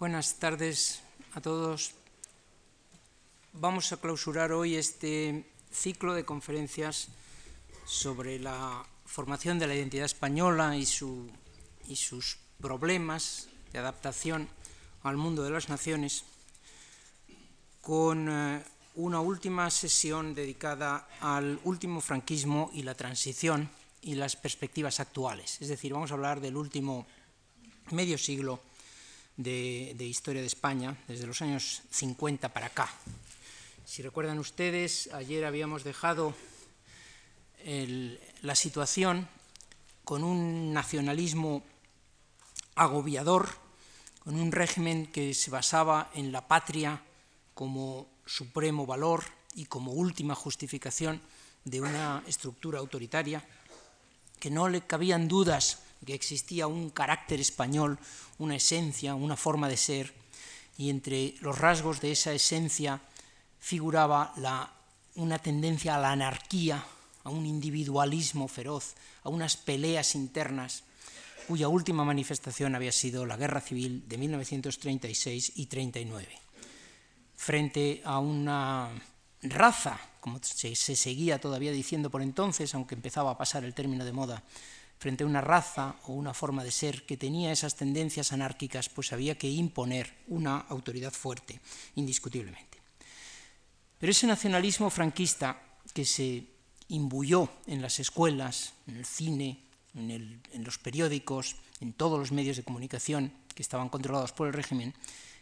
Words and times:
Buenas 0.00 0.36
tardes 0.36 1.02
a 1.34 1.42
todos. 1.42 1.92
Vamos 3.52 3.92
a 3.92 3.98
clausurar 3.98 4.50
hoy 4.50 4.76
este 4.76 5.44
ciclo 5.70 6.14
de 6.14 6.24
conferencias 6.24 7.08
sobre 7.84 8.38
la 8.38 8.82
formación 9.04 9.58
de 9.58 9.66
la 9.66 9.74
identidad 9.74 10.06
española 10.06 10.74
y, 10.74 10.86
su, 10.86 11.28
y 11.86 11.96
sus 11.96 12.38
problemas 12.62 13.50
de 13.74 13.78
adaptación 13.78 14.48
al 15.02 15.18
mundo 15.18 15.42
de 15.42 15.50
las 15.50 15.68
naciones 15.68 16.24
con 17.82 18.26
eh, 18.30 18.64
una 18.94 19.20
última 19.20 19.68
sesión 19.70 20.34
dedicada 20.34 21.10
al 21.20 21.60
último 21.64 22.00
franquismo 22.00 22.70
y 22.72 22.84
la 22.84 22.94
transición 22.94 23.68
y 24.00 24.14
las 24.14 24.34
perspectivas 24.34 24.98
actuales. 24.98 25.60
Es 25.60 25.68
decir, 25.68 25.92
vamos 25.92 26.10
a 26.10 26.14
hablar 26.14 26.40
del 26.40 26.56
último 26.56 27.06
medio 27.90 28.16
siglo 28.16 28.60
de, 29.42 29.94
de, 29.96 30.04
historia 30.04 30.40
de 30.40 30.46
España, 30.46 30.96
desde 31.08 31.26
los 31.26 31.40
años 31.42 31.82
50 31.90 32.52
para 32.52 32.66
acá. 32.66 32.90
Si 33.84 34.02
recuerdan 34.02 34.38
ustedes, 34.38 35.08
ayer 35.12 35.44
habíamos 35.44 35.82
dejado 35.82 36.34
la 38.42 38.54
situación 38.54 39.28
con 40.04 40.24
un 40.24 40.72
nacionalismo 40.72 41.62
agobiador, 42.74 43.48
con 44.20 44.36
un 44.36 44.52
régimen 44.52 45.06
que 45.06 45.34
se 45.34 45.50
basaba 45.50 46.10
en 46.14 46.32
la 46.32 46.46
patria 46.48 47.02
como 47.54 48.08
supremo 48.26 48.86
valor 48.86 49.24
y 49.54 49.66
como 49.66 49.92
última 49.92 50.34
justificación 50.34 51.20
de 51.64 51.80
una 51.80 52.22
estructura 52.26 52.78
autoritaria, 52.78 53.44
que 54.38 54.50
no 54.50 54.68
le 54.68 54.82
cabían 54.82 55.28
dudas 55.28 55.82
que 56.04 56.14
existía 56.14 56.66
un 56.66 56.90
carácter 56.90 57.40
español, 57.40 57.98
una 58.38 58.56
esencia, 58.56 59.14
una 59.14 59.36
forma 59.36 59.68
de 59.68 59.76
ser, 59.76 60.14
y 60.78 60.88
entre 60.88 61.34
los 61.40 61.58
rasgos 61.58 62.00
de 62.00 62.12
esa 62.12 62.32
esencia 62.32 63.00
figuraba 63.58 64.32
una 65.16 65.38
tendencia 65.38 65.96
a 65.96 66.00
la 66.00 66.12
anarquía, 66.12 66.82
a 67.24 67.30
un 67.30 67.44
individualismo 67.44 68.48
feroz, 68.48 68.94
a 69.22 69.28
unas 69.28 69.56
peleas 69.56 70.14
internas, 70.14 70.84
cuya 71.46 71.68
última 71.68 72.04
manifestación 72.04 72.74
había 72.74 72.92
sido 72.92 73.26
la 73.26 73.36
Guerra 73.36 73.60
Civil 73.60 74.08
de 74.08 74.16
1936 74.16 75.52
y 75.56 75.66
39. 75.66 76.28
Frente 77.36 78.00
a 78.04 78.18
una 78.18 78.88
raza, 79.42 80.00
como 80.20 80.38
se, 80.42 80.74
se 80.74 80.96
seguía 80.96 81.40
todavía 81.40 81.72
diciendo 81.72 82.10
por 82.10 82.22
entonces, 82.22 82.74
aunque 82.74 82.94
empezaba 82.94 83.32
a 83.32 83.38
pasar 83.38 83.64
el 83.64 83.74
término 83.74 84.04
de 84.04 84.12
moda, 84.12 84.42
frente 85.00 85.24
a 85.24 85.26
una 85.26 85.40
raza 85.40 85.96
o 86.04 86.12
una 86.12 86.34
forma 86.34 86.62
de 86.62 86.70
ser 86.70 87.06
que 87.08 87.16
tenía 87.16 87.50
esas 87.50 87.74
tendencias 87.74 88.36
anárquicas, 88.36 88.90
pues 88.90 89.14
había 89.14 89.38
que 89.38 89.48
imponer 89.48 90.12
una 90.28 90.58
autoridad 90.68 91.10
fuerte, 91.10 91.58
indiscutiblemente. 91.96 92.76
Pero 93.98 94.12
ese 94.12 94.26
nacionalismo 94.26 94.90
franquista 94.90 95.56
que 95.94 96.04
se 96.04 96.44
imbuyó 96.88 97.48
en 97.66 97.80
las 97.80 97.98
escuelas, 97.98 98.74
en 98.86 98.98
el 98.98 99.06
cine, 99.06 99.64
en, 99.94 100.42
en, 100.52 100.64
los 100.64 100.76
periódicos, 100.76 101.56
en 101.80 101.94
todos 101.94 102.18
los 102.18 102.30
medios 102.30 102.58
de 102.58 102.64
comunicación 102.64 103.32
que 103.54 103.62
estaban 103.62 103.88
controlados 103.88 104.32
por 104.32 104.48
el 104.48 104.52
régimen, 104.52 104.92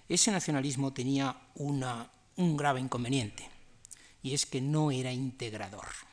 ese 0.09 0.31
nacionalismo 0.31 0.93
tenía 0.93 1.37
una, 1.57 2.09
un 2.37 2.57
grave 2.57 2.79
inconveniente, 2.79 3.51
y 4.23 4.35
es 4.35 4.47
que 4.47 4.61
no 4.61 4.93
era 4.93 5.13
integrador 5.13 6.08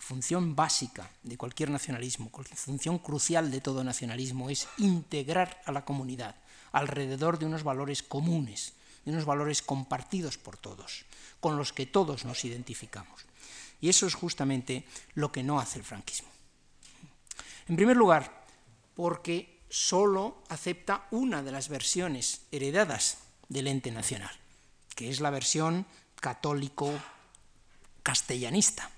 función 0.00 0.56
básica 0.56 1.08
de 1.22 1.36
cualquier 1.36 1.70
nacionalismo, 1.70 2.32
función 2.54 2.98
crucial 2.98 3.50
de 3.50 3.60
todo 3.60 3.84
nacionalismo 3.84 4.48
es 4.50 4.66
integrar 4.78 5.60
a 5.66 5.72
la 5.72 5.84
comunidad 5.84 6.36
alrededor 6.72 7.38
de 7.38 7.44
unos 7.46 7.62
valores 7.62 8.02
comunes, 8.02 8.72
de 9.04 9.12
unos 9.12 9.26
valores 9.26 9.62
compartidos 9.62 10.36
por 10.38 10.56
todos, 10.56 11.04
con 11.38 11.56
los 11.56 11.72
que 11.72 11.86
todos 11.86 12.24
nos 12.24 12.44
identificamos. 12.44 13.24
Y 13.80 13.88
eso 13.88 14.04
es 14.06 14.14
justamente 14.14 14.84
lo 15.14 15.30
que 15.32 15.42
no 15.42 15.58
hace 15.60 15.78
el 15.78 15.84
franquismo. 15.84 16.28
En 17.68 17.76
primer 17.76 17.96
lugar, 17.96 18.44
porque 18.94 19.62
solo 19.68 20.42
acepta 20.48 21.06
una 21.10 21.42
de 21.42 21.52
las 21.52 21.68
versiones 21.68 22.42
heredadas 22.50 23.18
del 23.48 23.66
ente 23.68 23.90
nacional, 23.90 24.34
que 24.96 25.10
es 25.10 25.20
la 25.20 25.30
versión 25.30 25.86
católico-castellanista 26.20 28.90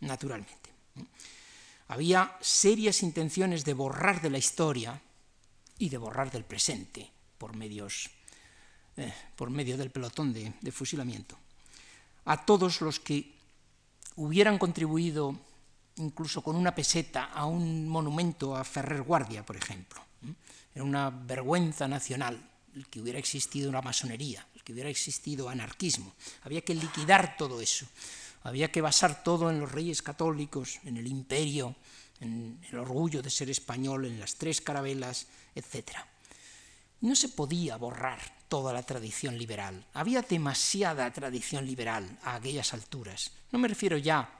naturalmente. 0.00 0.70
Había 1.88 2.36
serias 2.40 3.02
intenciones 3.02 3.64
de 3.64 3.74
borrar 3.74 4.20
de 4.20 4.30
la 4.30 4.38
historia 4.38 5.00
y 5.78 5.88
de 5.88 5.98
borrar 5.98 6.30
del 6.30 6.44
presente 6.44 7.10
por, 7.38 7.54
medios, 7.54 8.10
eh, 8.96 9.12
por 9.36 9.50
medio 9.50 9.76
del 9.76 9.90
pelotón 9.90 10.32
de, 10.32 10.52
de 10.60 10.72
fusilamiento 10.72 11.38
a 12.26 12.44
todos 12.44 12.80
los 12.80 13.00
que 13.00 13.32
hubieran 14.16 14.58
contribuido 14.58 15.34
incluso 15.96 16.42
con 16.42 16.56
una 16.56 16.74
peseta 16.74 17.24
a 17.32 17.46
un 17.46 17.88
monumento 17.88 18.54
a 18.54 18.64
Ferrer 18.64 19.02
Guardia, 19.02 19.46
por 19.46 19.56
ejemplo. 19.56 20.02
Era 20.74 20.84
una 20.84 21.08
vergüenza 21.08 21.88
nacional 21.88 22.38
el 22.74 22.86
que 22.88 23.00
hubiera 23.00 23.18
existido 23.18 23.70
una 23.70 23.80
masonería, 23.80 24.46
el 24.54 24.62
que 24.62 24.74
hubiera 24.74 24.90
existido 24.90 25.48
anarquismo. 25.48 26.12
Había 26.42 26.60
que 26.60 26.74
liquidar 26.74 27.36
todo 27.38 27.62
eso. 27.62 27.86
Había 28.46 28.70
que 28.70 28.80
basar 28.80 29.24
todo 29.24 29.50
en 29.50 29.58
los 29.58 29.72
reyes 29.72 30.02
católicos, 30.02 30.78
en 30.84 30.96
el 30.96 31.08
imperio, 31.08 31.74
en 32.20 32.60
el 32.70 32.78
orgullo 32.78 33.20
de 33.20 33.28
ser 33.28 33.50
español, 33.50 34.04
en 34.04 34.20
las 34.20 34.36
tres 34.36 34.60
carabelas, 34.60 35.26
etc. 35.54 35.98
No 37.00 37.16
se 37.16 37.30
podía 37.30 37.76
borrar 37.76 38.20
toda 38.48 38.72
la 38.72 38.84
tradición 38.84 39.36
liberal. 39.36 39.84
Había 39.94 40.22
demasiada 40.22 41.12
tradición 41.12 41.66
liberal 41.66 42.06
a 42.22 42.36
aquellas 42.36 42.72
alturas. 42.72 43.32
No 43.50 43.58
me 43.58 43.66
refiero 43.66 43.98
ya 43.98 44.30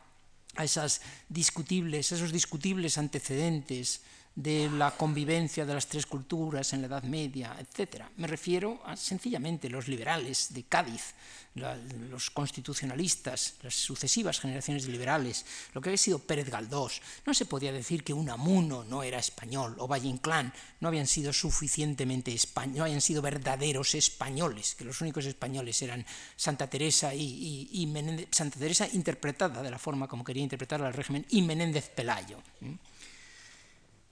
a 0.55 0.62
esas 0.62 1.00
discutibles, 1.28 2.12
esos 2.12 2.31
discutibles 2.31 2.99
antecedentes 2.99 4.03
de 4.36 4.69
la 4.70 4.91
convivencia 4.91 5.64
de 5.64 5.72
las 5.72 5.86
tres 5.86 6.04
culturas 6.04 6.74
en 6.74 6.82
la 6.82 6.88
Edad 6.88 7.02
Media, 7.04 7.56
etc. 7.58 8.04
Me 8.19 8.26
refiero 8.26 8.82
a 8.84 8.94
sencillamente 8.94 9.70
los 9.70 9.88
liberales 9.88 10.52
de 10.52 10.64
Cádiz, 10.64 11.14
la, 11.54 11.74
los 12.10 12.28
constitucionalistas, 12.30 13.54
las 13.62 13.75
sucesivas 13.75 14.38
generaciones 14.38 14.84
de 14.84 14.92
liberales, 14.92 15.46
lo 15.72 15.80
que 15.80 15.88
había 15.88 15.96
sido 15.96 16.19
Pérez 16.19 16.50
Galdós. 16.50 17.00
No 17.25 17.32
se 17.32 17.46
podía 17.46 17.72
decir 17.72 18.04
que 18.04 18.12
Unamuno 18.12 18.84
no 18.84 19.02
era 19.02 19.19
español 19.19 19.75
o 19.78 19.88
Valle 19.88 20.08
Inclán 20.08 20.52
no 20.80 20.88
habían 20.88 21.06
sido 21.06 21.32
suficientemente 21.32 22.34
españoles, 22.34 22.76
no 22.76 22.84
habían 22.84 23.00
sido 23.00 23.22
verdaderos 23.22 23.94
españoles, 23.94 24.75
que 24.75 24.84
los 24.84 25.00
únicos 25.00 25.25
españoles 25.25 25.80
eran 25.80 26.04
Santa 26.36 26.69
Teresa 26.69 27.14
y, 27.14 27.88
Menéndez, 27.91 28.28
Santa 28.32 28.58
Teresa 28.58 28.86
interpretada 28.92 29.62
de 29.62 29.70
la 29.70 29.78
forma 29.78 30.08
como 30.08 30.25
quería 30.25 30.42
interpretar 30.42 30.82
al 30.82 30.92
régimen 30.92 31.25
y 31.30 31.41
Menéndez 31.41 31.88
Pelayo. 31.88 32.42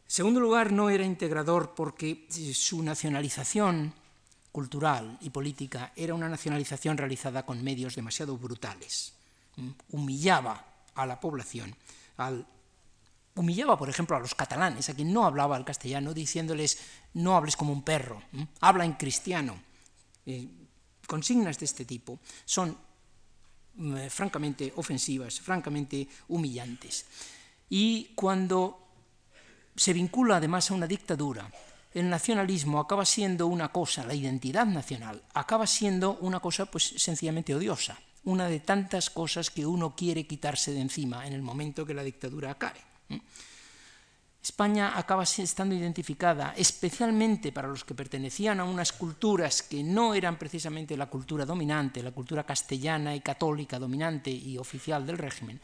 Segundo 0.06 0.41
lugar, 0.41 0.72
no 0.72 0.91
era 0.91 1.04
integrador 1.04 1.75
porque 1.75 2.26
su 2.53 2.82
nacionalización 2.82 3.94
cultural 4.53 5.19
y 5.20 5.31
política 5.31 5.92
era 5.97 6.15
una 6.15 6.28
nacionalización 6.28 6.97
realizada 6.97 7.44
con 7.44 7.62
medios 7.62 7.97
demasiado 7.97 8.38
brutales. 8.38 9.12
Humillaba 9.91 10.64
a 10.94 11.06
la 11.06 11.19
población, 11.19 11.75
humillaba, 13.34 13.76
por 13.76 13.88
ejemplo, 13.88 14.16
a 14.16 14.20
los 14.20 14.34
catalanes, 14.34 14.88
a 14.88 14.94
quien 14.94 15.12
no 15.12 15.25
hablaba 15.25 15.56
el 15.56 15.64
castellano, 15.64 16.14
diciéndoles 16.14 16.78
no 17.14 17.37
hables 17.37 17.56
como 17.56 17.72
un 17.72 17.82
perro, 17.82 18.22
habla 18.60 18.84
en 18.84 18.93
cristiano. 18.93 19.59
Consignas 21.06 21.59
de 21.59 21.64
este 21.64 21.84
tipo 21.84 22.20
son 22.44 22.76
eh, 23.76 24.09
francamente 24.09 24.72
ofensivas, 24.76 25.41
francamente 25.41 26.09
humillantes. 26.28 27.06
Y 27.69 28.12
cuando 28.14 28.83
se 29.76 29.92
vincula 29.92 30.36
además 30.36 30.70
a 30.70 30.74
una 30.74 30.86
dictadura, 30.86 31.50
el 31.94 32.10
nacionalismo 32.10 32.80
acaba 32.80 33.04
siendo 33.04 33.46
una 33.46 33.68
cosa, 33.68 34.04
la 34.04 34.14
identidad 34.14 34.66
nacional, 34.66 35.22
acaba 35.32 35.66
siendo 35.66 36.19
una 36.20 36.40
cosa 36.40 36.66
pues 36.66 36.94
sencillamente 36.96 37.54
odiosa, 37.54 37.99
una 38.25 38.49
de 38.49 38.60
tantas 38.60 39.10
cosas 39.10 39.50
que 39.50 39.64
uno 39.64 39.94
quiere 39.94 40.26
quitarse 40.26 40.72
de 40.72 40.81
encima 40.81 41.26
en 41.26 41.32
el 41.32 41.43
momento 41.43 41.87
que 41.87 41.94
la 41.94 42.02
dictadura 42.02 42.56
cae. 42.56 42.81
España 44.43 44.99
acaba 44.99 45.22
estando 45.22 45.75
identificada 45.75 46.52
especialmente 46.56 47.50
para 47.50 47.69
los 47.69 47.84
que 47.84 47.94
pertenecían 47.94 48.60
a 48.60 48.64
unas 48.64 48.93
culturas 48.93 49.62
que 49.62 49.82
no 49.82 50.14
eran 50.14 50.37
precisamente 50.37 50.99
la 50.99 51.06
cultura 51.06 51.46
dominante, 51.46 52.02
la 52.02 52.10
cultura 52.10 52.44
castellana 52.44 53.14
y 53.14 53.20
católica 53.20 53.78
dominante 53.78 54.31
y 54.31 54.58
oficial 54.58 55.06
del 55.06 55.16
régimen. 55.16 55.60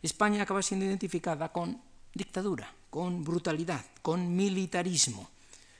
España 0.00 0.42
acaba 0.42 0.62
siendo 0.62 0.86
identificada 0.86 1.52
con 1.52 1.78
dictadura, 2.14 2.72
con 2.92 3.24
brutalidad, 3.24 3.82
con 4.02 4.36
militarismo, 4.36 5.30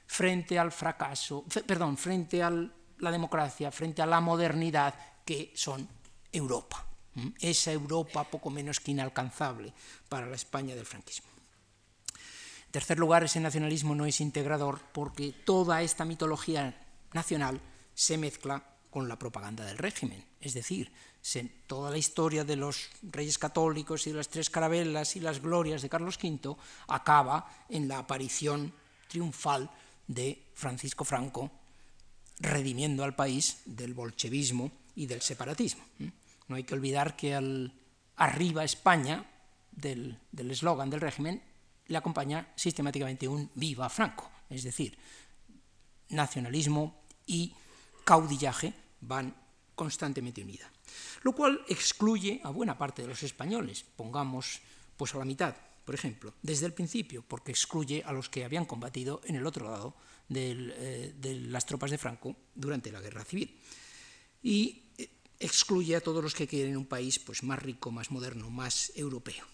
frente 0.06 0.58
al 0.58 0.72
fracaso, 0.72 1.44
perdón, 1.66 1.98
frente 1.98 2.42
a 2.42 2.48
la 2.48 3.10
democracia, 3.10 3.70
frente 3.70 4.00
a 4.00 4.06
la 4.06 4.22
modernidad 4.22 4.94
que 5.22 5.52
son 5.54 5.86
Europa. 6.32 6.86
Esa 7.38 7.70
Europa 7.70 8.24
poco 8.24 8.48
menos 8.48 8.80
que 8.80 8.92
inalcanzable 8.92 9.74
para 10.08 10.24
la 10.24 10.36
España 10.36 10.74
del 10.74 10.86
franquismo. 10.86 11.28
En 12.64 12.72
tercer 12.72 12.98
lugar, 12.98 13.24
ese 13.24 13.40
nacionalismo 13.40 13.94
no 13.94 14.06
es 14.06 14.22
integrador 14.22 14.80
porque 14.94 15.32
toda 15.44 15.82
esta 15.82 16.06
mitología 16.06 16.80
nacional 17.12 17.60
se 17.92 18.16
mezcla 18.16 18.71
con 18.92 19.08
la 19.08 19.18
propaganda 19.18 19.64
del 19.64 19.78
régimen. 19.78 20.22
Es 20.38 20.52
decir, 20.52 20.92
toda 21.66 21.90
la 21.90 21.96
historia 21.96 22.44
de 22.44 22.56
los 22.56 22.90
reyes 23.02 23.38
católicos 23.38 24.06
y 24.06 24.10
de 24.10 24.18
las 24.18 24.28
tres 24.28 24.50
carabelas 24.50 25.16
y 25.16 25.20
las 25.20 25.40
glorias 25.40 25.80
de 25.80 25.88
Carlos 25.88 26.18
V 26.22 26.54
acaba 26.88 27.50
en 27.70 27.88
la 27.88 27.98
aparición 27.98 28.72
triunfal 29.08 29.70
de 30.06 30.44
Francisco 30.54 31.06
Franco, 31.06 31.50
redimiendo 32.38 33.02
al 33.02 33.16
país 33.16 33.62
del 33.64 33.94
bolchevismo 33.94 34.70
y 34.94 35.06
del 35.06 35.22
separatismo. 35.22 35.84
No 36.48 36.56
hay 36.56 36.64
que 36.64 36.74
olvidar 36.74 37.16
que 37.16 37.34
al 37.34 37.72
arriba 38.16 38.62
España 38.62 39.24
del 39.70 40.18
eslogan 40.36 40.90
del, 40.90 41.00
régimen 41.00 41.42
le 41.86 41.96
acompaña 41.96 42.52
sistemáticamente 42.56 43.26
un 43.26 43.50
viva 43.54 43.88
Franco, 43.88 44.30
es 44.50 44.64
decir, 44.64 44.98
nacionalismo 46.10 46.94
y 47.26 47.54
caudillaje 48.04 48.81
van 49.02 49.34
constantemente 49.74 50.42
unidas. 50.42 50.70
Lo 51.22 51.32
cual 51.32 51.60
excluye 51.68 52.40
a 52.42 52.50
buena 52.50 52.78
parte 52.78 53.02
de 53.02 53.08
los 53.08 53.22
españoles, 53.22 53.84
pongamos 53.96 54.60
pues 54.96 55.14
a 55.14 55.18
la 55.18 55.24
mitad, 55.24 55.54
por 55.84 55.94
ejemplo, 55.94 56.34
desde 56.42 56.66
el 56.66 56.72
principio, 56.72 57.22
porque 57.26 57.52
excluye 57.52 58.02
a 58.04 58.12
los 58.12 58.28
que 58.28 58.44
habían 58.44 58.64
combatido 58.64 59.20
en 59.24 59.36
el 59.36 59.46
otro 59.46 59.70
lado 59.70 59.94
eh, 60.30 61.14
de 61.16 61.34
las 61.40 61.66
tropas 61.66 61.90
de 61.90 61.98
Franco 61.98 62.36
durante 62.54 62.92
la 62.92 63.00
guerra 63.00 63.24
civil. 63.24 63.58
Y 64.42 64.90
eh, 64.98 65.10
excluye 65.38 65.96
a 65.96 66.00
todos 66.00 66.22
los 66.22 66.34
que 66.34 66.46
quieren 66.46 66.76
un 66.76 66.86
país 66.86 67.18
pues, 67.18 67.42
más 67.42 67.60
rico, 67.60 67.90
más 67.90 68.10
moderno, 68.10 68.50
más 68.50 68.92
europeo. 68.94 69.44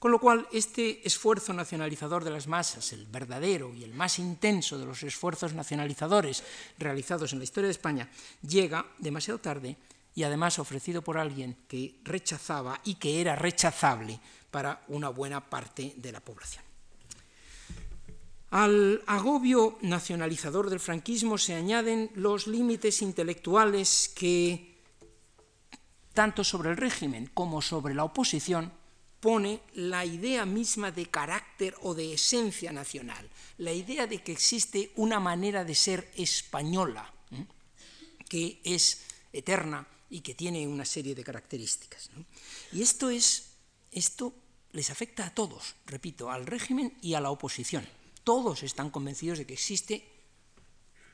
Con 0.00 0.12
lo 0.12 0.18
cual, 0.18 0.48
este 0.50 1.06
esfuerzo 1.06 1.52
nacionalizador 1.52 2.24
de 2.24 2.30
las 2.30 2.46
masas, 2.46 2.94
el 2.94 3.04
verdadero 3.04 3.74
y 3.74 3.84
el 3.84 3.92
más 3.92 4.18
intenso 4.18 4.78
de 4.78 4.86
los 4.86 5.02
esfuerzos 5.02 5.52
nacionalizadores 5.52 6.42
realizados 6.78 7.34
en 7.34 7.38
la 7.38 7.44
historia 7.44 7.66
de 7.66 7.72
España, 7.72 8.08
llega 8.40 8.86
demasiado 8.98 9.40
tarde 9.40 9.76
y 10.14 10.22
además 10.22 10.58
ofrecido 10.58 11.02
por 11.02 11.18
alguien 11.18 11.54
que 11.68 12.00
rechazaba 12.02 12.80
y 12.82 12.94
que 12.94 13.20
era 13.20 13.36
rechazable 13.36 14.18
para 14.50 14.82
una 14.88 15.10
buena 15.10 15.50
parte 15.50 15.92
de 15.94 16.12
la 16.12 16.20
población. 16.20 16.64
Al 18.52 19.02
agobio 19.06 19.76
nacionalizador 19.82 20.70
del 20.70 20.80
franquismo 20.80 21.36
se 21.36 21.54
añaden 21.54 22.10
los 22.14 22.46
límites 22.46 23.02
intelectuales 23.02 24.10
que, 24.16 24.78
tanto 26.14 26.42
sobre 26.42 26.70
el 26.70 26.78
régimen 26.78 27.30
como 27.34 27.60
sobre 27.60 27.94
la 27.94 28.04
oposición, 28.04 28.79
pone 29.20 29.60
la 29.74 30.04
idea 30.04 30.46
misma 30.46 30.90
de 30.90 31.06
carácter 31.06 31.76
o 31.82 31.94
de 31.94 32.14
esencia 32.14 32.72
nacional, 32.72 33.28
la 33.58 33.72
idea 33.72 34.06
de 34.06 34.22
que 34.22 34.32
existe 34.32 34.90
una 34.96 35.20
manera 35.20 35.62
de 35.64 35.74
ser 35.74 36.10
española, 36.16 37.12
que 38.28 38.60
es 38.64 39.02
eterna 39.32 39.86
y 40.08 40.20
que 40.20 40.34
tiene 40.34 40.66
una 40.66 40.84
serie 40.84 41.14
de 41.14 41.22
características. 41.22 42.10
Y 42.72 42.82
esto, 42.82 43.10
es, 43.10 43.52
esto 43.92 44.32
les 44.72 44.90
afecta 44.90 45.26
a 45.26 45.34
todos, 45.34 45.76
repito, 45.86 46.30
al 46.30 46.46
régimen 46.46 46.96
y 47.02 47.14
a 47.14 47.20
la 47.20 47.30
oposición. 47.30 47.86
Todos 48.24 48.62
están 48.62 48.90
convencidos 48.90 49.38
de 49.38 49.46
que 49.46 49.54
existe 49.54 50.19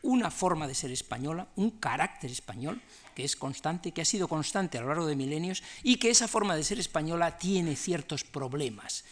una 0.07 0.31
forma 0.31 0.67
de 0.67 0.75
ser 0.75 0.91
española, 0.91 1.49
un 1.57 1.73
carácter 1.73 2.31
español, 2.31 2.81
que 3.15 3.25
es 3.25 3.37
constante, 3.37 3.93
que 3.93 4.03
ha 4.03 4.07
sido 4.07 4.29
constante 4.29 4.79
a 4.79 4.81
lo 4.81 4.89
largo 4.89 5.07
de 5.07 5.17
milenios, 5.17 5.63
y 5.83 5.97
que 5.97 6.11
esa 6.11 6.29
forma 6.29 6.57
de 6.57 6.65
ser 6.65 6.79
española 6.79 7.39
tiene 7.39 7.77
ciertos 7.77 8.25
problemas, 8.25 9.05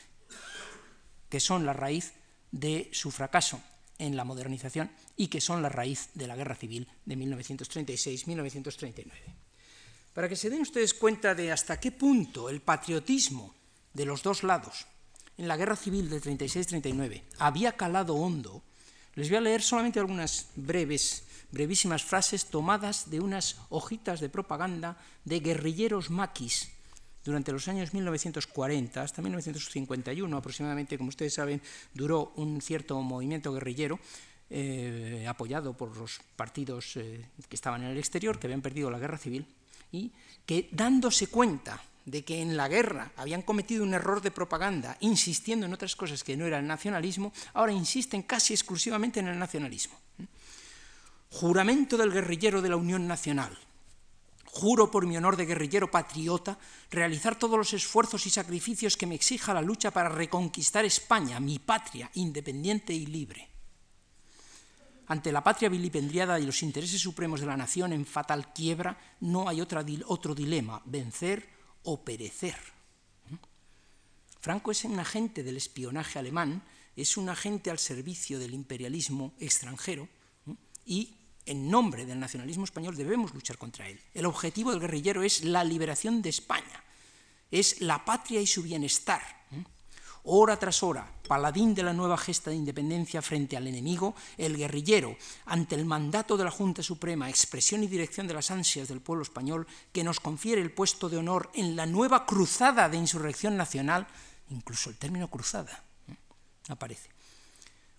que 1.29 1.41
son 1.41 1.67
la 1.67 1.73
raíz 1.73 2.15
de 2.51 2.89
su 2.93 3.11
fracaso 3.11 3.61
en 3.99 4.17
la 4.17 4.25
modernización 4.25 4.91
y 5.17 5.29
que 5.29 5.41
son 5.41 5.63
la 5.63 5.69
raíz 5.69 6.11
de 6.15 6.27
la 6.27 6.37
guerra 6.37 6.55
civil 6.55 6.89
de 7.05 7.17
1936-1939. 7.17 9.11
Para 10.13 10.29
que 10.29 10.37
se 10.37 10.51
den 10.51 10.61
ustedes 10.61 10.95
cuenta 10.95 11.35
de 11.35 11.51
hasta 11.51 11.81
qué 11.81 11.91
punto 11.91 12.49
el 12.49 12.61
patriotismo 12.61 13.55
de 13.93 14.07
los 14.07 14.23
dos 14.23 14.43
lados 14.43 14.87
en 15.37 15.49
la 15.49 15.57
guerra 15.57 15.77
civil 15.77 16.09
de 16.11 16.21
36-39 16.21 17.23
había 17.39 17.73
calado 17.73 18.15
hondo, 18.15 18.63
les 19.15 19.29
voy 19.29 19.39
a 19.39 19.41
leer 19.41 19.63
solamente 19.63 20.01
algunas 20.01 20.49
breves, 20.57 21.25
brevísimas 21.51 22.03
frases 22.03 22.47
tomadas 22.47 23.11
de 23.11 23.21
unas 23.21 23.57
hojitas 23.71 24.21
de 24.21 24.29
propaganda 24.29 24.97
de 25.25 25.41
guerrilleros 25.41 26.11
maquis 26.11 26.75
durante 27.25 27.53
los 27.53 27.67
años 27.69 27.95
1940 27.95 29.03
hasta 29.03 29.23
1951 29.23 30.37
aproximadamente, 30.37 30.99
como 30.99 31.09
ustedes 31.09 31.35
saben, 31.35 31.63
duró 31.95 32.33
un 32.37 32.61
cierto 32.61 33.01
movimiento 33.01 33.53
guerrillero 33.53 33.99
eh, 34.51 35.25
apoyado 35.27 35.73
por 35.73 35.97
los 35.97 36.21
partidos 36.37 36.97
eh, 36.97 37.25
que 37.49 37.57
estaban 37.57 37.83
en 37.83 37.91
el 37.91 37.99
exterior, 37.99 38.39
que 38.39 38.47
habían 38.47 38.61
perdido 38.61 38.91
la 38.91 38.99
guerra 38.99 39.17
civil, 39.17 39.47
y 39.91 40.13
que 40.45 40.69
dándose 40.71 41.29
cuenta 41.29 41.83
de 42.05 42.25
que 42.25 42.43
en 42.43 42.57
la 42.57 42.69
guerra 42.69 43.13
habían 43.17 43.43
cometido 43.43 43.83
un 43.83 43.95
error 43.95 44.21
de 44.21 44.31
propaganda, 44.31 44.97
insistiendo 45.01 45.67
en 45.67 45.73
otras 45.73 45.97
cosas 45.97 46.23
que 46.23 46.37
no 46.37 46.45
era 46.45 46.59
el 46.59 46.67
nacionalismo, 46.67 47.33
ahora 47.55 47.73
insisten 47.73 48.23
casi 48.23 48.53
exclusivamente 48.53 49.21
en 49.21 49.29
el 49.29 49.39
nacionalismo. 49.39 49.99
Juramento 51.31 51.97
del 51.97 52.13
guerrillero 52.13 52.63
de 52.63 52.69
la 52.69 52.77
Unión 52.77 53.09
Nacional. 53.09 53.59
Juro 54.45 54.91
por 54.91 55.05
mi 55.05 55.17
honor 55.17 55.37
de 55.37 55.47
guerrillero 55.47 55.91
patriota 55.91 56.57
realizar 56.91 57.37
todos 57.37 57.59
los 57.59 57.73
esfuerzos 57.73 58.25
y 58.27 58.31
sacrificios 58.31 58.97
que 58.97 59.07
me 59.07 59.17
exija 59.17 59.53
la 59.53 59.63
lucha 59.63 59.91
para 59.91 60.09
reconquistar 60.09 60.85
España, 60.85 61.41
mi 61.41 61.59
patria, 61.59 62.09
independiente 62.15 62.93
y 62.93 63.07
libre. 63.07 63.49
Ante 65.09 65.33
la 65.33 65.43
patria 65.43 65.69
vilipendiada 65.69 66.39
y 66.39 66.47
los 66.47 66.63
intereses 66.63 67.01
supremos 67.01 67.41
de 67.41 67.47
la 67.47 67.57
nación 67.57 67.93
en 67.93 68.07
fatal 68.07 68.53
quiebra, 68.53 68.97
no 69.21 69.49
hay 69.49 69.61
otro 69.61 70.35
dilema, 70.35 70.81
vencer 70.85 71.54
o 71.85 72.05
perecer. 72.05 72.57
Franco 74.41 74.71
es 74.71 74.85
un 74.85 74.99
agente 74.99 75.43
del 75.43 75.57
espionaje 75.57 76.19
alemán, 76.19 76.63
es 76.97 77.17
un 77.17 77.29
agente 77.29 77.71
al 77.71 77.79
servicio 77.79 78.39
del 78.39 78.53
imperialismo 78.53 79.33
extranjero 79.41 80.09
y 80.85 81.15
en 81.47 81.71
nombre 81.71 82.07
del 82.07 82.21
nacionalismo 82.21 82.65
español 82.65 82.97
debemos 82.97 83.33
luchar 83.35 83.59
contra 83.59 83.89
él. 83.89 84.01
El 84.13 84.27
objetivo 84.27 84.71
del 84.71 84.81
guerrillero 84.81 85.23
es 85.23 85.45
la 85.45 85.65
liberación 85.65 86.23
de 86.23 86.31
España, 86.31 86.85
es 87.51 87.81
la 87.81 88.05
patria 88.05 88.41
y 88.41 88.47
su 88.47 88.63
bienestar. 88.63 89.23
Hora 90.27 90.57
tras 90.57 90.83
hora, 90.83 91.05
paladín 91.29 91.75
de 91.75 91.83
la 91.83 91.93
nueva 91.93 92.17
gesta 92.17 92.49
de 92.49 92.57
independencia 92.57 93.21
frente 93.21 93.59
al 93.59 93.67
enemigo, 93.67 94.15
el 94.39 94.57
guerrillero, 94.57 95.19
ante 95.45 95.75
el 95.75 95.85
mandato 95.85 96.39
de 96.39 96.45
la 96.45 96.51
Junta 96.51 96.83
Suprema, 96.83 97.29
expresión 97.29 97.85
y 97.85 97.89
dirección 97.89 98.27
de 98.27 98.33
las 98.33 98.51
ansias 98.51 98.89
del 98.89 99.03
pueblo 99.03 99.23
español, 99.23 99.67
que 99.93 100.03
nos 100.03 100.21
confiere 100.21 100.63
el 100.63 100.73
puesto 100.73 101.11
de 101.11 101.19
honor 101.19 101.51
en 101.53 101.77
la 101.77 101.85
nueva 101.85 102.25
cruzada 102.25 102.89
de 102.89 102.97
insurrección 102.97 103.59
nacional, 103.59 104.07
incluso 104.49 104.89
el 104.89 104.97
término 104.97 105.29
cruzada 105.29 105.85
¿eh? 106.09 106.17
aparece, 106.69 107.11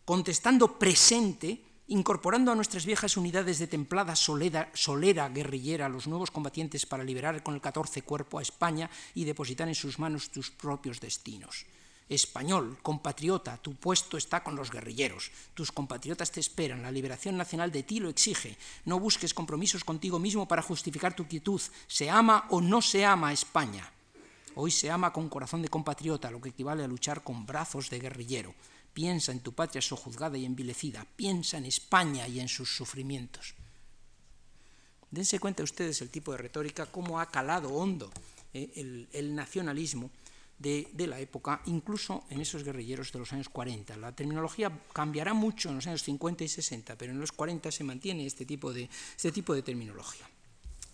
contestando 0.03 0.79
presente, 0.79 1.61
incorporando 1.89 2.51
a 2.51 2.55
nuestras 2.55 2.87
viejas 2.87 3.17
unidades 3.17 3.59
de 3.59 3.67
templada 3.67 4.15
solera, 4.15 4.71
solera 4.73 5.29
guerrillera 5.29 5.89
los 5.89 6.07
nuevos 6.07 6.31
combatientes 6.31 6.87
para 6.87 7.03
liberar 7.03 7.43
con 7.43 7.53
el 7.53 7.61
14 7.61 8.01
cuerpo 8.01 8.39
a 8.39 8.41
España 8.41 8.89
y 9.13 9.25
depositar 9.25 9.67
en 9.67 9.75
sus 9.75 9.99
manos 9.99 10.31
tus 10.31 10.49
propios 10.49 10.99
destinos 10.99 11.67
español, 12.07 12.77
compatriota, 12.83 13.57
tu 13.57 13.73
puesto 13.75 14.17
está 14.17 14.43
con 14.43 14.55
los 14.55 14.69
guerrilleros, 14.69 15.31
tus 15.53 15.71
compatriotas 15.71 16.31
te 16.31 16.39
esperan, 16.39 16.83
la 16.83 16.91
liberación 16.91 17.35
nacional 17.35 17.71
de 17.71 17.83
ti 17.83 17.99
lo 17.99 18.09
exige, 18.09 18.57
no 18.85 18.99
busques 18.99 19.33
compromisos 19.33 19.83
contigo 19.83 20.19
mismo 20.19 20.47
para 20.47 20.61
justificar 20.61 21.15
tu 21.15 21.27
quietud, 21.27 21.61
se 21.87 22.09
ama 22.09 22.45
o 22.49 22.61
no 22.61 22.81
se 22.81 23.05
ama 23.05 23.29
a 23.29 23.33
España. 23.33 23.91
Hoy 24.55 24.71
se 24.71 24.89
ama 24.89 25.11
con 25.11 25.27
corazón 25.27 25.61
de 25.61 25.67
compatriota, 25.67 26.31
lo 26.31 26.39
que 26.39 26.49
equivale 26.49 26.83
a 26.83 26.87
luchar 26.87 27.23
con 27.23 27.45
brazos 27.45 27.89
de 27.89 27.99
guerrillero. 27.99 28.53
Piensa 28.93 29.33
en 29.33 29.41
tu 29.41 29.51
patria 29.51 29.81
sojuzgada 29.81 30.37
y 30.37 30.45
envilecida, 30.45 31.05
piensa 31.17 31.57
en 31.57 31.65
España 31.65 32.25
y 32.27 32.39
en 32.39 32.47
sus 32.47 32.73
sufrimientos. 32.73 33.55
Dense 35.11 35.39
cuenta 35.39 35.63
ustedes 35.63 36.01
el 36.01 36.09
tipo 36.09 36.31
de 36.31 36.37
retórica, 36.37 36.85
cómo 36.85 37.19
ha 37.19 37.29
calado 37.29 37.73
hondo 37.73 38.11
eh, 38.53 38.71
el, 38.75 39.09
el 39.11 39.35
nacionalismo 39.35 40.09
de, 40.57 41.07
la 41.07 41.19
época, 41.19 41.61
incluso 41.65 42.23
en 42.29 42.41
esos 42.41 42.63
guerrilleros 42.63 43.11
de 43.11 43.19
los 43.19 43.33
años 43.33 43.49
40. 43.49 43.97
La 43.97 44.15
terminología 44.15 44.71
cambiará 44.93 45.33
mucho 45.33 45.69
en 45.69 45.75
los 45.75 45.87
años 45.87 46.03
50 46.03 46.43
y 46.43 46.47
60, 46.47 46.97
pero 46.97 47.11
en 47.11 47.19
los 47.19 47.31
40 47.31 47.71
se 47.71 47.83
mantiene 47.83 48.25
este 48.25 48.45
tipo 48.45 48.73
de, 48.73 48.89
este 49.15 49.31
tipo 49.31 49.53
de 49.53 49.61
terminología. 49.61 50.27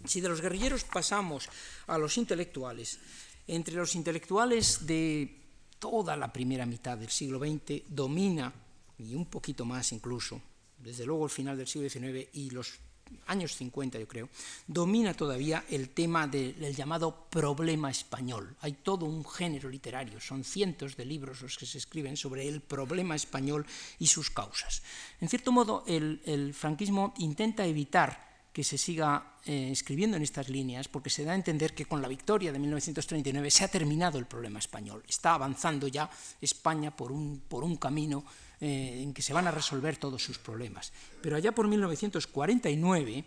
Si 0.06 0.20
de 0.20 0.30
los 0.30 0.41
guerrilleros 0.41 0.84
pasamos 0.84 1.48
a 1.88 1.98
los 1.98 2.18
intelectuales, 2.18 3.00
entre 3.48 3.75
los 3.75 3.96
intelectuales 3.96 4.86
de 4.88 5.38
toda 5.80 6.18
la 6.18 6.34
primera 6.34 6.65
mitad 6.65 6.98
del 6.98 7.10
siglo 7.10 7.39
XX 7.39 7.84
domina, 7.88 8.53
y 8.98 9.15
un 9.15 9.25
poquito 9.25 9.65
más 9.65 9.91
incluso, 9.94 10.41
desde 10.77 11.06
luego 11.06 11.25
el 11.25 11.32
final 11.32 11.58
del 11.58 11.68
siglo 11.68 11.89
XIX 11.89 12.30
y 12.34 12.50
los 12.51 12.80
años 13.27 13.56
50 13.56 14.00
yo 14.00 14.08
creo, 14.08 14.30
domina 14.68 15.13
todavía 15.13 15.65
el 15.70 15.89
tema 15.89 16.27
del 16.27 16.75
llamado 16.75 17.27
problema 17.30 17.89
español. 17.89 18.56
Hay 18.62 18.74
todo 18.84 19.06
un 19.06 19.25
género 19.25 19.70
literario, 19.70 20.20
son 20.20 20.44
cientos 20.44 20.96
de 20.96 21.06
libros 21.06 21.41
los 21.41 21.58
que 21.58 21.65
se 21.65 21.77
escriben 21.77 22.18
sobre 22.18 22.48
el 22.48 22.62
problema 22.62 23.15
español 23.15 23.65
y 24.00 24.08
sus 24.08 24.30
causas. 24.30 24.84
En 25.20 25.30
cierto 25.30 25.51
modo, 25.51 25.84
el, 25.88 26.53
franquismo 26.53 27.13
intenta 27.18 27.65
evitar 27.65 28.32
que 28.51 28.63
se 28.63 28.77
siga 28.77 29.38
eh, 29.46 29.70
escribiendo 29.72 30.18
en 30.18 30.24
estas 30.24 30.50
líneas, 30.50 30.89
porque 30.89 31.10
se 31.10 31.24
da 31.24 31.32
a 31.32 31.36
entender 31.36 31.74
que 31.74 31.86
con 31.86 32.01
la 32.01 32.10
victoria 32.10 32.51
de 32.51 32.60
1939 32.60 33.50
se 33.50 33.63
ha 33.63 33.70
terminado 33.70 34.20
el 34.20 34.25
problema 34.25 34.60
español. 34.60 35.03
Está 35.08 35.34
avanzando 35.36 35.88
ya 35.88 36.10
España 36.41 36.91
por 36.91 37.13
un, 37.13 37.41
por 37.48 37.63
un 37.63 37.77
camino 37.77 38.25
eh, 38.62 39.01
en 39.01 39.12
que 39.12 39.24
se 39.24 39.34
van 39.34 39.48
a 39.48 39.51
resolver 39.51 39.98
todos 39.98 40.22
sus 40.22 40.38
problemas. 40.38 40.94
Pero 41.20 41.36
allá 41.36 41.51
por 41.51 41.68
1949 41.68 43.25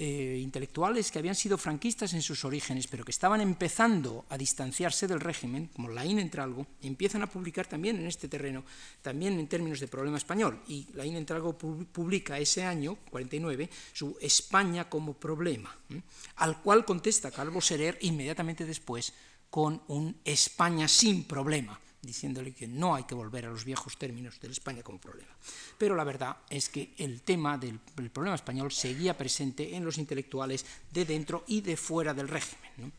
eh, 0.00 0.38
intelectuales 0.42 1.10
que 1.10 1.18
habían 1.20 1.36
sido 1.36 1.56
franquistas 1.56 2.12
en 2.12 2.22
sus 2.22 2.44
orígenes, 2.44 2.88
pero 2.88 3.04
que 3.04 3.12
estaban 3.12 3.40
empezando 3.40 4.24
a 4.28 4.36
distanciarse 4.36 5.06
del 5.06 5.20
régimen, 5.20 5.68
como 5.68 5.88
Laín 5.88 6.18
Entralgo, 6.18 6.66
empiezan 6.82 7.22
a 7.22 7.30
publicar 7.30 7.66
también 7.66 7.98
en 7.98 8.06
este 8.06 8.26
terreno, 8.26 8.64
también 9.00 9.38
en 9.38 9.46
términos 9.46 9.78
de 9.78 9.86
problema 9.86 10.18
español. 10.18 10.60
Y 10.66 10.88
Laín 10.94 11.14
Entralgo 11.14 11.56
publica 11.56 12.38
ese 12.38 12.64
año, 12.64 12.96
49, 13.10 13.70
su 13.92 14.16
España 14.20 14.88
como 14.88 15.14
problema, 15.14 15.76
al 16.36 16.60
cual 16.62 16.84
contesta 16.84 17.30
Calvo 17.30 17.60
Serer 17.60 17.96
inmediatamente 18.02 18.66
después 18.66 19.12
con 19.50 19.82
un 19.86 20.16
España 20.24 20.88
sin 20.88 21.24
problema 21.24 21.78
diciéndole 22.02 22.52
que 22.52 22.68
no 22.68 22.94
hay 22.94 23.04
que 23.04 23.14
volver 23.14 23.46
a 23.46 23.50
los 23.50 23.64
viejos 23.64 23.96
términos 23.98 24.38
de 24.40 24.48
España 24.48 24.82
como 24.82 24.98
problema. 24.98 25.30
Pero 25.76 25.96
la 25.96 26.04
verdad 26.04 26.36
es 26.48 26.68
que 26.68 26.94
el 26.98 27.22
tema 27.22 27.58
del, 27.58 27.78
problema 28.10 28.36
español 28.36 28.70
seguía 28.72 29.16
presente 29.16 29.74
en 29.74 29.84
los 29.84 29.98
intelectuales 29.98 30.64
de 30.92 31.04
dentro 31.04 31.44
y 31.46 31.60
de 31.60 31.76
fuera 31.76 32.14
del 32.14 32.28
régimen. 32.28 32.92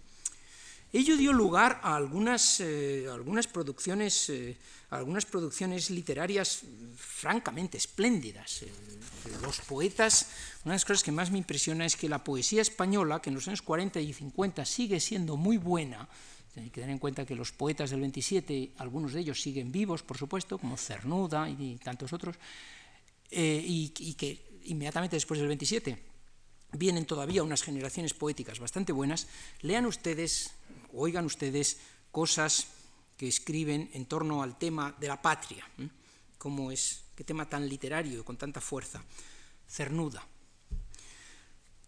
Ello 0.92 1.18
dio 1.18 1.32
lugar 1.32 1.80
a 1.84 1.96
algunas, 1.96 2.60
eh, 2.62 3.06
algunas, 3.12 3.46
producciones, 3.46 4.28
eh, 4.30 4.58
algunas 4.90 5.24
producciones 5.24 5.92
literarias 5.92 6.64
francamente 6.98 7.78
espléndidas. 7.78 8.64
Eh, 8.64 8.72
los 9.44 9.62
poetas, 9.62 10.26
una 10.66 10.74
de 10.74 10.78
las 10.78 10.86
cosas 10.86 11.04
que 11.04 11.12
más 11.12 11.30
me 11.30 11.38
impresiona 11.38 11.86
es 11.86 11.96
que 11.96 12.10
la 12.10 12.24
poesía 12.24 12.64
española, 12.64 13.22
que 13.22 13.30
en 13.30 13.36
los 13.36 13.48
años 13.48 13.62
40 13.62 14.00
y 14.00 14.14
50 14.14 14.66
sigue 14.66 15.00
siendo 15.00 15.38
muy 15.38 15.58
buena, 15.58 16.10
hay 16.64 16.70
que 16.70 16.82
tener 16.82 16.94
en 16.94 17.00
cuenta 17.00 17.26
que 17.26 17.36
los 17.36 17.52
poetas 17.52 17.90
del 17.90 18.02
27, 18.02 18.74
algunos 18.78 19.14
de 19.14 19.22
ellos 19.22 19.42
siguen 19.42 19.72
vivos, 19.72 20.04
por 20.04 20.18
supuesto, 20.18 20.58
como 20.58 20.78
Cernuda 20.78 21.50
y 21.50 21.78
tantos 21.78 22.14
otros, 22.14 22.36
eh, 23.32 23.64
y, 23.64 24.14
que 24.14 24.60
inmediatamente 24.66 25.16
después 25.16 25.40
del 25.40 25.48
27 25.48 25.98
vienen 26.74 27.06
todavía 27.06 27.44
unas 27.44 27.64
generaciones 27.64 28.14
poéticas 28.14 28.60
bastante 28.60 28.92
buenas, 28.92 29.28
lean 29.62 29.86
ustedes, 29.86 30.52
oigan 30.94 31.26
ustedes 31.26 31.78
cosas 32.12 32.68
que 33.18 33.28
escriben 33.28 33.90
en 33.94 34.06
torno 34.06 34.44
al 34.44 34.58
tema 34.58 34.96
de 35.00 35.08
la 35.08 35.22
patria, 35.22 35.68
cómo 36.38 36.72
es, 36.72 37.04
qué 37.16 37.24
tema 37.24 37.50
tan 37.50 37.68
literario 37.68 38.24
con 38.24 38.38
tanta 38.38 38.62
fuerza. 38.62 39.04
Cernuda. 39.68 40.26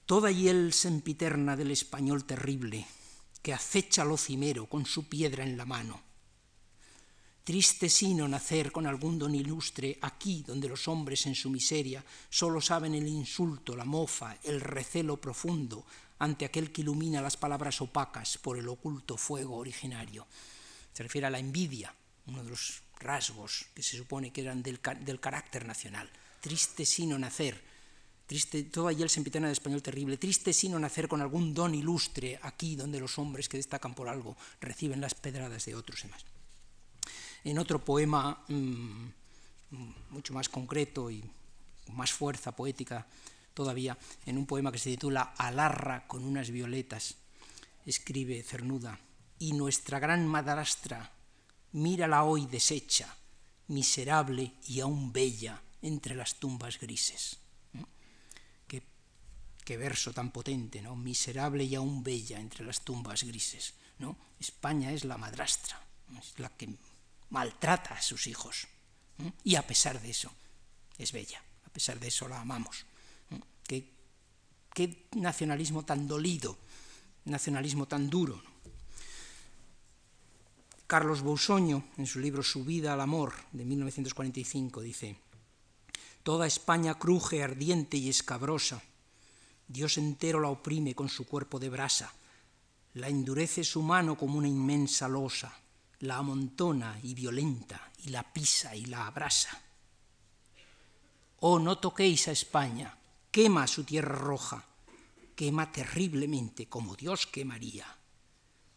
Toda 0.05 0.29
hiel 0.29 0.73
sempiterna 0.73 1.55
del 1.55 1.71
español 1.71 2.25
terrible, 2.25 2.85
que 3.41 3.53
acecha 3.53 4.05
lo 4.05 4.17
cimero 4.17 4.67
con 4.67 4.85
su 4.85 5.07
piedra 5.07 5.43
en 5.43 5.57
la 5.57 5.65
mano. 5.65 6.01
Triste 7.43 7.89
sino 7.89 8.27
nacer 8.27 8.71
con 8.71 8.85
algún 8.85 9.17
don 9.17 9.33
ilustre 9.33 9.97
aquí 10.01 10.43
donde 10.45 10.69
los 10.69 10.87
hombres 10.87 11.25
en 11.25 11.33
su 11.33 11.49
miseria 11.49 12.05
solo 12.29 12.61
saben 12.61 12.93
el 12.93 13.07
insulto, 13.07 13.75
la 13.75 13.83
mofa, 13.83 14.37
el 14.43 14.61
recelo 14.61 15.17
profundo 15.19 15.85
ante 16.19 16.45
aquel 16.45 16.71
que 16.71 16.81
ilumina 16.81 17.19
las 17.19 17.37
palabras 17.37 17.81
opacas 17.81 18.37
por 18.37 18.59
el 18.59 18.67
oculto 18.67 19.17
fuego 19.17 19.55
originario. 19.55 20.27
Se 20.93 21.01
refiere 21.01 21.25
a 21.25 21.31
la 21.31 21.39
envidia, 21.39 21.95
uno 22.27 22.43
de 22.43 22.51
los 22.51 22.83
rasgos 22.99 23.65
que 23.73 23.81
se 23.81 23.97
supone 23.97 24.31
que 24.31 24.41
eran 24.41 24.61
del, 24.61 24.79
del 24.99 25.19
carácter 25.19 25.65
nacional. 25.65 26.11
Triste 26.41 26.85
sino 26.85 27.17
nacer, 27.17 27.59
Triste, 28.31 28.63
todo 28.63 28.87
allí 28.87 29.03
el 29.03 29.09
sempiterna 29.09 29.47
de 29.47 29.51
español 29.51 29.83
terrible, 29.83 30.15
triste 30.15 30.53
sino 30.53 30.79
nacer 30.79 31.09
con 31.09 31.19
algún 31.19 31.53
don 31.53 31.75
ilustre 31.75 32.39
aquí 32.41 32.77
donde 32.77 32.97
los 32.97 33.19
hombres 33.19 33.49
que 33.49 33.57
destacan 33.57 33.93
por 33.93 34.07
algo 34.07 34.37
reciben 34.61 35.01
las 35.01 35.15
pedradas 35.15 35.65
de 35.65 35.75
otros 35.75 36.05
y 36.05 36.07
más. 36.07 36.23
En 37.43 37.59
otro 37.59 37.83
poema 37.83 38.41
mm, 38.47 39.09
mucho 40.11 40.33
más 40.33 40.47
concreto 40.47 41.11
y 41.11 41.21
con 41.85 41.97
más 41.97 42.13
fuerza 42.13 42.55
poética 42.55 43.05
todavía, 43.53 43.97
en 44.25 44.37
un 44.37 44.45
poema 44.45 44.71
que 44.71 44.79
se 44.79 44.91
titula 44.91 45.33
Alarra 45.37 46.07
con 46.07 46.23
unas 46.23 46.51
violetas, 46.51 47.15
escribe 47.85 48.43
Cernuda, 48.43 48.97
y 49.39 49.51
nuestra 49.51 49.99
gran 49.99 50.25
madrastra, 50.25 51.11
mírala 51.73 52.23
hoy 52.23 52.45
deshecha, 52.45 53.13
miserable 53.67 54.53
y 54.67 54.79
aún 54.79 55.11
bella 55.11 55.61
entre 55.81 56.15
las 56.15 56.35
tumbas 56.35 56.79
grises 56.79 57.40
qué 59.63 59.77
verso 59.77 60.13
tan 60.13 60.31
potente, 60.31 60.81
¿no? 60.81 60.95
Miserable 60.95 61.63
y 61.63 61.75
aún 61.75 62.03
bella 62.03 62.39
entre 62.39 62.65
las 62.65 62.81
tumbas 62.81 63.23
grises, 63.23 63.73
¿no? 63.99 64.17
España 64.39 64.91
es 64.91 65.05
la 65.05 65.17
madrastra, 65.17 65.79
es 66.19 66.39
la 66.39 66.49
que 66.49 66.69
maltrata 67.29 67.95
a 67.95 68.01
sus 68.01 68.27
hijos. 68.27 68.67
Y 69.43 69.55
a 69.55 69.65
pesar 69.65 70.01
de 70.01 70.09
eso, 70.09 70.31
es 70.97 71.11
bella, 71.11 71.43
a 71.65 71.69
pesar 71.69 71.99
de 71.99 72.07
eso 72.07 72.27
la 72.27 72.41
amamos. 72.41 72.85
¿Qué, 73.67 75.07
nacionalismo 75.15 75.83
tan 75.83 76.07
dolido, 76.07 76.57
nacionalismo 77.25 77.87
tan 77.87 78.09
duro. 78.09 78.41
Carlos 80.87 81.21
Bousoño, 81.21 81.85
en 81.97 82.07
su 82.07 82.19
libro 82.19 82.43
Su 82.43 82.65
vida 82.65 82.93
al 82.93 83.01
amor, 83.01 83.33
de 83.51 83.65
1945, 83.65 84.81
dice, 84.81 85.17
Toda 86.23 86.47
España 86.47 86.95
cruje 86.99 87.43
ardiente 87.43 87.97
y 87.97 88.09
escabrosa, 88.09 88.81
Dios 89.71 89.97
entero 89.97 90.39
la 90.39 90.49
oprime 90.49 90.93
con 90.93 91.07
su 91.07 91.25
cuerpo 91.25 91.59
de 91.59 91.69
brasa, 91.69 92.13
la 92.95 93.07
endurece 93.07 93.63
su 93.63 93.81
mano 93.81 94.17
como 94.17 94.37
una 94.37 94.47
inmensa 94.47 95.07
losa, 95.07 95.57
la 95.99 96.17
amontona 96.17 96.99
y 97.03 97.13
violenta, 97.13 97.91
y 97.99 98.09
la 98.09 98.33
pisa 98.33 98.75
y 98.75 98.85
la 98.85 99.07
abrasa. 99.07 99.61
Oh, 101.39 101.57
no 101.57 101.77
toquéis 101.77 102.27
a 102.27 102.31
España, 102.31 102.97
quema 103.31 103.65
su 103.65 103.83
tierra 103.83 104.15
roja, 104.15 104.65
quema 105.35 105.71
terriblemente 105.71 106.67
como 106.67 106.95
Dios 106.95 107.25
quemaría. 107.25 107.87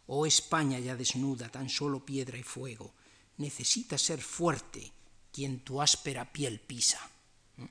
Oh 0.07 0.25
España 0.25 0.79
ya 0.79 0.95
desnuda, 0.95 1.49
tan 1.49 1.69
solo 1.69 2.05
piedra 2.05 2.37
y 2.37 2.43
fuego, 2.43 2.93
necesita 3.37 3.97
ser 3.97 4.21
fuerte 4.21 4.91
quien 5.31 5.59
tu 5.59 5.81
áspera 5.81 6.31
piel 6.31 6.59
pisa. 6.59 6.99
¿Mm? 7.57 7.65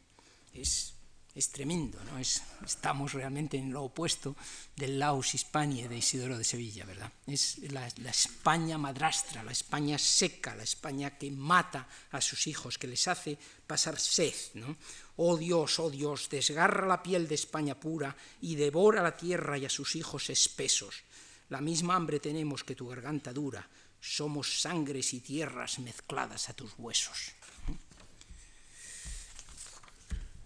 Es 0.52 0.93
es 1.34 1.50
tremendo, 1.50 1.98
¿no? 2.04 2.18
Es, 2.18 2.42
estamos 2.64 3.12
realmente 3.12 3.56
en 3.56 3.72
lo 3.72 3.82
opuesto 3.82 4.36
del 4.76 5.00
Laus 5.00 5.34
Hispanie 5.34 5.88
de 5.88 5.98
Isidoro 5.98 6.38
de 6.38 6.44
Sevilla, 6.44 6.84
¿verdad? 6.84 7.10
Es 7.26 7.58
la, 7.72 7.88
España 7.88 8.78
madrastra, 8.78 9.42
la 9.42 9.50
España 9.50 9.98
seca, 9.98 10.54
la 10.54 10.62
España 10.62 11.18
que 11.18 11.30
mata 11.32 11.88
a 12.12 12.20
sus 12.20 12.46
hijos, 12.46 12.78
que 12.78 12.86
les 12.86 13.08
hace 13.08 13.36
pasar 13.66 13.98
sed, 13.98 14.34
¿no? 14.54 14.76
Oh 15.16 15.36
Dios, 15.36 15.80
oh 15.80 15.90
Dios, 15.90 16.28
desgarra 16.30 16.86
la 16.86 17.02
piel 17.02 17.26
de 17.26 17.34
España 17.34 17.74
pura 17.78 18.16
y 18.40 18.54
devora 18.54 19.02
la 19.02 19.16
tierra 19.16 19.58
y 19.58 19.66
a 19.66 19.70
sus 19.70 19.96
hijos 19.96 20.30
espesos. 20.30 21.02
La 21.48 21.60
misma 21.60 21.96
hambre 21.96 22.20
tenemos 22.20 22.62
que 22.62 22.76
tu 22.76 22.86
garganta 22.86 23.32
dura, 23.32 23.68
somos 24.00 24.60
sangres 24.60 25.12
y 25.14 25.20
tierras 25.20 25.80
mezcladas 25.80 26.48
a 26.48 26.54
tus 26.54 26.74
huesos. 26.78 27.32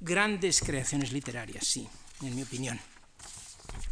Grandes 0.01 0.61
creaciones 0.61 1.11
literarias, 1.13 1.67
sí, 1.67 1.89
en 2.23 2.37
mi 2.37 2.43
opinión, 2.43 2.79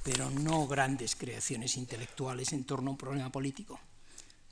pero 0.05 0.31
no 0.31 0.69
grandes 0.69 1.17
creaciones 1.17 1.77
intelectuales 1.77 2.53
en 2.53 2.63
torno 2.63 2.91
a 2.91 2.93
un 2.93 2.97
problema 2.97 3.33
político, 3.33 3.81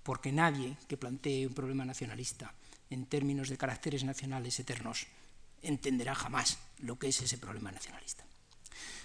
porque 0.02 0.32
nadie 0.32 0.76
que 0.88 0.96
plantee 0.96 1.46
un 1.46 1.54
problema 1.54 1.84
nacionalista 1.84 2.52
en 2.90 3.06
términos 3.06 3.48
de 3.48 3.56
caracteres 3.56 4.02
nacionales 4.02 4.58
eternos 4.58 5.06
entenderá 5.62 6.16
jamás 6.16 6.58
lo 6.80 6.98
que 6.98 7.08
es 7.08 7.22
ese 7.22 7.38
problema 7.38 7.70
nacionalista. 7.70 8.24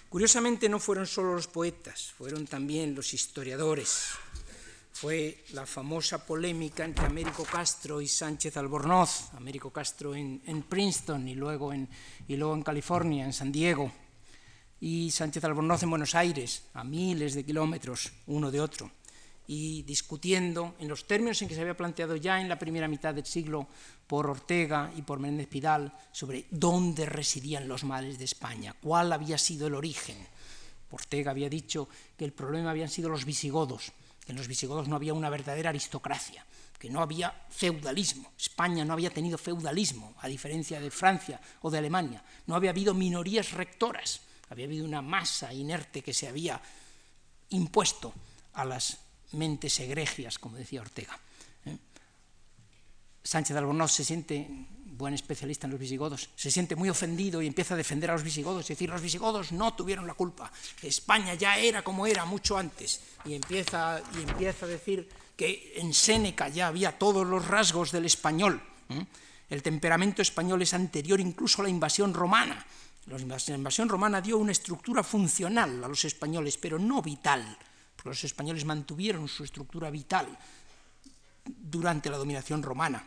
Curiosamente 0.08 0.68
no 0.68 0.80
fueron 0.80 1.06
solo 1.06 1.34
los 1.34 1.46
poetas, 1.46 2.10
fueron 2.18 2.48
también 2.48 2.96
los 2.96 3.14
historiadores, 3.14 4.10
fue 5.00 5.44
la 5.54 5.64
famosa 5.64 6.26
polémica 6.26 6.84
entre 6.84 7.06
Américo 7.06 7.42
Castro 7.44 8.02
y 8.02 8.06
Sánchez 8.06 8.58
Albornoz, 8.58 9.32
Américo 9.32 9.70
Castro 9.70 10.14
en, 10.14 10.62
Princeton 10.68 11.26
y 11.26 11.34
luego 11.34 11.72
en, 11.72 11.88
y 12.28 12.36
luego 12.36 12.52
en 12.52 12.62
California, 12.62 13.24
en 13.24 13.32
San 13.32 13.50
Diego, 13.50 13.90
y 14.78 15.10
Sánchez 15.10 15.42
Albornoz 15.44 15.82
en 15.84 15.88
Buenos 15.88 16.14
Aires, 16.14 16.64
a 16.74 16.84
miles 16.84 17.32
de 17.32 17.46
kilómetros 17.46 18.12
uno 18.26 18.50
de 18.50 18.60
otro, 18.60 18.90
y 19.46 19.84
discutiendo 19.84 20.74
en 20.78 20.88
los 20.88 21.06
términos 21.06 21.40
en 21.40 21.48
que 21.48 21.54
se 21.54 21.62
había 21.62 21.78
planteado 21.78 22.16
ya 22.16 22.38
en 22.38 22.50
la 22.50 22.58
primera 22.58 22.86
mitad 22.86 23.14
del 23.14 23.24
siglo 23.24 23.68
por 24.06 24.28
Ortega 24.28 24.92
y 24.94 25.00
por 25.00 25.18
Menéndez 25.18 25.48
Pidal 25.48 25.94
sobre 26.12 26.44
dónde 26.50 27.06
residían 27.06 27.68
los 27.68 27.84
males 27.84 28.18
de 28.18 28.26
España, 28.26 28.76
cuál 28.82 29.14
había 29.14 29.38
sido 29.38 29.66
el 29.66 29.76
origen. 29.76 30.18
Ortega 30.90 31.30
había 31.30 31.48
dicho 31.48 31.88
que 32.18 32.26
el 32.26 32.34
problema 32.34 32.72
habían 32.72 32.90
sido 32.90 33.08
los 33.08 33.24
visigodos, 33.24 33.92
en 34.30 34.36
los 34.36 34.48
visigodos 34.48 34.88
no 34.88 34.96
había 34.96 35.14
una 35.14 35.28
verdadera 35.28 35.70
aristocracia, 35.70 36.44
que 36.78 36.88
no 36.88 37.02
había 37.02 37.34
feudalismo. 37.50 38.32
España 38.38 38.84
no 38.84 38.94
había 38.94 39.10
tenido 39.10 39.36
feudalismo, 39.36 40.14
a 40.20 40.28
diferencia 40.28 40.80
de 40.80 40.90
Francia 40.90 41.40
o 41.60 41.70
de 41.70 41.78
Alemania. 41.78 42.24
No 42.46 42.54
había 42.54 42.70
habido 42.70 42.94
minorías 42.94 43.52
rectoras, 43.52 44.20
había 44.48 44.64
habido 44.64 44.86
una 44.86 45.02
masa 45.02 45.52
inerte 45.52 46.02
que 46.02 46.14
se 46.14 46.28
había 46.28 46.60
impuesto 47.50 48.14
a 48.54 48.64
las 48.64 48.98
mentes 49.32 49.78
egregias, 49.80 50.38
como 50.38 50.56
decía 50.56 50.80
Ortega. 50.80 51.18
¿eh? 51.66 51.76
Sánchez 53.22 53.54
de 53.54 53.58
Albornoz 53.58 53.92
se 53.92 54.04
siente, 54.04 54.48
buen 55.00 55.14
especialista 55.14 55.66
en 55.66 55.72
los 55.72 55.80
visigodos, 55.80 56.28
se 56.36 56.50
siente 56.50 56.76
muy 56.76 56.88
ofendido 56.90 57.42
y 57.42 57.48
empieza 57.48 57.74
a 57.74 57.76
defender 57.76 58.10
a 58.10 58.12
los 58.12 58.22
visigodos, 58.22 58.66
y 58.66 58.74
decir, 58.74 58.90
los 58.90 59.02
visigodos 59.02 59.50
no 59.50 59.74
tuvieron 59.74 60.06
la 60.06 60.14
culpa, 60.14 60.52
España 60.82 61.34
ya 61.34 61.58
era 61.58 61.82
como 61.82 62.06
era 62.06 62.24
mucho 62.24 62.56
antes, 62.56 63.00
y 63.24 63.34
empieza, 63.34 64.00
y 64.14 64.22
empieza 64.22 64.66
a 64.66 64.68
decir 64.68 65.08
que 65.36 65.72
en 65.76 65.94
Séneca 65.94 66.48
ya 66.48 66.68
había 66.68 66.98
todos 66.98 67.26
los 67.26 67.48
rasgos 67.48 67.90
del 67.90 68.04
español. 68.04 68.62
El 69.48 69.62
temperamento 69.62 70.20
español 70.20 70.60
es 70.62 70.74
anterior 70.74 71.18
incluso 71.18 71.62
a 71.62 71.64
la 71.64 71.70
invasión 71.70 72.12
romana. 72.12 72.64
La 73.06 73.18
invasión 73.18 73.88
romana 73.88 74.20
dio 74.20 74.36
una 74.36 74.52
estructura 74.52 75.02
funcional 75.02 75.82
a 75.82 75.88
los 75.88 76.04
españoles, 76.04 76.58
pero 76.58 76.78
no 76.78 77.00
vital, 77.00 77.56
porque 77.96 78.10
los 78.10 78.24
españoles 78.24 78.64
mantuvieron 78.64 79.26
su 79.26 79.42
estructura 79.42 79.90
vital 79.90 80.28
durante 81.44 82.10
la 82.10 82.18
dominación 82.18 82.62
romana. 82.62 83.02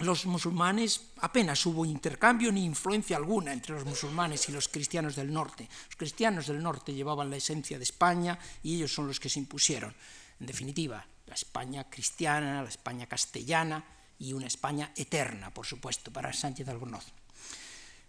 Los 0.00 0.24
musulmanes 0.24 1.12
apenas 1.20 1.64
hubo 1.66 1.84
intercambio 1.84 2.50
ni 2.50 2.64
influencia 2.64 3.18
alguna 3.18 3.52
entre 3.52 3.74
los 3.74 3.84
musulmanes 3.84 4.48
y 4.48 4.52
los 4.52 4.68
cristianos 4.68 5.14
del 5.14 5.30
norte. 5.30 5.68
Los 5.88 5.96
cristianos 5.96 6.46
del 6.46 6.62
norte 6.62 6.94
llevaban 6.94 7.28
la 7.28 7.36
esencia 7.36 7.76
de 7.76 7.84
España 7.84 8.38
y 8.62 8.76
ellos 8.76 8.94
son 8.94 9.06
los 9.06 9.20
que 9.20 9.28
se 9.28 9.38
impusieron. 9.38 9.94
En 10.40 10.46
definitiva, 10.46 11.04
la 11.26 11.34
España 11.34 11.84
cristiana, 11.90 12.62
la 12.62 12.68
España 12.68 13.06
castellana 13.06 13.84
y 14.18 14.32
una 14.32 14.46
España 14.46 14.90
eterna, 14.96 15.52
por 15.52 15.66
supuesto, 15.66 16.10
para 16.10 16.32
Sánchez 16.32 16.68
Albornoz. 16.68 17.04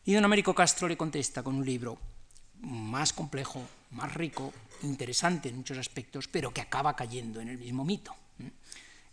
Y 0.05 0.13
don 0.13 0.23
Américo 0.23 0.55
Castro 0.55 0.87
le 0.87 0.95
contesta 0.95 1.43
con 1.43 1.55
un 1.55 1.65
libro 1.65 1.97
más 2.61 3.11
complejo, 3.11 3.61
más 3.91 4.13
rico, 4.13 4.53
interesante 4.83 5.49
en 5.49 5.57
muchos 5.57 5.77
aspectos, 5.77 6.29
pero 6.29 6.53
que 6.53 6.61
acaba 6.61 6.95
cayendo 6.95 7.41
en 7.41 7.49
el 7.49 7.57
mismo 7.57 7.83
mito. 7.83 8.15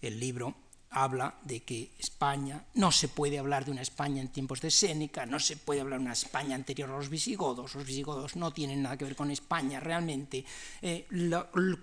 El 0.00 0.20
libro 0.20 0.54
habla 0.90 1.35
de 1.42 1.61
que 1.61 1.92
España, 1.99 2.64
no 2.75 2.90
se 2.90 3.09
puede 3.09 3.38
hablar 3.38 3.64
de 3.64 3.71
una 3.71 3.83
España 3.83 4.23
en 4.23 4.28
tiempos 4.28 4.61
de 4.61 4.71
Séneca, 4.71 5.26
no 5.26 5.38
se 5.38 5.57
puede 5.57 5.80
hablar 5.80 5.99
de 5.99 6.07
una 6.07 6.12
España 6.14 6.54
anterior 6.54 6.90
a 6.90 6.97
los 6.97 7.09
visigodos, 7.09 7.75
los 7.75 7.85
visigodos 7.85 8.37
no 8.37 8.52
tienen 8.52 8.83
nada 8.83 8.97
que 8.97 9.04
ver 9.04 9.16
con 9.16 9.30
España 9.30 9.80
realmente. 9.80 10.45
Eh, 10.80 11.07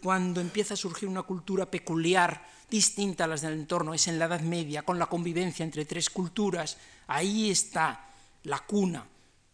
cuando 0.01 0.41
empieza 0.41 0.73
a 0.73 0.77
surgir 0.77 1.07
una 1.07 1.23
cultura 1.23 1.69
peculiar, 1.69 2.45
distinta 2.69 3.25
a 3.25 3.27
las 3.27 3.41
del 3.41 3.53
entorno, 3.53 3.93
es 3.93 4.07
en 4.07 4.17
la 4.17 4.25
Edad 4.25 4.41
Media, 4.41 4.81
con 4.81 4.97
la 4.97 5.05
convivencia 5.05 5.63
entre 5.63 5.85
tres 5.85 6.09
culturas, 6.09 6.77
ahí 7.07 7.51
está 7.51 8.09
la 8.43 8.59
cuna 8.59 9.05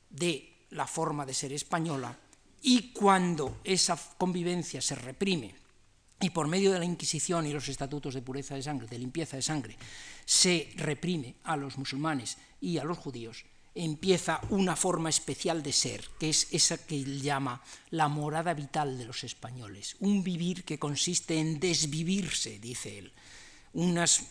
de 0.09 0.65
la 0.71 0.87
forma 0.87 1.25
de 1.25 1.33
ser 1.33 1.51
española, 1.51 2.17
y 2.63 2.93
cuando 2.93 3.59
esa 3.63 3.99
convivencia 4.17 4.81
se 4.81 4.95
reprime 4.95 5.60
y 6.21 6.29
por 6.29 6.47
medio 6.47 6.71
de 6.71 6.79
la 6.79 6.85
Inquisición 6.85 7.45
y 7.45 7.53
los 7.53 7.67
estatutos 7.67 8.13
de 8.13 8.21
pureza 8.21 8.55
de 8.55 8.63
sangre, 8.63 8.87
de 8.87 8.99
limpieza 8.99 9.35
de 9.35 9.41
sangre, 9.41 9.77
se 10.25 10.69
reprime 10.77 11.35
a 11.43 11.57
los 11.57 11.77
musulmanes 11.77 12.37
y 12.61 12.77
a 12.77 12.83
los 12.83 12.97
judíos, 12.97 13.43
empieza 13.73 14.41
una 14.49 14.75
forma 14.75 15.09
especial 15.09 15.63
de 15.63 15.71
ser, 15.71 16.03
que 16.19 16.29
es 16.29 16.47
esa 16.51 16.77
que 16.85 16.95
él 16.95 17.21
llama 17.21 17.61
la 17.89 18.07
morada 18.07 18.53
vital 18.53 18.97
de 18.97 19.05
los 19.05 19.23
españoles, 19.23 19.95
un 19.99 20.23
vivir 20.23 20.63
que 20.63 20.79
consiste 20.79 21.39
en 21.39 21.59
desvivirse, 21.59 22.59
dice 22.59 22.99
él, 22.99 23.11
unas, 23.73 24.25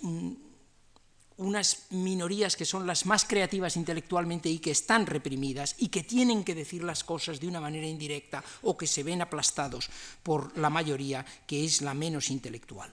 unas 1.41 1.87
minorías 1.91 2.55
que 2.55 2.67
son 2.69 2.87
las 2.87 3.07
más 3.07 3.25
creativas 3.25 3.77
intelectualmente 3.77 4.51
y 4.51 4.59
que 4.59 4.71
están 4.71 5.07
reprimidas 5.07 5.75
y 5.79 5.89
que 5.89 6.05
tienen 6.05 6.45
que 6.45 6.55
decir 6.55 6.85
las 6.85 7.03
cosas 7.03 7.41
de 7.41 7.49
una 7.49 7.61
manera 7.61 7.87
indirecta 7.87 8.45
o 8.63 8.77
que 8.77 8.87
se 8.87 9.03
ven 9.03 9.23
aplastados 9.23 9.89
por 10.23 10.57
la 10.59 10.69
mayoría 10.69 11.25
que 11.47 11.65
es 11.65 11.81
la 11.81 11.95
menos 11.95 12.31
intelectual. 12.31 12.93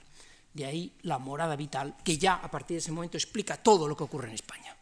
De 0.53 0.65
ahí 0.65 0.93
la 1.01 1.19
morada 1.19 1.57
vital, 1.57 1.97
que 2.03 2.17
ya 2.17 2.35
a 2.35 2.49
partir 2.49 2.75
de 2.75 2.79
ese 2.79 2.91
momento 2.91 3.17
explica 3.17 3.57
todo 3.57 3.87
lo 3.87 3.97
que 3.97 4.05
ocurre 4.05 4.29
en 4.29 4.35
España. 4.35 4.75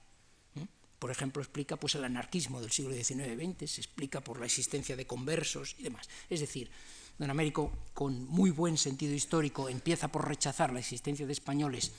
¿Mm? 0.54 0.62
Por 1.00 1.10
ejemplo, 1.10 1.42
explica 1.42 1.76
pues, 1.76 1.96
el 1.96 2.04
anarquismo 2.04 2.62
del 2.62 2.72
siglo 2.72 2.94
XIX-XX, 2.94 3.70
se 3.70 3.82
explica 3.82 4.22
por 4.22 4.40
la 4.40 4.46
existencia 4.46 4.96
de 4.96 5.08
conversos 5.08 5.76
y 5.80 5.84
demás. 5.84 6.08
Es 6.30 6.40
decir, 6.40 6.70
don 7.18 7.32
Américo, 7.32 7.72
con 7.94 8.26
muy 8.28 8.52
buen 8.52 8.78
sentido 8.78 9.14
histórico, 9.14 9.70
empieza 9.70 10.08
por 10.10 10.28
rechazar 10.28 10.72
la 10.72 10.80
existencia 10.80 11.26
de 11.26 11.34
españoles 11.34 11.92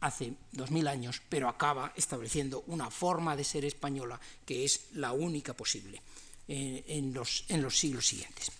hace 0.00 0.34
dos 0.52 0.70
mil 0.70 0.88
años, 0.88 1.22
pero 1.28 1.48
acaba 1.48 1.92
estableciendo 1.96 2.64
una 2.66 2.90
forma 2.90 3.36
de 3.36 3.44
ser 3.44 3.64
española 3.64 4.20
que 4.44 4.64
es 4.64 4.88
la 4.94 5.12
única 5.12 5.54
posible 5.54 6.02
eh, 6.48 6.84
en, 6.88 7.12
los, 7.12 7.44
en 7.48 7.62
los 7.62 7.78
siglos 7.78 8.06
siguientes. 8.06 8.50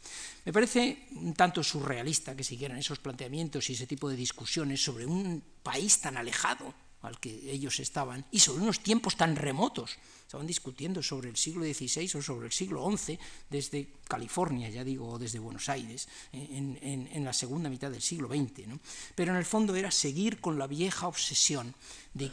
Me 0.44 0.52
parece 0.52 1.08
un 1.12 1.34
tanto 1.34 1.62
surrealista 1.62 2.36
que 2.36 2.44
siguieran 2.44 2.78
esos 2.78 2.98
planteamientos 2.98 3.68
y 3.68 3.74
ese 3.74 3.86
tipo 3.86 4.08
de 4.08 4.16
discusiones 4.16 4.82
sobre 4.82 5.06
un 5.06 5.42
país 5.62 6.00
tan 6.00 6.16
alejado 6.16 6.74
al 7.02 7.18
que 7.18 7.50
ellos 7.50 7.80
estaban 7.80 8.24
y 8.30 8.40
sobre 8.40 8.62
unos 8.62 8.80
tiempos 8.80 9.16
tan 9.16 9.36
remotos. 9.36 9.98
Estaban 10.22 10.46
discutiendo 10.46 11.02
sobre 11.02 11.28
el 11.28 11.36
siglo 11.36 11.64
XVI 11.64 12.18
o 12.18 12.22
sobre 12.22 12.46
el 12.46 12.52
siglo 12.52 12.88
XI 12.96 13.18
desde 13.48 13.88
California, 14.06 14.68
ya 14.68 14.84
digo, 14.84 15.08
o 15.08 15.18
desde 15.18 15.40
Buenos 15.40 15.68
Aires, 15.68 16.08
en, 16.32 17.24
la 17.24 17.32
segunda 17.32 17.68
mitad 17.68 17.90
del 17.90 18.02
siglo 18.02 18.28
XX. 18.28 18.78
Pero 19.14 19.32
en 19.32 19.38
el 19.38 19.44
fondo 19.44 19.74
era 19.74 19.90
seguir 19.90 20.40
con 20.40 20.58
la 20.58 20.68
vieja 20.68 21.08
obsesión 21.08 21.74
de 22.14 22.30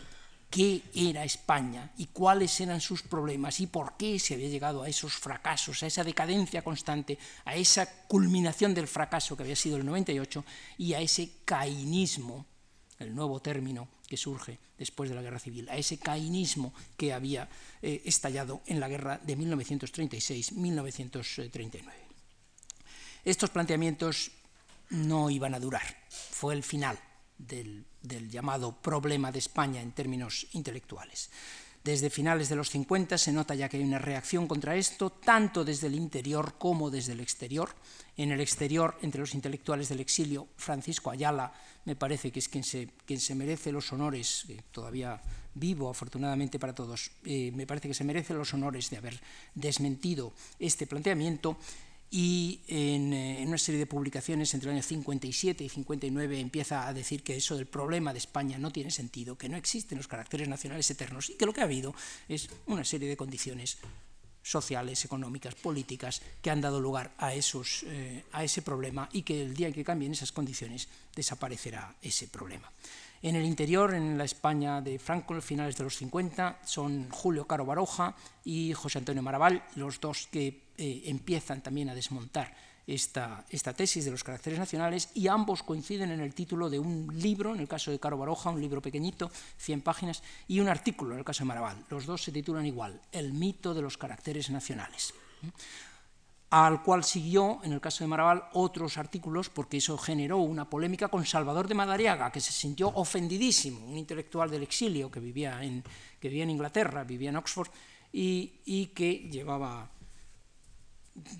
qué 0.49 0.83
era 0.93 1.23
España 1.23 1.91
y 1.97 2.07
cuáles 2.07 2.59
eran 2.61 2.81
sus 2.81 3.01
problemas 3.01 3.59
y 3.59 3.67
por 3.67 3.97
qué 3.97 4.19
se 4.19 4.35
había 4.35 4.47
llegado 4.47 4.83
a 4.83 4.89
esos 4.89 5.13
fracasos, 5.13 5.81
a 5.81 5.87
esa 5.87 6.03
decadencia 6.03 6.63
constante, 6.63 7.17
a 7.45 7.55
esa 7.55 8.05
culminación 8.07 8.73
del 8.73 8.87
fracaso 8.87 9.35
que 9.35 9.43
había 9.43 9.55
sido 9.55 9.77
el 9.77 9.85
98 9.85 10.45
y 10.77 10.93
a 10.93 11.01
ese 11.01 11.31
cainismo 11.45 12.45
el 12.99 13.13
nuevo 13.13 13.39
término 13.39 13.87
que 14.07 14.17
surge 14.17 14.59
después 14.77 15.09
de 15.09 15.15
la 15.15 15.21
guerra 15.21 15.39
civil, 15.39 15.69
a 15.69 15.77
ese 15.77 15.99
cainismo 15.99 16.73
que 16.95 17.13
había 17.13 17.49
eh, 17.81 18.01
estallado 18.05 18.61
en 18.65 18.79
la 18.79 18.87
guerra 18.87 19.19
de 19.23 19.37
1936-1939. 19.37 21.83
Estos 23.25 23.49
planteamientos 23.49 24.31
no 24.89 25.29
iban 25.29 25.53
a 25.53 25.59
durar, 25.59 25.83
fue 26.09 26.53
el 26.53 26.63
final 26.63 26.97
del, 27.37 27.85
del 28.01 28.31
llamado 28.31 28.81
problema 28.81 29.29
de 29.31 29.39
España 29.39 29.81
en 29.81 29.91
términos 29.91 30.47
intelectuales. 30.53 31.29
Desde 31.87 32.09
finales 32.09 32.49
de 32.49 32.57
los 32.57 32.69
50 32.69 33.17
se 33.17 33.31
nota 33.31 33.55
ya 33.55 33.69
que 33.69 33.77
hay 33.77 33.83
una 33.83 33.97
reacción 33.97 34.45
contra 34.45 34.75
esto, 34.75 35.09
tanto 35.09 35.63
desde 35.63 35.87
el 35.87 35.95
interior 35.95 36.55
como 36.57 36.89
desde 36.89 37.13
el 37.13 37.21
exterior. 37.21 37.69
En 38.17 38.33
el 38.33 38.41
exterior, 38.41 38.97
entre 39.03 39.21
los 39.21 39.33
intelectuales 39.33 39.87
del 39.87 40.01
exilio, 40.01 40.49
Francisco 40.57 41.11
Ayala 41.11 41.53
me 41.85 41.95
parece 41.95 42.29
que 42.29 42.39
es 42.39 42.49
quien 42.49 42.65
se, 42.65 42.89
quien 43.05 43.21
se 43.21 43.35
merece 43.35 43.71
los 43.71 43.93
honores, 43.93 44.45
todavía 44.71 45.21
vivo 45.53 45.89
afortunadamente 45.89 46.59
para 46.59 46.75
todos, 46.75 47.09
eh, 47.23 47.53
me 47.55 47.65
parece 47.65 47.87
que 47.87 47.93
se 47.93 48.03
merece 48.03 48.33
los 48.33 48.53
honores 48.53 48.89
de 48.89 48.97
haber 48.97 49.21
desmentido 49.55 50.33
este 50.59 50.87
planteamiento 50.87 51.57
y 52.09 52.61
eh, 52.67 52.95
en, 53.41 53.47
una 53.47 53.57
serie 53.57 53.79
de 53.79 53.85
publicaciones 53.85 54.53
entre 54.53 54.69
el 54.69 54.75
año 54.75 54.83
57 54.83 55.63
y 55.63 55.69
59 55.69 56.39
empieza 56.39 56.87
a 56.87 56.93
decir 56.93 57.23
que 57.23 57.35
eso 57.35 57.55
del 57.55 57.65
problema 57.65 58.13
de 58.13 58.19
España 58.19 58.57
no 58.57 58.71
tiene 58.71 58.91
sentido, 58.91 59.37
que 59.37 59.49
no 59.49 59.57
existen 59.57 59.97
los 59.97 60.07
caracteres 60.07 60.47
nacionales 60.47 60.89
eternos 60.89 61.29
y 61.29 61.33
que 61.33 61.45
lo 61.45 61.53
que 61.53 61.61
ha 61.61 61.65
habido 61.65 61.93
es 62.29 62.49
una 62.65 62.85
serie 62.85 63.09
de 63.09 63.17
condiciones 63.17 63.77
sociales, 64.41 65.03
económicas, 65.03 65.55
políticas 65.55 66.21
que 66.41 66.49
han 66.49 66.61
dado 66.61 66.79
lugar 66.79 67.13
a, 67.17 67.33
esos, 67.33 67.83
eh, 67.83 68.23
a 68.31 68.45
ese 68.45 68.61
problema 68.61 69.09
y 69.11 69.23
que 69.23 69.41
el 69.41 69.53
día 69.53 69.67
en 69.67 69.73
que 69.73 69.83
cambien 69.83 70.13
esas 70.13 70.31
condiciones 70.31 70.87
desaparecerá 71.13 71.95
ese 72.01 72.27
problema. 72.27 72.71
En 73.21 73.35
el 73.35 73.45
interior, 73.45 73.93
en 73.93 74.17
la 74.17 74.25
España 74.25 74.81
de 74.81 74.99
Franco, 74.99 75.33
en 75.33 75.41
finales 75.41 75.75
de 75.75 75.83
los 75.83 75.97
50, 75.97 76.59
son 76.63 77.09
Julio 77.09 77.47
Caro 77.47 77.65
Baroja 77.65 78.15
y 78.43 78.73
José 78.73 78.99
Antonio 78.99 79.23
Maraval, 79.23 79.63
los 79.75 79.99
dos 79.99 80.27
que 80.27 80.67
eh, 80.77 81.03
empiezan 81.05 81.61
también 81.61 81.89
a 81.89 81.95
desmontar 81.95 82.53
esta, 82.85 83.43
esta, 83.49 83.73
tesis 83.73 84.05
de 84.05 84.11
los 84.11 84.23
caracteres 84.23 84.59
nacionales 84.59 85.09
y 85.13 85.27
ambos 85.27 85.63
coinciden 85.63 86.11
en 86.11 86.21
el 86.21 86.33
título 86.33 86.69
de 86.69 86.79
un 86.79 87.09
libro, 87.19 87.53
en 87.53 87.59
el 87.59 87.67
caso 87.67 87.91
de 87.91 87.99
Caro 87.99 88.17
Baroja, 88.17 88.49
un 88.49 88.61
libro 88.61 88.81
pequeñito, 88.81 89.29
100 89.57 89.81
páginas, 89.81 90.23
y 90.47 90.59
un 90.59 90.69
artículo, 90.69 91.13
en 91.13 91.19
el 91.19 91.25
caso 91.25 91.39
de 91.39 91.47
Maraval. 91.47 91.85
Los 91.89 92.05
dos 92.05 92.23
se 92.23 92.31
titulan 92.31 92.65
igual, 92.65 93.01
El 93.11 93.33
mito 93.33 93.73
de 93.73 93.81
los 93.81 93.97
caracteres 93.97 94.49
nacionales 94.49 95.13
al 96.49 96.81
cual 96.81 97.03
siguió, 97.03 97.59
en 97.63 97.73
el 97.73 97.81
caso 97.81 98.03
de 98.03 98.07
Maraval, 98.07 98.45
otros 98.53 98.97
artículos, 98.97 99.49
porque 99.49 99.77
eso 99.77 99.97
generó 99.97 100.37
una 100.37 100.69
polémica 100.69 101.09
con 101.09 101.25
Salvador 101.25 101.67
de 101.67 101.75
Madariaga, 101.75 102.31
que 102.31 102.39
se 102.39 102.53
sintió 102.53 102.89
ofendidísimo, 102.89 103.85
un 103.85 103.97
intelectual 103.97 104.49
del 104.49 104.63
exilio 104.63 105.11
que 105.11 105.19
vivía 105.19 105.61
en, 105.63 105.83
que 106.19 106.29
vivía 106.29 106.43
en 106.43 106.51
Inglaterra, 106.51 107.03
vivía 107.03 107.29
en 107.29 107.35
Oxford, 107.35 107.69
y, 108.13 108.53
y 108.65 108.87
que 108.87 109.27
llevaba 109.29 109.89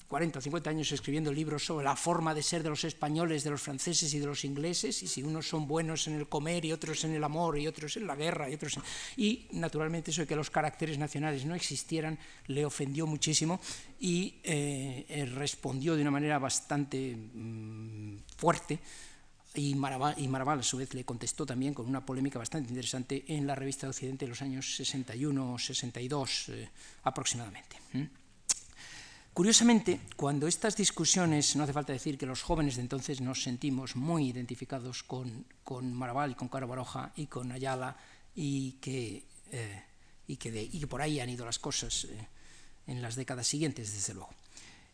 40 0.08 0.40
o 0.40 0.42
50 0.42 0.70
años 0.70 0.92
escribiendo 0.92 1.32
libros 1.32 1.66
sobre 1.66 1.86
la 1.86 1.96
forma 1.96 2.34
de 2.34 2.44
ser 2.44 2.64
de 2.64 2.70
los 2.70 2.84
españoles, 2.84 3.44
de 3.44 3.52
los 3.52 3.62
franceses 3.62 4.14
y 4.14 4.20
de 4.20 4.26
los 4.26 4.44
ingleses, 4.46 5.04
y 5.04 5.08
si 5.08 5.24
unos 5.24 5.48
son 5.48 5.68
buenos 5.68 6.08
en 6.08 6.16
el 6.16 6.28
comer 6.28 6.66
y 6.66 6.72
otros 6.72 7.04
en 7.04 7.14
el 7.14 7.24
amor 7.24 7.58
y 7.58 7.68
otros 7.68 7.98
en 7.98 8.08
la 8.08 8.16
guerra 8.16 8.50
y 8.50 8.56
otros 8.56 8.80
y 9.16 9.48
naturalmente 9.52 10.12
eso 10.12 10.22
de 10.22 10.28
que 10.28 10.36
los 10.36 10.50
caracteres 10.50 10.98
nacionales 10.98 11.46
no 11.46 11.56
existieran 11.56 12.18
le 12.48 12.66
ofendió 12.66 13.08
muchísimo 13.08 13.60
y 14.00 14.36
eh, 14.44 15.06
eh, 15.10 15.26
respondió 15.26 15.96
de 15.96 16.02
una 16.02 16.12
manera 16.12 16.40
bastante 16.40 17.16
mmm, 17.16 18.18
fuerte 18.38 18.80
y 19.56 19.74
Maraval, 19.76 20.60
a 20.60 20.64
su 20.64 20.78
vez 20.78 20.94
le 20.94 21.04
contestó 21.04 21.46
también 21.46 21.74
con 21.74 21.88
una 21.88 22.06
polémica 22.06 22.38
bastante 22.38 22.70
interesante 22.70 23.26
en 23.28 23.48
la 23.48 23.56
revista 23.56 23.88
de 23.88 23.92
Occidente 23.92 24.26
de 24.26 24.30
los 24.30 24.42
años 24.42 24.76
61 24.76 25.54
o 25.54 25.58
62 25.58 26.50
eh, 26.50 26.70
aproximadamente. 27.04 27.78
Curiosamente, 29.38 30.00
cuando 30.16 30.48
estas 30.48 30.76
discusiones, 30.76 31.56
no 31.56 31.62
hace 31.62 31.72
falta 31.72 31.94
decir 31.94 32.18
que 32.18 32.26
los 32.26 32.42
jóvenes 32.42 32.76
de 32.76 32.82
entonces 32.82 33.22
nos 33.22 33.44
sentimos 33.44 33.96
muy 33.96 34.30
identificados 34.30 35.04
con, 35.04 35.46
con 35.64 35.94
Maraval 35.94 36.36
con 36.36 36.48
Caro 36.48 36.66
Baroja 36.66 37.14
y 37.16 37.28
con 37.28 37.52
Ayala 37.52 37.96
y 38.34 38.82
que, 38.82 39.26
eh, 39.52 39.84
y, 40.26 40.38
que 40.38 40.50
y 40.64 40.80
que, 40.80 40.88
por 40.88 41.04
ahí 41.04 41.20
han 41.20 41.30
ido 41.30 41.46
las 41.46 41.60
cosas 41.60 42.06
eh, 42.06 42.28
en 42.88 43.00
las 43.00 43.16
décadas 43.16 43.46
siguientes, 43.46 43.94
desde 43.94 44.16
luego. 44.16 44.34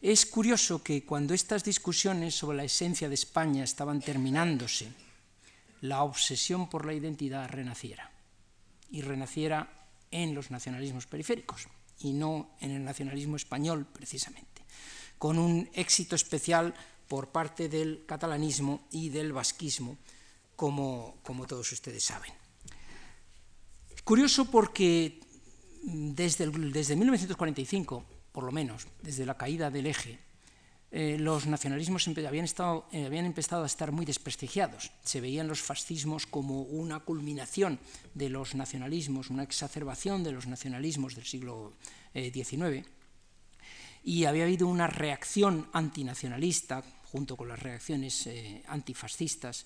Es 0.01 0.25
curioso 0.25 0.83
que 0.83 1.05
cuando 1.05 1.33
estas 1.33 1.63
discusiones 1.63 2.35
sobre 2.35 2.57
la 2.57 2.65
esencia 2.65 3.07
de 3.07 3.15
España 3.15 3.63
estaban 3.63 4.01
terminándose, 4.01 4.91
la 5.79 6.03
obsesión 6.03 6.69
por 6.69 6.85
la 6.85 6.93
identidad 6.93 7.47
renaciera 7.47 8.11
y 8.91 9.03
renaciera 9.03 9.87
en 10.11 10.35
los 10.35 10.51
nacionalismos 10.51 11.07
periféricos 11.07 11.69
y 12.03 12.13
no 12.13 12.51
en 12.59 12.71
el 12.71 12.83
nacionalismo 12.83 13.35
español 13.35 13.87
precisamente, 13.91 14.61
con 15.17 15.39
un 15.39 15.69
éxito 15.73 16.15
especial 16.15 16.73
por 17.07 17.29
parte 17.29 17.69
del 17.69 18.05
catalanismo 18.05 18.87
y 18.91 19.09
del 19.09 19.33
vasquismo, 19.33 19.97
como, 20.55 21.17
como 21.23 21.47
todos 21.47 21.71
ustedes 21.71 22.03
saben. 22.03 22.31
Curioso 24.03 24.45
porque 24.45 25.19
desde, 25.83 26.47
desde 26.47 26.95
1945, 26.95 28.05
por 28.31 28.43
lo 28.43 28.51
menos, 28.51 28.87
desde 29.01 29.25
la 29.25 29.37
caída 29.37 29.71
del 29.71 29.87
eje, 29.87 30.19
eh, 30.95 31.17
los 31.17 31.47
nacionalismos 31.47 32.07
eh, 32.07 32.27
habían, 32.27 33.25
empezado 33.25 33.63
a 33.63 33.65
estar 33.65 33.91
muy 33.91 34.05
desprestigiados. 34.05 34.91
Se 35.03 35.21
veían 35.21 35.47
los 35.47 35.59
fascismos 35.59 36.27
como 36.27 36.61
una 36.61 36.99
culminación 36.99 37.79
de 38.13 38.29
los 38.29 38.53
nacionalismos, 38.53 39.31
una 39.31 39.41
exacerbación 39.41 40.23
de 40.23 40.33
los 40.33 40.45
nacionalismos 40.45 41.15
del 41.15 41.25
siglo 41.25 41.73
XIX. 42.13 42.61
Eh, 42.61 42.85
y 44.03 44.25
había 44.25 44.43
habido 44.43 44.67
una 44.67 44.85
reacción 44.85 45.67
antinacionalista, 45.73 46.83
junto 47.11 47.37
con 47.37 47.47
las 47.47 47.59
reacciones 47.59 48.29
antifascistas, 48.67 49.65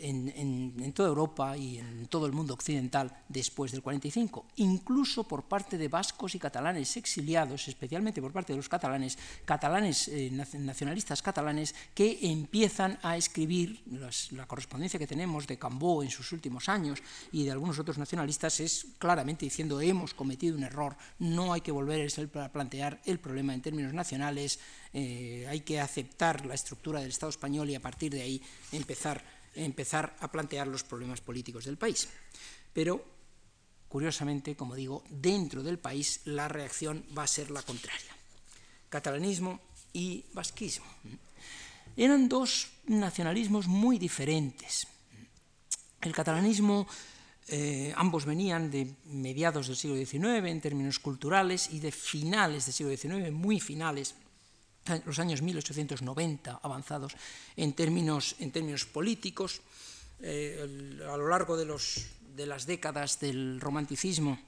en, 0.00 0.92
toda 0.92 1.08
Europa 1.08 1.56
y 1.56 1.78
en 1.78 2.06
todo 2.06 2.26
el 2.26 2.32
mundo 2.32 2.54
occidental 2.54 3.24
después 3.28 3.72
del 3.72 3.82
45, 3.82 4.46
incluso 4.56 5.24
por 5.24 5.44
parte 5.44 5.78
de 5.78 5.88
vascos 5.88 6.34
y 6.34 6.38
catalanes 6.38 6.96
exiliados, 6.96 7.68
especialmente 7.68 8.20
por 8.20 8.32
parte 8.32 8.52
de 8.52 8.56
los 8.56 8.68
catalanes, 8.68 9.18
catalanes 9.44 10.08
eh, 10.08 10.30
nacionalistas 10.30 11.22
catalanes, 11.22 11.74
que 11.94 12.18
empiezan 12.22 12.98
a 13.02 13.16
escribir 13.16 13.82
la 14.30 14.46
correspondencia 14.46 14.98
que 14.98 15.06
tenemos 15.06 15.46
de 15.46 15.58
Cambó 15.58 16.02
en 16.02 16.10
sus 16.10 16.32
últimos 16.32 16.68
años 16.68 17.02
y 17.32 17.44
de 17.44 17.52
algunos 17.52 17.78
otros 17.78 17.98
nacionalistas 17.98 18.60
es 18.60 18.86
claramente 18.98 19.44
diciendo 19.44 19.80
hemos 19.80 20.14
cometido 20.14 20.56
un 20.56 20.64
error, 20.64 20.96
no 21.18 21.52
hay 21.52 21.60
que 21.60 21.72
volver 21.72 22.08
a 22.34 22.52
plantear 22.52 23.00
el 23.04 23.18
problema 23.18 23.54
en 23.54 23.62
términos 23.62 23.92
nacionales, 23.92 24.58
eh, 24.92 25.46
hay 25.48 25.60
que 25.60 25.80
aceptar 25.80 26.46
la 26.46 26.54
estructura 26.54 27.00
del 27.00 27.10
Estado 27.10 27.30
español 27.30 27.68
y 27.70 27.74
a 27.74 27.80
partir 27.80 28.12
de 28.12 28.22
ahí 28.22 28.42
empezar 28.72 29.22
empezar 29.58 30.16
a 30.20 30.30
plantear 30.30 30.66
los 30.66 30.84
problemas 30.84 31.20
políticos 31.20 31.64
del 31.64 31.76
país. 31.76 32.08
Pero, 32.72 33.04
curiosamente, 33.88 34.56
como 34.56 34.74
digo, 34.74 35.04
dentro 35.10 35.62
del 35.62 35.78
país 35.78 36.20
la 36.24 36.48
reacción 36.48 37.04
va 37.16 37.24
a 37.24 37.26
ser 37.26 37.50
la 37.50 37.62
contraria. 37.62 38.16
Catalanismo 38.88 39.60
y 39.92 40.24
vasquismo. 40.32 40.86
Eran 41.96 42.28
dos 42.28 42.68
nacionalismos 42.86 43.66
muy 43.66 43.98
diferentes. 43.98 44.86
El 46.00 46.12
catalanismo, 46.12 46.86
eh, 47.48 47.92
ambos 47.96 48.24
venían 48.24 48.70
de 48.70 48.94
mediados 49.06 49.66
del 49.66 49.76
siglo 49.76 49.96
XIX 49.96 50.46
en 50.46 50.60
términos 50.60 50.98
culturales 51.00 51.70
y 51.72 51.80
de 51.80 51.90
finales 51.90 52.66
del 52.66 52.74
siglo 52.74 52.96
XIX, 52.96 53.32
muy 53.32 53.58
finales, 53.58 54.14
los 55.04 55.18
años 55.18 55.42
1890 55.42 56.60
avanzados 56.62 57.12
en 57.56 57.72
términos, 57.72 58.36
en 58.38 58.50
términos 58.50 58.86
políticos, 58.86 59.60
eh, 60.20 60.98
a 61.06 61.16
lo 61.16 61.28
largo 61.28 61.56
de, 61.56 61.64
los, 61.64 62.06
de 62.34 62.46
las 62.46 62.66
décadas 62.66 63.20
del 63.20 63.60
romanticismo, 63.60 64.38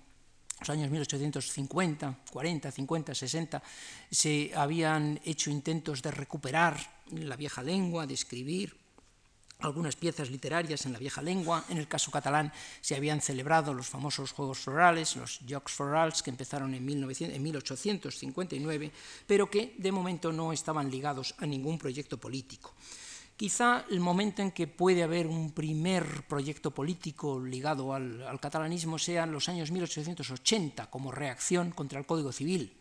los 0.60 0.70
años 0.70 0.90
1850, 0.90 2.18
40, 2.30 2.70
50, 2.70 3.14
60, 3.14 3.62
se 4.10 4.52
habían 4.54 5.20
hecho 5.24 5.50
intentos 5.50 6.02
de 6.02 6.10
recuperar 6.10 6.76
la 7.12 7.36
vieja 7.36 7.62
lengua, 7.62 8.06
de 8.06 8.14
escribir 8.14 8.79
algunas 9.62 9.96
piezas 9.96 10.30
literarias 10.30 10.86
en 10.86 10.92
la 10.92 10.98
vieja 10.98 11.22
lengua. 11.22 11.64
En 11.68 11.78
el 11.78 11.88
caso 11.88 12.10
catalán 12.10 12.52
se 12.80 12.96
habían 12.96 13.20
celebrado 13.20 13.74
los 13.74 13.88
famosos 13.88 14.32
Juegos 14.32 14.58
Florales, 14.58 15.16
los 15.16 15.40
Jocs 15.48 15.72
Florals, 15.72 16.22
que 16.22 16.30
empezaron 16.30 16.74
en, 16.74 16.84
1900, 16.84 17.36
en 17.36 17.42
1859, 17.42 18.92
pero 19.26 19.50
que 19.50 19.74
de 19.78 19.92
momento 19.92 20.32
no 20.32 20.52
estaban 20.52 20.90
ligados 20.90 21.34
a 21.38 21.46
ningún 21.46 21.78
proyecto 21.78 22.18
político. 22.18 22.74
Quizá 23.36 23.86
el 23.88 24.00
momento 24.00 24.42
en 24.42 24.50
que 24.50 24.66
puede 24.66 25.02
haber 25.02 25.26
un 25.26 25.52
primer 25.52 26.26
proyecto 26.28 26.72
político 26.72 27.40
ligado 27.40 27.94
al, 27.94 28.22
al 28.22 28.38
catalanismo 28.38 28.98
sean 28.98 29.32
los 29.32 29.48
años 29.48 29.70
1880, 29.70 30.90
como 30.90 31.10
reacción 31.10 31.70
contra 31.70 31.98
el 31.98 32.04
Código 32.04 32.32
Civil, 32.32 32.79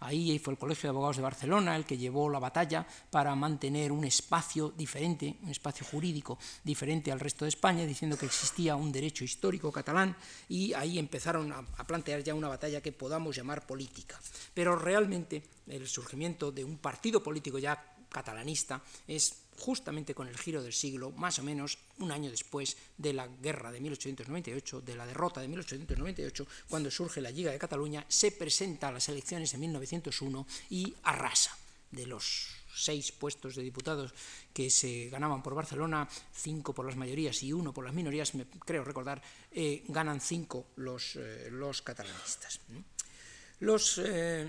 Ahí 0.00 0.38
fue 0.38 0.52
el 0.52 0.58
Colegio 0.58 0.88
de 0.88 0.90
Abogados 0.90 1.16
de 1.16 1.22
Barcelona 1.22 1.76
el 1.76 1.84
que 1.84 1.96
llevó 1.96 2.28
la 2.28 2.38
batalla 2.38 2.86
para 3.10 3.34
mantener 3.34 3.92
un 3.92 4.04
espacio 4.04 4.70
diferente, 4.70 5.36
un 5.42 5.50
espacio 5.50 5.86
jurídico 5.86 6.38
diferente 6.62 7.12
al 7.12 7.20
resto 7.20 7.44
de 7.44 7.50
España, 7.50 7.86
diciendo 7.86 8.18
que 8.18 8.26
existía 8.26 8.76
un 8.76 8.92
derecho 8.92 9.24
histórico 9.24 9.72
catalán 9.72 10.16
y 10.48 10.72
ahí 10.74 10.98
empezaron 10.98 11.52
a, 11.52 11.58
a 11.76 11.86
plantear 11.86 12.22
ya 12.22 12.34
una 12.34 12.48
batalla 12.48 12.80
que 12.80 12.92
podamos 12.92 13.36
llamar 13.36 13.66
política. 13.66 14.18
Pero 14.54 14.76
realmente 14.76 15.42
el 15.66 15.88
surgimiento 15.88 16.52
de 16.52 16.64
un 16.64 16.78
partido 16.78 17.22
político 17.22 17.58
ya 17.58 17.96
catalanista 18.08 18.82
es 19.06 19.47
justamente 19.58 20.14
con 20.14 20.28
el 20.28 20.38
giro 20.38 20.62
del 20.62 20.72
siglo, 20.72 21.10
más 21.12 21.38
o 21.38 21.42
menos 21.42 21.78
un 21.98 22.12
año 22.12 22.30
después 22.30 22.76
de 22.96 23.12
la 23.12 23.26
guerra 23.26 23.72
de 23.72 23.80
1898, 23.80 24.80
de 24.80 24.96
la 24.96 25.06
derrota 25.06 25.40
de 25.40 25.48
1898, 25.48 26.46
cuando 26.68 26.90
surge 26.90 27.20
la 27.20 27.30
Liga 27.30 27.50
de 27.50 27.58
Cataluña, 27.58 28.06
se 28.08 28.30
presenta 28.30 28.88
a 28.88 28.92
las 28.92 29.08
elecciones 29.08 29.52
de 29.52 29.58
1901 29.58 30.46
y 30.70 30.94
arrasa 31.02 31.56
de 31.90 32.06
los 32.06 32.54
seis 32.74 33.10
puestos 33.10 33.56
de 33.56 33.62
diputados 33.62 34.14
que 34.52 34.70
se 34.70 35.08
ganaban 35.08 35.42
por 35.42 35.54
Barcelona, 35.54 36.08
cinco 36.32 36.72
por 36.72 36.86
las 36.86 36.96
mayorías 36.96 37.42
y 37.42 37.52
uno 37.52 37.72
por 37.72 37.84
las 37.84 37.94
minorías, 37.94 38.34
me 38.34 38.46
creo 38.46 38.84
recordar, 38.84 39.20
eh, 39.50 39.82
ganan 39.88 40.20
cinco 40.20 40.66
los, 40.76 41.16
eh, 41.16 41.48
los 41.50 41.82
catalanistas. 41.82 42.60
Los 43.60 43.98
eh, 43.98 44.48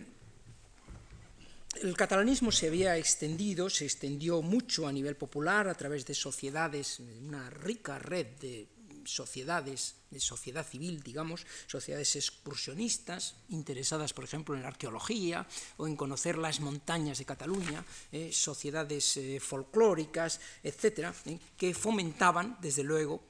el 1.81 1.95
catalanismo 1.95 2.51
se 2.51 2.67
había 2.67 2.97
extendido, 2.97 3.69
se 3.69 3.85
extendió 3.85 4.41
mucho 4.41 4.87
a 4.87 4.91
nivel 4.91 5.15
popular 5.15 5.67
a 5.67 5.75
través 5.75 6.05
de 6.05 6.13
sociedades, 6.13 6.99
una 6.99 7.49
rica 7.49 7.99
red 7.99 8.27
de 8.39 8.67
sociedades, 9.05 9.95
de 10.11 10.19
sociedad 10.19 10.65
civil, 10.65 11.01
digamos, 11.01 11.45
sociedades 11.67 12.15
excursionistas, 12.15 13.35
interesadas, 13.49 14.13
por 14.13 14.23
ejemplo, 14.23 14.55
en 14.55 14.61
la 14.61 14.67
arqueología 14.69 15.47
o 15.77 15.87
en 15.87 15.95
conocer 15.95 16.37
las 16.37 16.59
montañas 16.59 17.17
de 17.17 17.25
Cataluña, 17.25 17.83
eh, 18.11 18.31
sociedades 18.31 19.17
eh, 19.17 19.39
folclóricas, 19.39 20.39
etcétera, 20.63 21.13
eh, 21.25 21.39
que 21.57 21.73
fomentaban, 21.73 22.57
desde 22.61 22.83
luego, 22.83 23.23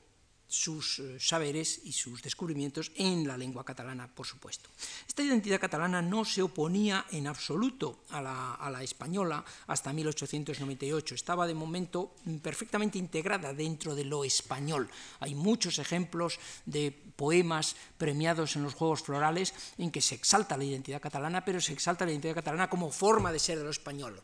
sus 0.49 0.99
eh, 0.99 1.17
saberes 1.19 1.79
y 1.85 1.93
sus 1.93 2.21
descubrimientos 2.21 2.91
en 2.95 3.27
la 3.27 3.37
lengua 3.37 3.63
catalana, 3.63 4.07
por 4.13 4.25
supuesto. 4.25 4.69
Esta 5.07 5.23
identidad 5.23 5.61
catalana 5.61 6.01
no 6.01 6.25
se 6.25 6.41
oponía 6.41 7.05
en 7.11 7.27
absoluto 7.27 8.03
a 8.09 8.21
la, 8.21 8.83
española 8.83 9.45
hasta 9.67 9.93
1898. 9.93 11.15
Estaba 11.15 11.45
de 11.45 11.53
momento 11.53 12.15
perfectamente 12.41 12.97
integrada 12.97 13.53
dentro 13.53 13.93
de 13.93 14.05
lo 14.05 14.25
español. 14.25 14.89
Hay 15.19 15.35
muchos 15.35 15.77
ejemplos 15.79 16.39
de 16.65 16.91
poemas 17.15 17.75
premiados 17.97 18.55
en 18.55 18.63
los 18.63 18.73
Juegos 18.73 19.03
Florales 19.03 19.53
en 19.77 19.91
que 19.91 20.01
se 20.01 20.15
exalta 20.15 20.57
la 20.57 20.63
identidad 20.63 21.01
catalana, 21.01 21.45
pero 21.45 21.61
se 21.61 21.73
exalta 21.73 22.05
la 22.05 22.11
identidad 22.11 22.35
catalana 22.35 22.69
como 22.69 22.91
forma 22.91 23.31
de 23.31 23.39
ser 23.39 23.57
de 23.57 23.65
lo 23.65 23.69
español. 23.69 24.23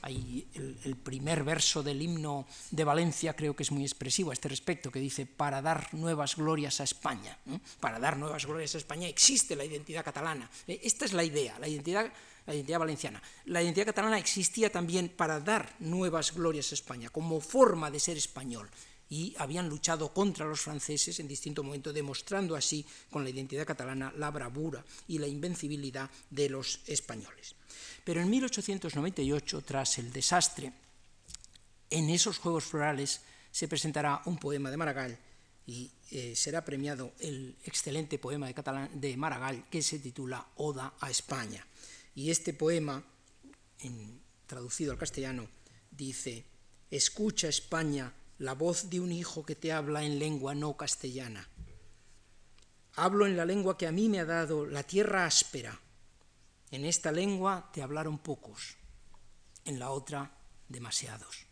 Hay 0.00 0.48
el, 0.54 0.96
primer 0.96 1.44
verso 1.44 1.82
del 1.82 2.00
himno 2.00 2.46
de 2.70 2.84
Valencia, 2.84 3.36
creo 3.36 3.54
que 3.54 3.64
es 3.64 3.70
muy 3.70 3.82
expresivo 3.82 4.30
a 4.30 4.34
este 4.34 4.48
respecto, 4.48 4.90
que 4.90 4.98
dice, 4.98 5.26
dar 5.60 5.92
nuevas 5.92 6.36
glorias 6.36 6.80
a 6.80 6.84
España. 6.84 7.36
Para 7.80 7.98
dar 7.98 8.16
nuevas 8.16 8.46
glorias 8.46 8.74
a 8.74 8.78
España 8.78 9.08
existe 9.08 9.56
la 9.56 9.64
identidad 9.64 10.04
catalana. 10.04 10.48
Eh, 10.66 10.80
esta 10.84 11.04
es 11.04 11.12
la 11.12 11.24
idea, 11.24 11.58
la 11.58 11.68
identidad 11.68 12.10
la 12.46 12.54
identidad 12.54 12.80
valenciana. 12.80 13.22
La 13.46 13.62
identidad 13.62 13.86
catalana 13.86 14.18
existía 14.18 14.70
también 14.70 15.10
para 15.10 15.38
dar 15.38 15.76
nuevas 15.78 16.34
glorias 16.34 16.72
a 16.72 16.74
España, 16.74 17.08
como 17.08 17.40
forma 17.40 17.88
de 17.88 18.00
ser 18.00 18.16
español 18.16 18.68
y 19.12 19.34
habían 19.36 19.68
luchado 19.68 20.12
contra 20.14 20.46
los 20.46 20.62
franceses 20.62 21.20
en 21.20 21.28
distinto 21.28 21.62
momento, 21.62 21.92
demostrando 21.92 22.56
así 22.56 22.82
con 23.10 23.22
la 23.22 23.28
identidad 23.28 23.66
catalana 23.66 24.10
la 24.16 24.30
bravura 24.30 24.82
y 25.06 25.18
la 25.18 25.28
invencibilidad 25.28 26.08
de 26.30 26.48
los 26.48 26.80
españoles. 26.86 27.54
Pero 28.04 28.22
en 28.22 28.30
1898, 28.30 29.60
tras 29.62 29.98
el 29.98 30.10
desastre, 30.10 30.72
en 31.90 32.08
esos 32.08 32.38
Juegos 32.38 32.64
Florales 32.64 33.20
se 33.50 33.68
presentará 33.68 34.22
un 34.24 34.38
poema 34.38 34.70
de 34.70 34.78
Maragall 34.78 35.18
y 35.66 35.90
eh, 36.10 36.34
será 36.34 36.64
premiado 36.64 37.12
el 37.20 37.56
excelente 37.64 38.18
poema 38.18 38.46
de, 38.46 38.88
de, 38.94 39.16
Maragall 39.16 39.68
que 39.70 39.82
se 39.82 39.98
titula 39.98 40.46
Oda 40.56 40.94
a 41.00 41.10
España. 41.10 41.66
Y 42.14 42.30
este 42.30 42.52
poema, 42.52 43.02
traducido 44.46 44.92
al 44.92 44.98
castellano, 44.98 45.48
dice, 45.90 46.44
Escucha 46.90 47.48
España 47.48 48.12
la 48.38 48.54
voz 48.54 48.90
de 48.90 49.00
un 49.00 49.12
hijo 49.12 49.46
que 49.46 49.54
te 49.54 49.72
habla 49.72 50.04
en 50.04 50.18
lengua 50.18 50.54
no 50.54 50.76
castellana. 50.76 51.48
Hablo 52.94 53.26
en 53.26 53.36
la 53.36 53.46
lengua 53.46 53.78
que 53.78 53.86
a 53.86 53.92
mí 53.92 54.08
me 54.08 54.20
ha 54.20 54.26
dado 54.26 54.66
la 54.66 54.82
tierra 54.82 55.24
áspera. 55.24 55.80
En 56.70 56.84
esta 56.84 57.12
lengua 57.12 57.70
te 57.72 57.82
hablaron 57.82 58.18
pocos, 58.18 58.76
en 59.64 59.78
la 59.78 59.90
otra 59.90 60.32
demasiados. 60.68 61.46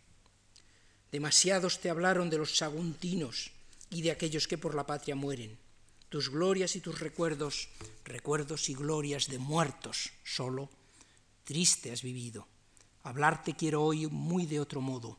Demasiados 1.10 1.80
te 1.80 1.90
hablaron 1.90 2.28
de 2.28 2.38
los 2.38 2.56
saguntinos 2.56 3.52
y 3.90 4.02
de 4.02 4.10
aquellos 4.10 4.48
que 4.48 4.58
por 4.58 4.74
la 4.74 4.86
patria 4.86 5.14
mueren. 5.14 5.58
Tus 6.08 6.30
glorias 6.30 6.74
y 6.76 6.80
tus 6.80 6.98
recuerdos, 6.98 7.68
recuerdos 8.04 8.68
y 8.68 8.74
glorias 8.74 9.28
de 9.28 9.38
muertos 9.38 10.12
solo, 10.24 10.70
triste 11.44 11.92
has 11.92 12.02
vivido. 12.02 12.48
Hablarte 13.02 13.54
quiero 13.54 13.82
hoy 13.82 14.06
muy 14.06 14.46
de 14.46 14.60
otro 14.60 14.80
modo 14.80 15.18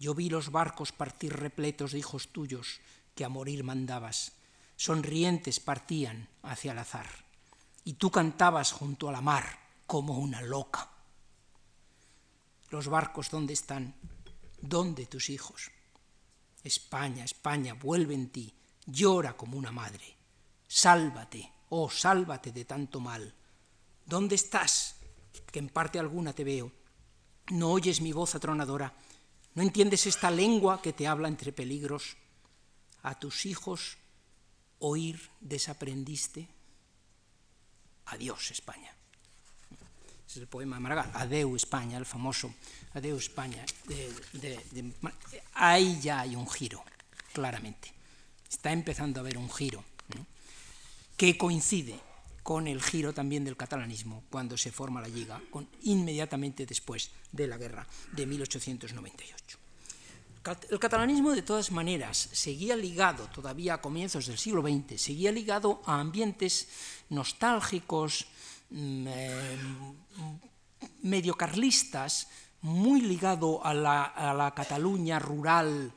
yo 0.00 0.14
vi 0.14 0.30
los 0.30 0.50
barcos 0.50 0.92
partir 0.92 1.36
repletos 1.36 1.92
de 1.92 1.98
hijos 1.98 2.28
tuyos 2.28 2.80
que 3.14 3.22
a 3.22 3.28
morir 3.28 3.62
mandabas. 3.62 4.32
Sonrientes 4.74 5.60
partían 5.60 6.26
hacia 6.42 6.72
el 6.72 6.78
azar. 6.78 7.06
Y 7.84 7.94
tú 7.94 8.10
cantabas 8.10 8.72
junto 8.72 9.10
a 9.10 9.12
la 9.12 9.20
mar 9.20 9.58
como 9.86 10.16
una 10.16 10.40
loca. 10.40 10.88
Los 12.70 12.88
barcos, 12.88 13.30
¿dónde 13.30 13.52
están? 13.52 13.94
¿Dónde 14.62 15.04
tus 15.04 15.28
hijos? 15.28 15.70
España, 16.64 17.24
España, 17.24 17.74
vuelve 17.74 18.14
en 18.14 18.30
ti, 18.30 18.54
llora 18.86 19.36
como 19.36 19.56
una 19.56 19.72
madre. 19.72 20.16
Sálvate, 20.66 21.52
oh, 21.70 21.90
sálvate 21.90 22.52
de 22.52 22.64
tanto 22.64 23.00
mal. 23.00 23.34
¿Dónde 24.04 24.34
estás? 24.34 24.96
Que 25.50 25.58
en 25.58 25.68
parte 25.68 25.98
alguna 25.98 26.32
te 26.32 26.44
veo. 26.44 26.70
¿No 27.50 27.70
oyes 27.72 28.00
mi 28.00 28.12
voz 28.12 28.34
atronadora? 28.34 28.94
¿No 29.54 29.62
entiendes 29.62 30.06
esta 30.06 30.30
lengua 30.30 30.80
que 30.80 30.92
te 30.92 31.06
habla 31.06 31.28
entre 31.28 31.52
peligros? 31.52 32.16
A 33.02 33.18
tus 33.18 33.46
hijos 33.46 33.96
oír 34.78 35.30
desaprendiste. 35.40 36.48
Adiós, 38.06 38.50
España. 38.50 38.99
Es 40.30 40.36
el 40.36 40.46
poema 40.46 40.76
de 40.76 40.80
Maragall. 40.80 41.10
Adeu, 41.14 41.56
España, 41.56 41.98
el 41.98 42.06
famoso 42.06 42.54
Adeu, 42.94 43.16
España. 43.16 43.64
ahí 45.54 45.98
ya 46.00 46.20
hay 46.20 46.36
un 46.36 46.48
giro, 46.48 46.84
claramente. 47.32 47.92
Está 48.48 48.70
empezando 48.72 49.18
a 49.18 49.22
haber 49.22 49.38
un 49.38 49.50
giro 49.50 49.84
que 51.16 51.36
coincide 51.36 51.98
con 52.42 52.66
el 52.66 52.80
giro 52.80 53.12
también 53.12 53.44
del 53.44 53.56
catalanismo 53.56 54.24
cuando 54.30 54.56
se 54.56 54.72
forma 54.72 55.00
la 55.00 55.08
Liga, 55.08 55.40
con, 55.50 55.68
inmediatamente 55.82 56.64
después 56.64 57.10
de 57.32 57.46
la 57.46 57.58
guerra 57.58 57.86
de 58.12 58.26
1898. 58.26 59.58
El 60.70 60.78
catalanismo, 60.78 61.32
de 61.32 61.42
todas 61.42 61.70
maneras, 61.70 62.30
seguía 62.32 62.74
ligado, 62.74 63.28
todavía 63.28 63.74
a 63.74 63.80
comienzos 63.82 64.26
del 64.26 64.38
siglo 64.38 64.62
XX, 64.62 64.98
seguía 64.98 65.30
ligado 65.30 65.82
a 65.84 66.00
ambientes 66.00 66.68
nostálgicos, 67.10 68.26
Mm, 68.70 69.06
eh, 69.08 69.58
medio 71.02 71.34
carlistas, 71.34 72.28
muy 72.62 73.00
ligado 73.00 73.64
a 73.64 73.74
la, 73.74 74.04
a 74.04 74.32
la 74.32 74.54
Cataluña 74.54 75.18
rural, 75.18 75.92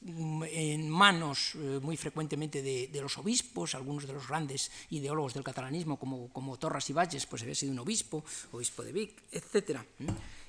mm, 0.00 0.42
en 0.50 0.90
manos 0.90 1.54
eh, 1.54 1.78
muy 1.80 1.96
frecuentemente 1.96 2.62
de, 2.62 2.88
de, 2.88 3.00
los 3.00 3.16
obispos, 3.18 3.74
algunos 3.74 4.06
de 4.06 4.14
los 4.14 4.26
grandes 4.26 4.72
ideólogos 4.90 5.34
del 5.34 5.44
catalanismo, 5.44 5.98
como, 5.98 6.28
como 6.32 6.58
Torras 6.58 6.90
y 6.90 6.92
Valles, 6.92 7.26
pues 7.26 7.42
había 7.42 7.54
sido 7.54 7.72
un 7.72 7.78
obispo, 7.78 8.24
obispo 8.52 8.82
de 8.82 8.92
Vic, 8.92 9.22
etcétera. 9.30 9.84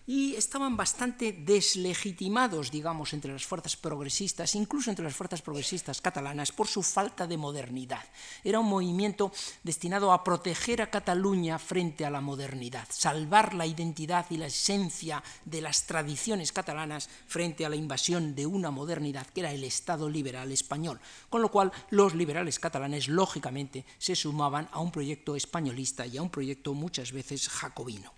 Y 0.08 0.36
estaban 0.36 0.78
bastante 0.78 1.34
deslegitimados, 1.34 2.72
digamos, 2.72 3.12
entre 3.12 3.34
las 3.34 3.46
fuerzas 3.46 3.76
progresistas, 3.76 4.56
incluso 4.56 4.90
entre 4.90 5.04
las 5.04 5.14
fuerzas 5.14 5.42
progresistas 5.42 6.00
catalanas, 6.00 6.54
por 6.54 6.68
su 6.68 6.82
falta 6.82 7.28
de 7.28 7.36
modernidad. 7.36 8.06
Era 8.42 8.62
un 8.62 8.70
movimiento 8.70 9.34
destinado 9.64 10.14
a 10.14 10.24
proteger 10.24 10.82
a 10.82 10.90
Cataluña 10.90 11.60
frente 11.60 12.06
a 12.06 12.10
la 12.10 12.22
modernidad, 12.22 12.88
salvar 12.90 13.54
la 13.54 13.66
identidad 13.66 14.26
y 14.30 14.38
la 14.38 14.48
esencia 14.48 15.22
de 15.44 15.62
las 15.62 15.86
tradiciones 15.86 16.54
catalanas 16.54 17.10
frente 17.28 17.66
a 17.66 17.70
la 17.70 17.76
invasión 17.76 18.34
de 18.34 18.46
una 18.46 18.72
modernidad 18.72 19.28
que 19.28 19.42
era 19.42 19.52
el 19.52 19.66
Estado 19.66 20.10
liberal 20.10 20.54
español, 20.54 21.02
con 21.30 21.42
lo 21.42 21.52
cual 21.52 21.74
los 21.90 22.16
liberales 22.16 22.60
catalanes, 22.60 23.10
lógicamente, 23.10 23.84
se 23.98 24.16
sumaban 24.16 24.70
a 24.72 24.80
un 24.80 24.92
proyecto 24.92 25.36
españolista 25.36 26.06
y 26.08 26.16
a 26.16 26.22
un 26.22 26.30
proyecto 26.30 26.74
muchas 26.74 27.12
veces 27.12 27.50
jacobino. 27.50 28.17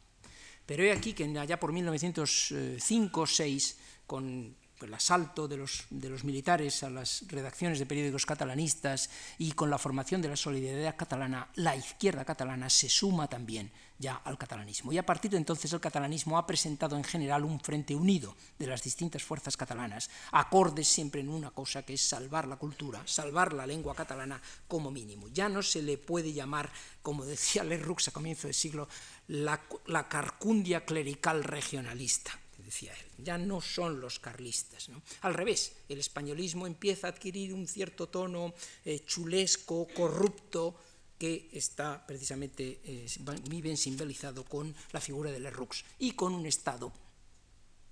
Pero 0.69 0.86
he 0.86 0.93
aquí 0.93 1.17
que 1.17 1.25
allá 1.39 1.58
por 1.60 1.73
1905-6, 1.73 3.73
con 4.05 4.55
el 4.82 4.94
asalto 4.94 5.48
de 5.48 5.58
los, 5.58 5.88
militares 6.24 6.84
a 6.84 6.89
las 6.89 7.24
redacciones 7.28 7.80
de 7.80 7.86
periódicos 7.86 8.26
catalanistas 8.26 9.10
y 9.38 9.52
con 9.54 9.70
la 9.70 9.78
formación 9.78 10.22
de 10.22 10.30
la 10.30 10.36
solidaridad 10.36 10.96
catalana, 10.96 11.50
la 11.56 11.76
izquierda 11.76 12.26
catalana 12.26 12.70
se 12.70 12.89
suma 12.89 13.28
también 13.28 13.72
ya 14.00 14.15
al 14.24 14.38
catalanismo. 14.38 14.94
Y 14.94 14.98
a 14.98 15.06
partir 15.06 15.32
de 15.32 15.38
entonces 15.38 15.72
el 15.74 15.82
catalanismo 15.82 16.38
ha 16.38 16.48
presentado 16.48 16.96
en 16.96 17.04
general 17.04 17.44
un 17.44 17.60
frente 17.60 17.94
unido 17.94 18.36
de 18.58 18.68
las 18.68 18.82
distintas 18.82 19.24
fuerzas 19.24 19.58
catalanas, 19.58 20.10
acordes 20.32 20.88
siempre 20.88 21.22
en 21.22 21.30
una 21.30 21.52
cosa 21.52 21.84
que 21.84 21.94
es 21.94 22.02
salvar 22.02 22.48
la 22.48 22.56
cultura, 22.56 23.02
salvar 23.06 23.52
la 23.52 23.68
lengua 23.68 23.94
catalana 23.94 24.42
como 24.68 24.89
mínimo. 24.89 25.28
Ya 25.28 25.50
no 25.50 25.62
se 25.62 25.82
le 25.82 25.98
puede 25.98 26.32
llamar, 26.32 26.72
como 27.02 27.26
decía 27.26 27.63
Lerroux 27.63 28.08
a 28.08 28.12
comienzo 28.12 28.48
del 28.48 28.54
siglo, 28.54 28.88
la, 29.28 30.08
carcundia 30.08 30.86
clerical 30.86 31.44
regionalista, 31.44 32.38
decía 32.69 32.93
él. 32.93 33.25
Ya 33.25 33.38
no 33.38 33.62
son 33.62 33.99
los 33.99 34.19
carlistas. 34.19 34.89
Al 35.21 35.34
revés, 35.34 35.73
el 35.89 35.97
españolismo 35.97 36.67
empieza 36.67 37.08
a 37.08 37.10
adquirir 37.10 37.53
un 37.53 37.67
cierto 37.67 38.08
tono 38.08 38.53
eh, 38.86 39.01
chulesco, 39.05 39.88
corrupto, 39.88 40.75
que 41.17 41.49
está 41.51 42.05
precisamente 42.05 42.79
eh, 42.84 43.08
muy 43.49 43.62
bien 43.62 43.75
simbolizado 43.75 44.45
con 44.45 44.73
la 44.93 45.01
figura 45.01 45.32
de 45.32 45.39
Lerroux 45.39 45.84
y 45.97 46.12
con 46.13 46.34
un 46.34 46.45
Estado 46.45 46.93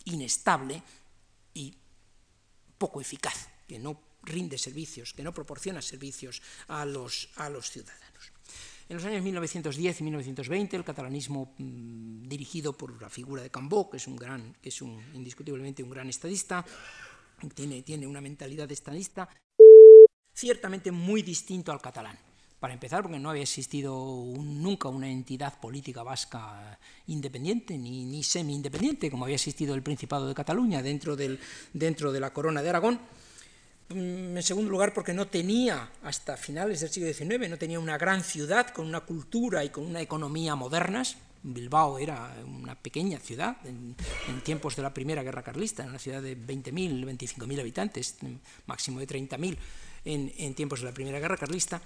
inestable 0.06 0.82
y 1.54 1.74
poco 2.78 3.02
eficaz, 3.02 3.50
que 3.68 3.80
no 3.80 4.00
rinde 4.24 4.58
servicios, 4.58 5.14
que 5.14 5.24
no 5.24 5.34
proporciona 5.34 5.82
servicios 5.82 6.42
a 6.68 6.86
los, 6.86 7.30
a 7.36 7.50
los 7.50 7.72
ciudadanos. 7.72 8.07
En 8.90 8.96
los 8.96 9.06
años 9.06 9.22
1910 9.22 10.00
y 10.00 10.04
1920, 10.04 10.78
el 10.78 10.84
catalanismo 10.86 11.54
mm, 11.58 12.28
dirigido 12.28 12.72
por 12.72 13.02
la 13.02 13.10
figura 13.10 13.44
de 13.44 13.50
Cambó, 13.50 13.90
que 13.90 13.98
es, 13.98 14.08
un 14.08 14.16
gran, 14.16 14.56
que 14.62 14.70
es 14.70 14.82
un, 14.82 15.02
indiscutiblemente 15.14 15.84
un 15.84 15.90
gran 15.90 16.08
estadista, 16.08 16.64
tiene, 17.54 17.82
tiene 17.82 18.08
una 18.08 18.22
mentalidad 18.22 18.72
estadista, 18.72 19.28
ciertamente 20.34 20.92
muy 20.92 21.22
distinto 21.22 21.74
al 21.74 21.82
catalán. 21.82 22.18
Para 22.62 22.74
empezar, 22.74 23.04
porque 23.04 23.20
no 23.20 23.30
había 23.30 23.44
existido 23.44 23.94
nunca 24.40 24.88
una 24.88 25.10
entidad 25.10 25.60
política 25.60 26.02
vasca 26.02 26.80
independiente 27.08 27.78
ni, 27.78 28.06
ni 28.06 28.24
semi-independiente, 28.24 29.12
como 29.12 29.26
había 29.26 29.36
existido 29.36 29.76
el 29.76 29.84
Principado 29.84 30.28
de 30.28 30.34
Cataluña 30.34 30.82
dentro, 30.82 31.16
del, 31.16 31.40
dentro 31.74 32.12
de 32.12 32.20
la 32.22 32.32
Corona 32.34 32.64
de 32.64 32.70
Aragón 32.70 33.00
en 33.90 34.44
segundo 34.44 34.70
lugar, 34.70 34.94
porque 34.94 35.14
no 35.14 35.28
tenía, 35.28 35.90
hasta 36.04 36.36
finales 36.38 36.82
del 36.82 36.90
siglo 36.90 37.14
XIX, 37.14 37.50
no 37.50 37.58
tenía 37.58 37.80
una 37.80 37.98
gran 37.98 38.24
ciudad 38.24 38.68
con 38.70 38.86
una 38.86 39.02
cultura 39.02 39.64
y 39.64 39.70
con 39.70 39.86
una 39.86 40.02
economía 40.02 40.56
modernas. 40.56 41.18
Bilbao 41.44 41.98
era 41.98 42.36
una 42.46 42.76
pequeña 42.76 43.20
ciudad 43.20 43.58
en, 43.66 43.96
tiempos 44.44 44.76
de 44.76 44.82
la 44.82 44.94
Primera 44.94 45.24
Guerra 45.24 45.44
Carlista, 45.44 45.84
una 45.84 46.00
ciudad 46.00 46.22
de 46.22 46.38
20.000, 46.38 47.06
25.000 47.06 47.60
habitantes, 47.60 48.18
máximo 48.66 49.00
de 49.00 49.08
30.000 49.08 49.58
en, 50.04 50.34
en 50.38 50.54
tiempos 50.56 50.82
de 50.82 50.88
la 50.88 50.94
Primera 50.94 51.20
Guerra 51.20 51.38
Carlista. 51.38 51.82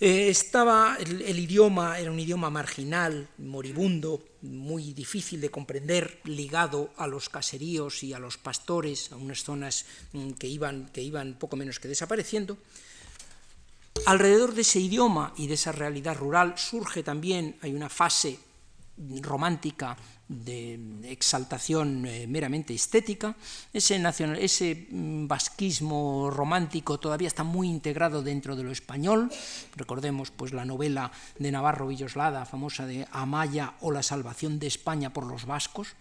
Eh, 0.00 0.28
estaba, 0.28 0.96
el, 0.98 1.38
idioma 1.38 2.00
era 2.00 2.10
un 2.10 2.18
idioma 2.18 2.50
marginal, 2.50 3.28
moribundo, 3.38 4.20
muy 4.42 4.92
difícil 4.92 5.40
de 5.40 5.50
comprender, 5.50 6.20
ligado 6.24 6.90
a 6.96 7.06
los 7.06 7.28
caseríos 7.28 8.02
y 8.02 8.12
a 8.12 8.18
los 8.18 8.36
pastores, 8.36 9.12
a 9.12 9.16
unas 9.16 9.44
zonas 9.44 9.86
mm, 10.12 10.32
que 10.32 10.48
iban, 10.48 10.88
que 10.92 11.00
iban 11.00 11.38
poco 11.38 11.56
menos 11.56 11.78
que 11.78 11.86
desapareciendo. 11.86 12.58
Alrededor 14.06 14.54
de 14.54 14.62
ese 14.62 14.80
idioma 14.80 15.32
y 15.36 15.46
de 15.46 15.54
esa 15.54 15.70
realidad 15.70 16.16
rural 16.16 16.58
surge 16.58 17.04
también, 17.04 17.56
hay 17.62 17.72
una 17.72 17.88
fase 17.88 18.38
romántica 19.22 19.96
de 20.28 20.80
exaltación 21.04 22.06
eh, 22.06 22.26
meramente 22.26 22.72
estética, 22.72 23.36
ese, 23.72 23.98
nacional, 23.98 24.38
ese 24.38 24.88
mm, 24.90 25.26
vasquismo 25.26 26.30
romántico 26.30 26.98
todavía 26.98 27.28
está 27.28 27.44
muy 27.44 27.68
integrado 27.68 28.22
dentro 28.22 28.56
de 28.56 28.64
lo 28.64 28.72
español, 28.72 29.30
recordemos 29.76 30.30
pues 30.30 30.52
la 30.52 30.64
novela 30.64 31.12
de 31.38 31.52
Navarro 31.52 31.88
Villoslada, 31.88 32.46
famosa 32.46 32.86
de 32.86 33.06
Amaya 33.12 33.74
o 33.80 33.90
la 33.90 34.02
salvación 34.02 34.58
de 34.58 34.66
España 34.66 35.12
por 35.12 35.26
los 35.26 35.44
vascos, 35.44 35.94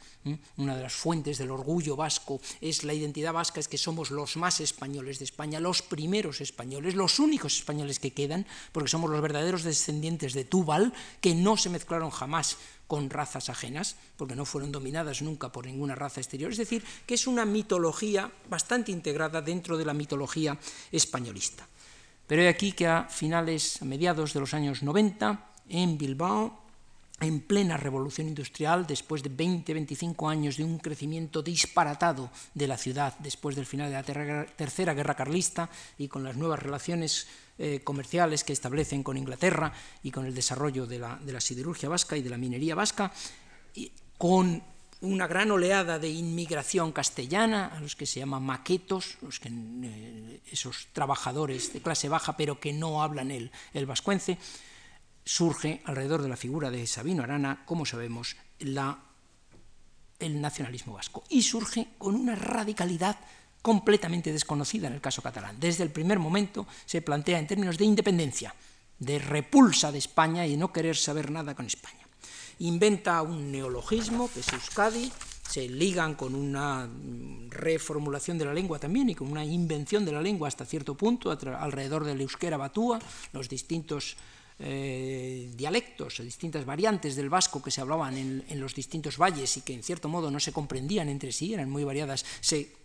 una 0.56 0.78
de 0.78 0.84
las 0.84 0.94
fuentes 0.94 1.38
del 1.38 1.52
orgullo 1.52 1.98
vasco 1.98 2.40
es 2.62 2.86
la 2.86 2.94
identidad 2.94 3.34
vasca, 3.34 3.60
es 3.60 3.68
que 3.68 3.78
somos 3.78 4.10
los 4.10 4.38
más 4.38 4.62
españoles 4.62 5.20
de 5.20 5.26
España, 5.26 5.60
los 5.60 5.82
primeros 5.82 6.40
españoles, 6.40 6.96
los 6.96 7.20
únicos 7.20 7.58
españoles 7.58 8.00
que 8.00 8.14
quedan, 8.14 8.46
porque 8.72 8.90
somos 8.90 9.10
los 9.10 9.22
verdaderos 9.22 9.64
descendientes 9.64 10.34
de 10.34 10.46
Túbal, 10.46 10.94
que 11.20 11.36
no 11.36 11.58
se 11.58 11.70
mezclaron 11.70 12.10
jamás 12.10 12.58
con 12.88 13.10
razas 13.10 13.50
ajenas, 13.50 13.96
porque 14.18 14.36
no 14.36 14.46
fueron 14.46 14.72
dominadas 14.72 15.22
nunca 15.22 15.52
por 15.52 15.66
ninguna 15.66 15.96
raza 15.96 16.22
exterior. 16.22 16.52
Es 16.52 16.58
decir, 16.58 16.84
que 17.06 17.16
es 17.16 17.28
una 17.28 17.46
mitología 17.46 18.32
bastante 18.50 18.92
integrada 18.92 19.42
dentro 19.42 19.78
de 19.78 19.86
la 19.86 19.94
mitología 19.94 20.58
españolista. 20.92 21.68
Pero 22.28 22.42
he 22.42 22.48
aquí 22.48 22.72
que 22.72 22.88
a 22.88 23.06
finales, 23.06 23.82
a 23.82 23.86
mediados 23.86 24.34
de 24.34 24.40
los 24.40 24.54
años 24.54 24.84
90, 24.84 25.52
en 25.70 25.98
Bilbao, 25.98 26.64
en 27.20 27.42
plena 27.42 27.78
revolución 27.78 28.28
industrial, 28.28 28.86
después 28.86 29.24
de 29.24 29.32
20-25 29.32 30.30
años 30.30 30.58
de 30.58 30.64
un 30.64 30.78
crecimiento 30.80 31.42
disparatado 31.42 32.30
de 32.54 32.68
la 32.68 32.78
ciudad, 32.78 33.16
después 33.20 33.56
del 33.56 33.66
final 33.66 33.90
de 33.90 33.96
la 33.96 34.46
Tercera 34.46 34.94
Guerra 34.94 35.16
Carlista 35.16 35.70
y 35.98 36.08
con 36.08 36.24
las 36.24 36.36
nuevas 36.36 36.62
relaciones 36.62 37.28
eh, 37.60 37.82
comerciales 37.84 38.44
que 38.44 38.52
establecen 38.52 39.04
con 39.04 39.16
Inglaterra 39.16 39.72
y 40.02 40.10
con 40.10 40.26
el 40.26 40.34
desarrollo 40.34 40.88
de 40.88 40.98
la, 40.98 41.20
siderurgia 41.40 41.88
vasca 41.88 42.18
y 42.18 42.24
de 42.24 42.30
la 42.32 42.38
minería 42.38 42.74
vasca, 42.74 43.14
y 43.76 43.92
con 44.18 44.64
una 45.02 45.28
gran 45.28 45.52
oleada 45.52 46.00
de 46.00 46.10
inmigración 46.10 46.92
castellana, 46.92 47.68
a 47.68 47.80
los 47.80 47.96
que 47.96 48.08
se 48.08 48.22
llaman 48.22 48.42
maquetos, 48.42 49.18
eh, 49.44 50.42
esos 50.52 50.88
trabajadores 50.94 51.74
de 51.74 51.82
clase 51.82 52.10
baja 52.10 52.36
pero 52.36 52.60
que 52.60 52.74
no 52.74 53.04
hablan 53.04 53.30
el, 53.30 53.52
vascuence, 53.86 54.40
surge 55.24 55.84
alrededor 55.86 56.24
de 56.24 56.30
la 56.30 56.38
figura 56.38 56.72
de 56.72 56.88
Sabino 56.88 57.22
Arana, 57.22 57.64
como 57.66 57.86
sabemos, 57.86 58.36
el 58.58 60.42
nacionalismo 60.42 60.94
vasco. 60.94 61.24
Y 61.30 61.44
surge 61.44 61.90
con 62.00 62.16
una 62.16 62.34
radicalidad 62.34 63.18
completamente 63.64 64.32
desconocida 64.32 64.88
en 64.88 64.94
el 64.94 65.02
caso 65.02 65.24
catalán. 65.24 65.56
Desde 65.58 65.84
el 65.84 65.90
primer 65.90 66.20
momento 66.20 66.68
se 66.86 67.02
plantea 67.02 67.40
en 67.40 67.48
términos 67.48 67.80
de 67.80 67.86
independencia, 67.86 68.54
de 69.00 69.18
repulsa 69.18 69.92
de 69.92 69.98
España 69.98 70.46
y 70.46 70.58
no 70.58 70.72
querer 70.72 70.98
saber 70.98 71.32
nada 71.32 71.56
con 71.56 71.66
España. 71.66 72.06
Inventa 72.60 73.22
un 73.24 73.52
neologismo, 73.52 74.30
que 74.32 74.42
es 74.42 74.52
Euskadi, 74.52 75.12
se 75.48 75.68
ligan 75.70 76.16
con 76.16 76.36
una 76.36 76.90
reformulación 77.50 78.38
de 78.38 78.46
la 78.46 78.54
lengua 78.54 78.80
también 78.80 79.10
y 79.10 79.16
con 79.16 79.32
una 79.32 79.46
invención 79.46 80.04
de 80.04 80.12
la 80.12 80.22
lengua 80.22 80.50
hasta 80.50 80.66
cierto 80.66 80.96
punto 80.96 81.32
alrededor 81.32 82.04
del 82.04 82.20
euskera 82.22 82.58
batúa, 82.58 83.00
los 83.32 83.48
distintos 83.48 84.16
eh, 84.60 85.52
dialectos 85.56 86.20
o 86.20 86.24
distintas 86.24 86.66
variantes 86.66 87.16
del 87.16 87.30
vasco 87.30 87.64
que 87.64 87.72
se 87.72 87.82
hablaban 87.82 88.18
en, 88.18 88.44
en, 88.48 88.60
los 88.60 88.76
distintos 88.76 89.18
valles 89.18 89.58
y 89.58 89.62
que 89.62 89.74
en 89.74 89.84
cierto 89.84 90.10
modo 90.10 90.32
no 90.32 90.40
se 90.40 90.52
comprendían 90.52 91.10
entre 91.10 91.32
sí, 91.32 91.54
eran 91.54 91.70
muy 91.70 91.84
variadas, 91.84 92.26
se 92.40 92.83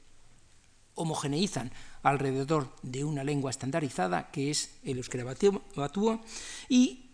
homogeneizan 0.99 1.71
alrededor 2.03 2.69
de 2.83 3.05
una 3.05 3.25
lengua 3.25 3.51
estandarizada 3.51 4.31
que 4.31 4.51
es 4.51 4.79
el 4.85 4.99
euskera 4.99 5.25
batúa 5.25 6.21
y 6.69 7.11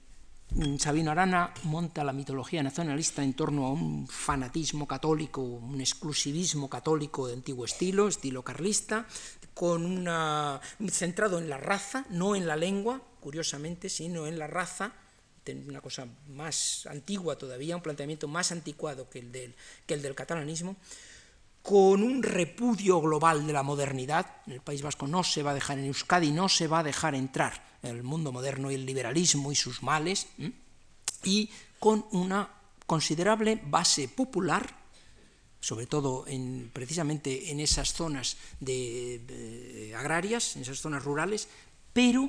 mm, 0.50 0.76
Sabino 0.78 1.10
Arana 1.10 1.52
monta 1.64 2.02
la 2.02 2.12
mitología 2.12 2.62
nacionalista 2.62 3.22
en 3.22 3.34
torno 3.34 3.66
a 3.66 3.72
un 3.72 4.08
fanatismo 4.08 4.86
católico, 4.86 5.42
un 5.42 5.80
exclusivismo 5.80 6.68
católico 6.68 7.26
de 7.26 7.34
antiguo 7.34 7.64
estilo, 7.64 8.08
estilo 8.08 8.42
carlista, 8.42 9.06
con 9.54 9.86
una, 9.86 10.60
centrado 10.88 11.38
en 11.38 11.48
la 11.48 11.58
raza, 11.58 12.06
no 12.10 12.34
en 12.34 12.46
la 12.46 12.56
lengua, 12.56 13.00
curiosamente, 13.20 13.88
sino 13.88 14.26
en 14.26 14.38
la 14.38 14.48
raza, 14.48 14.92
una 15.68 15.80
cosa 15.80 16.08
más 16.28 16.86
antigua 16.86 17.36
todavía, 17.36 17.76
un 17.76 17.82
planteamiento 17.82 18.26
más 18.28 18.50
anticuado 18.50 19.08
que 19.08 19.20
el 19.20 19.30
del, 19.30 19.54
que 19.86 19.94
el 19.94 20.02
del 20.02 20.14
catalanismo, 20.14 20.76
con 21.64 22.02
un 22.02 22.22
repudio 22.22 23.00
global 23.00 23.46
de 23.46 23.54
la 23.54 23.62
modernidad. 23.62 24.42
En 24.46 24.52
el 24.52 24.60
País 24.60 24.82
Vasco 24.82 25.06
no 25.06 25.24
se 25.24 25.42
va 25.42 25.52
a 25.52 25.54
dejar, 25.54 25.78
en 25.78 25.86
Euskadi 25.86 26.30
no 26.30 26.46
se 26.50 26.68
va 26.68 26.80
a 26.80 26.82
dejar 26.82 27.14
entrar 27.14 27.64
el 27.82 28.02
mundo 28.02 28.32
moderno 28.32 28.70
y 28.70 28.74
el 28.74 28.84
liberalismo 28.84 29.50
y 29.50 29.54
sus 29.54 29.82
males, 29.82 30.26
y 31.22 31.48
con 31.78 32.04
una 32.10 32.50
considerable 32.84 33.62
base 33.64 34.08
popular, 34.08 34.76
sobre 35.58 35.86
todo 35.86 36.26
en, 36.26 36.70
precisamente 36.70 37.50
en 37.50 37.60
esas 37.60 37.94
zonas 37.94 38.36
de, 38.60 39.94
agrarias, 39.96 40.56
en 40.56 40.62
esas 40.62 40.80
zonas 40.80 41.02
rurales, 41.02 41.48
pero 41.94 42.28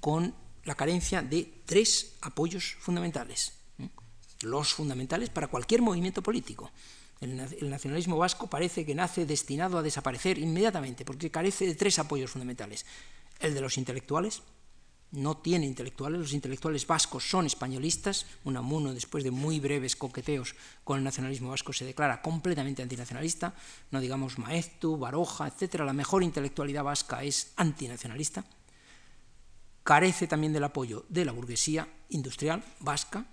con 0.00 0.34
la 0.64 0.74
carencia 0.74 1.22
de 1.22 1.62
tres 1.66 2.14
apoyos 2.20 2.74
fundamentales, 2.80 3.52
los 4.40 4.74
fundamentales 4.74 5.30
para 5.30 5.46
cualquier 5.46 5.82
movimiento 5.82 6.20
político. 6.20 6.72
El, 7.22 7.70
nacionalismo 7.70 8.18
vasco 8.18 8.50
parece 8.50 8.84
que 8.84 8.96
nace 8.96 9.26
destinado 9.26 9.78
a 9.78 9.82
desaparecer 9.82 10.38
inmediatamente, 10.38 11.04
porque 11.04 11.30
carece 11.30 11.66
de 11.66 11.76
tres 11.76 12.00
apoyos 12.00 12.32
fundamentales. 12.32 12.84
El 13.38 13.54
de 13.54 13.60
los 13.60 13.78
intelectuales, 13.78 14.42
no 15.12 15.36
tiene 15.36 15.66
intelectuales, 15.66 16.18
los 16.18 16.32
intelectuales 16.32 16.84
vascos 16.84 17.22
son 17.22 17.46
españolistas, 17.46 18.26
Unamuno, 18.42 18.92
después 18.92 19.22
de 19.22 19.30
muy 19.30 19.60
breves 19.60 19.94
coqueteos 19.94 20.56
con 20.82 20.98
el 20.98 21.04
nacionalismo 21.04 21.50
vasco, 21.50 21.72
se 21.72 21.84
declara 21.84 22.22
completamente 22.22 22.82
antinacionalista, 22.82 23.54
no 23.92 24.00
digamos 24.00 24.38
Maeztu, 24.38 24.96
Baroja, 24.96 25.46
etc. 25.46 25.82
La 25.84 25.92
mejor 25.92 26.24
intelectualidad 26.24 26.82
vasca 26.82 27.22
es 27.22 27.52
antinacionalista. 27.54 28.44
Carece 29.84 30.26
también 30.26 30.52
del 30.52 30.64
apoyo 30.64 31.04
de 31.08 31.24
la 31.24 31.30
burguesía 31.30 31.86
industrial 32.08 32.64
vasca 32.80 33.26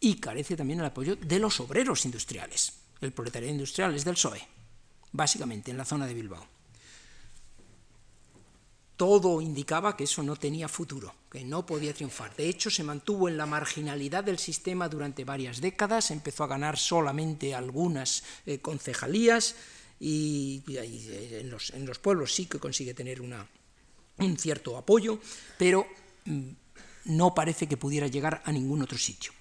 y 0.00 0.14
carece 0.20 0.56
también 0.56 0.78
del 0.78 0.86
apoyo 0.86 1.16
de 1.16 1.38
los 1.38 1.60
obreros 1.60 2.06
industriales 2.06 2.83
el 3.00 3.12
proletariado 3.12 3.52
industrial 3.52 3.94
es 3.94 4.04
del 4.04 4.14
PSOE, 4.14 4.46
básicamente 5.12 5.70
en 5.70 5.78
la 5.78 5.84
zona 5.84 6.06
de 6.06 6.14
Bilbao. 6.14 6.46
Todo 8.96 9.40
indicaba 9.40 9.96
que 9.96 10.04
eso 10.04 10.22
no 10.22 10.36
tenía 10.36 10.68
futuro, 10.68 11.12
que 11.30 11.44
no 11.44 11.66
podía 11.66 11.92
triunfar. 11.92 12.34
De 12.36 12.48
hecho, 12.48 12.70
se 12.70 12.84
mantuvo 12.84 13.28
en 13.28 13.36
la 13.36 13.44
marginalidad 13.44 14.22
del 14.22 14.38
sistema 14.38 14.88
durante 14.88 15.24
varias 15.24 15.60
décadas, 15.60 16.12
empezó 16.12 16.44
a 16.44 16.48
ganar 16.48 16.78
solamente 16.78 17.54
algunas 17.54 18.22
eh, 18.46 18.58
concejalías 18.60 19.56
y, 19.98 20.62
eh, 20.68 21.40
en, 21.40 21.50
los, 21.86 21.98
pueblos 21.98 22.32
sí 22.32 22.46
que 22.46 22.60
consigue 22.60 22.94
tener 22.94 23.20
un 23.20 24.38
cierto 24.38 24.76
apoyo, 24.76 25.18
pero 25.58 25.86
mm, 26.24 26.50
no 27.06 27.34
parece 27.34 27.66
que 27.66 27.76
pudiera 27.76 28.06
llegar 28.06 28.42
a 28.44 28.52
ningún 28.52 28.82
otro 28.82 28.96
sitio. 28.96 29.32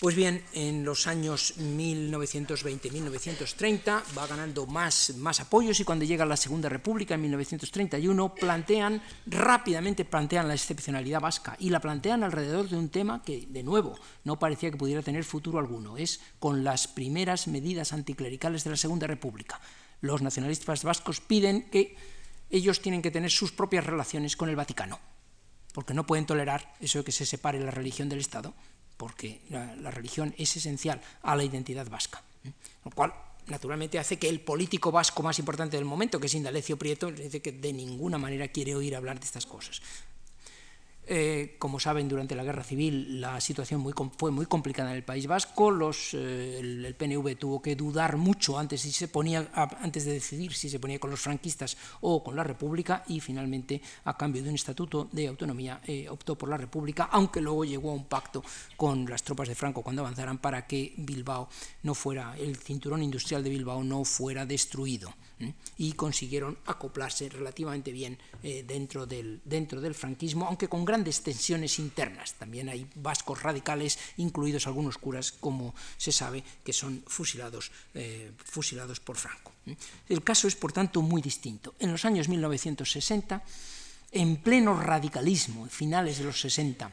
Pues 0.00 0.14
bien, 0.14 0.44
en 0.52 0.84
los 0.84 1.08
años 1.08 1.58
1920-1930 1.58 4.02
va 4.16 4.28
ganando 4.28 4.64
más, 4.64 5.12
apoyos 5.40 5.80
y 5.80 5.84
cuando 5.84 6.04
llega 6.04 6.24
la 6.24 6.36
Segunda 6.36 6.68
República 6.68 7.16
en 7.16 7.22
1931 7.22 8.36
plantean, 8.36 9.02
rápidamente 9.26 10.04
plantean 10.04 10.46
la 10.46 10.54
excepcionalidad 10.54 11.20
vasca 11.20 11.56
y 11.58 11.70
la 11.70 11.80
plantean 11.80 12.22
alrededor 12.22 12.68
de 12.68 12.76
un 12.76 12.90
tema 12.90 13.24
que, 13.24 13.48
de 13.48 13.64
nuevo, 13.64 13.98
no 14.22 14.38
parecía 14.38 14.70
que 14.70 14.76
pudiera 14.76 15.02
tener 15.02 15.24
futuro 15.24 15.58
alguno, 15.58 15.96
es 15.96 16.20
con 16.38 16.62
las 16.62 16.86
primeras 16.86 17.48
medidas 17.48 17.92
anticlericales 17.92 18.62
de 18.62 18.70
la 18.70 18.76
Segunda 18.76 19.08
República. 19.08 19.60
Los 20.00 20.22
nacionalistas 20.22 20.84
vascos 20.84 21.20
piden 21.20 21.70
que 21.70 21.96
ellos 22.50 22.80
tienen 22.80 23.02
que 23.02 23.10
tener 23.10 23.32
sus 23.32 23.50
propias 23.50 23.84
relaciones 23.84 24.36
con 24.36 24.48
el 24.48 24.54
Vaticano, 24.54 25.00
porque 25.72 25.92
no 25.92 26.06
pueden 26.06 26.24
tolerar 26.24 26.72
eso 26.78 26.98
de 26.98 27.04
que 27.04 27.10
se 27.10 27.26
separe 27.26 27.58
la 27.58 27.72
religión 27.72 28.08
del 28.08 28.20
Estado 28.20 28.54
porque 28.98 29.40
la, 29.48 29.90
religión 29.90 30.34
es 30.36 30.54
esencial 30.56 31.00
a 31.22 31.34
la 31.34 31.44
identidad 31.44 31.88
vasca. 31.88 32.22
Lo 32.84 32.90
cual, 32.90 33.14
naturalmente, 33.46 33.98
hace 33.98 34.18
que 34.18 34.28
el 34.28 34.40
político 34.40 34.92
vasco 34.92 35.22
más 35.22 35.38
importante 35.38 35.76
del 35.76 35.86
momento, 35.86 36.20
que 36.20 36.26
es 36.26 36.34
Indalecio 36.34 36.76
Prieto, 36.76 37.10
dice 37.10 37.40
que 37.40 37.52
de 37.52 37.72
ninguna 37.72 38.18
manera 38.18 38.48
quiere 38.48 38.74
oír 38.74 38.94
hablar 38.96 39.18
de 39.18 39.24
estas 39.24 39.46
cosas. 39.46 39.80
Eh, 41.10 41.56
como 41.58 41.80
saben, 41.80 42.06
durante 42.06 42.36
la 42.36 42.44
guerra 42.44 42.62
civil 42.62 43.18
la 43.18 43.40
situación 43.40 43.82
fue 44.18 44.30
muy 44.30 44.44
complicada 44.44 44.90
en 44.90 44.96
el 44.96 45.04
País 45.04 45.26
Vasco. 45.26 45.72
Eh, 46.12 46.58
el, 46.60 46.94
PNV 46.94 47.36
tuvo 47.38 47.62
que 47.62 47.74
dudar 47.74 48.18
mucho 48.18 48.58
antes 48.58 48.82
de 48.82 50.12
decidir 50.12 50.52
si 50.52 50.68
se 50.68 50.78
ponía 50.78 50.98
con 50.98 51.08
los 51.08 51.20
franquistas 51.20 51.78
o 52.02 52.22
con 52.22 52.36
la 52.36 52.44
República 52.44 53.04
y 53.08 53.20
finalmente, 53.20 53.80
a 54.04 54.18
cambio 54.18 54.42
de 54.42 54.50
un 54.50 54.56
estatuto 54.56 55.08
de 55.10 55.28
autonomía, 55.28 55.80
eh, 55.86 56.10
optó 56.10 56.36
por 56.36 56.50
la 56.50 56.58
República, 56.58 57.08
aunque 57.10 57.40
luego 57.40 57.64
llegó 57.64 57.90
a 57.90 57.94
un 57.94 58.04
pacto 58.04 58.44
con 58.76 59.08
las 59.08 59.22
tropas 59.22 59.48
de 59.48 59.54
Franco 59.54 59.80
cuando 59.80 60.02
avanzaran 60.02 60.36
para 60.36 60.66
que 60.66 60.92
Bilbao 60.98 61.48
no 61.84 61.94
fuera, 61.94 62.36
el 62.36 62.58
cinturón 62.58 63.02
industrial 63.02 63.42
de 63.42 63.48
Bilbao 63.48 63.82
no 63.82 64.04
fuera 64.04 64.44
destruido 64.44 65.14
y 65.76 65.92
consiguieron 65.92 66.58
acoplarse 66.66 67.28
relativamente 67.28 67.92
bien 67.92 68.18
eh, 68.42 68.64
dentro, 68.66 69.06
del, 69.06 69.40
dentro 69.44 69.80
del 69.80 69.94
franquismo, 69.94 70.46
aunque 70.46 70.68
con 70.68 70.84
grandes 70.84 71.22
tensiones 71.22 71.78
internas. 71.78 72.34
También 72.34 72.68
hay 72.68 72.86
vascos 72.96 73.42
radicales, 73.42 73.98
incluidos 74.16 74.66
algunos 74.66 74.98
curas, 74.98 75.32
como 75.32 75.74
se 75.96 76.12
sabe, 76.12 76.42
que 76.64 76.72
son 76.72 77.02
fusilados, 77.06 77.70
eh, 77.94 78.32
fusilados 78.44 79.00
por 79.00 79.16
Franco. 79.16 79.52
El 80.08 80.22
caso 80.24 80.48
es, 80.48 80.56
por 80.56 80.72
tanto, 80.72 81.02
muy 81.02 81.20
distinto. 81.20 81.74
En 81.78 81.92
los 81.92 82.04
años 82.04 82.28
1960, 82.28 83.42
en 84.12 84.36
pleno 84.38 84.80
radicalismo, 84.80 85.66
finales 85.66 86.18
de 86.18 86.24
los 86.24 86.40
60, 86.40 86.90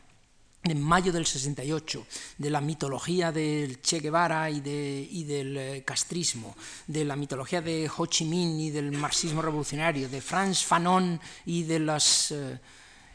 en 0.65 0.81
mayo 0.81 1.13
del 1.13 1.25
68, 1.27 2.07
de 2.39 2.49
la 2.49 2.59
mitología 2.59 3.31
del 3.31 3.81
Che 3.81 3.99
Guevara 3.99 4.49
y, 4.49 4.61
del 4.61 5.57
eh, 5.57 5.83
castrismo, 5.85 6.55
de 6.87 7.05
la 7.05 7.15
mitología 7.15 7.61
de 7.61 7.89
Ho 7.95 8.05
Chi 8.07 8.25
Minh 8.25 8.59
y 8.59 8.69
del 8.71 8.91
marxismo 8.91 9.43
revolucionario, 9.43 10.09
de 10.09 10.21
Franz 10.21 10.63
Fanon 10.63 11.19
y 11.45 11.63
de, 11.63 11.75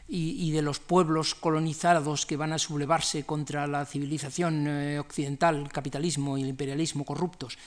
eh, 0.07 0.61
los 0.61 0.79
pueblos 0.79 1.35
colonizados 1.35 2.25
que 2.25 2.37
van 2.37 2.53
a 2.53 2.59
sublevarse 2.59 3.25
contra 3.25 3.67
la 3.67 3.85
civilización 3.85 4.67
eh, 4.67 4.99
occidental, 4.99 5.57
el 5.57 5.71
capitalismo 5.71 6.37
y 6.37 6.43
el 6.43 6.49
imperialismo 6.49 7.03
corruptos, 7.03 7.57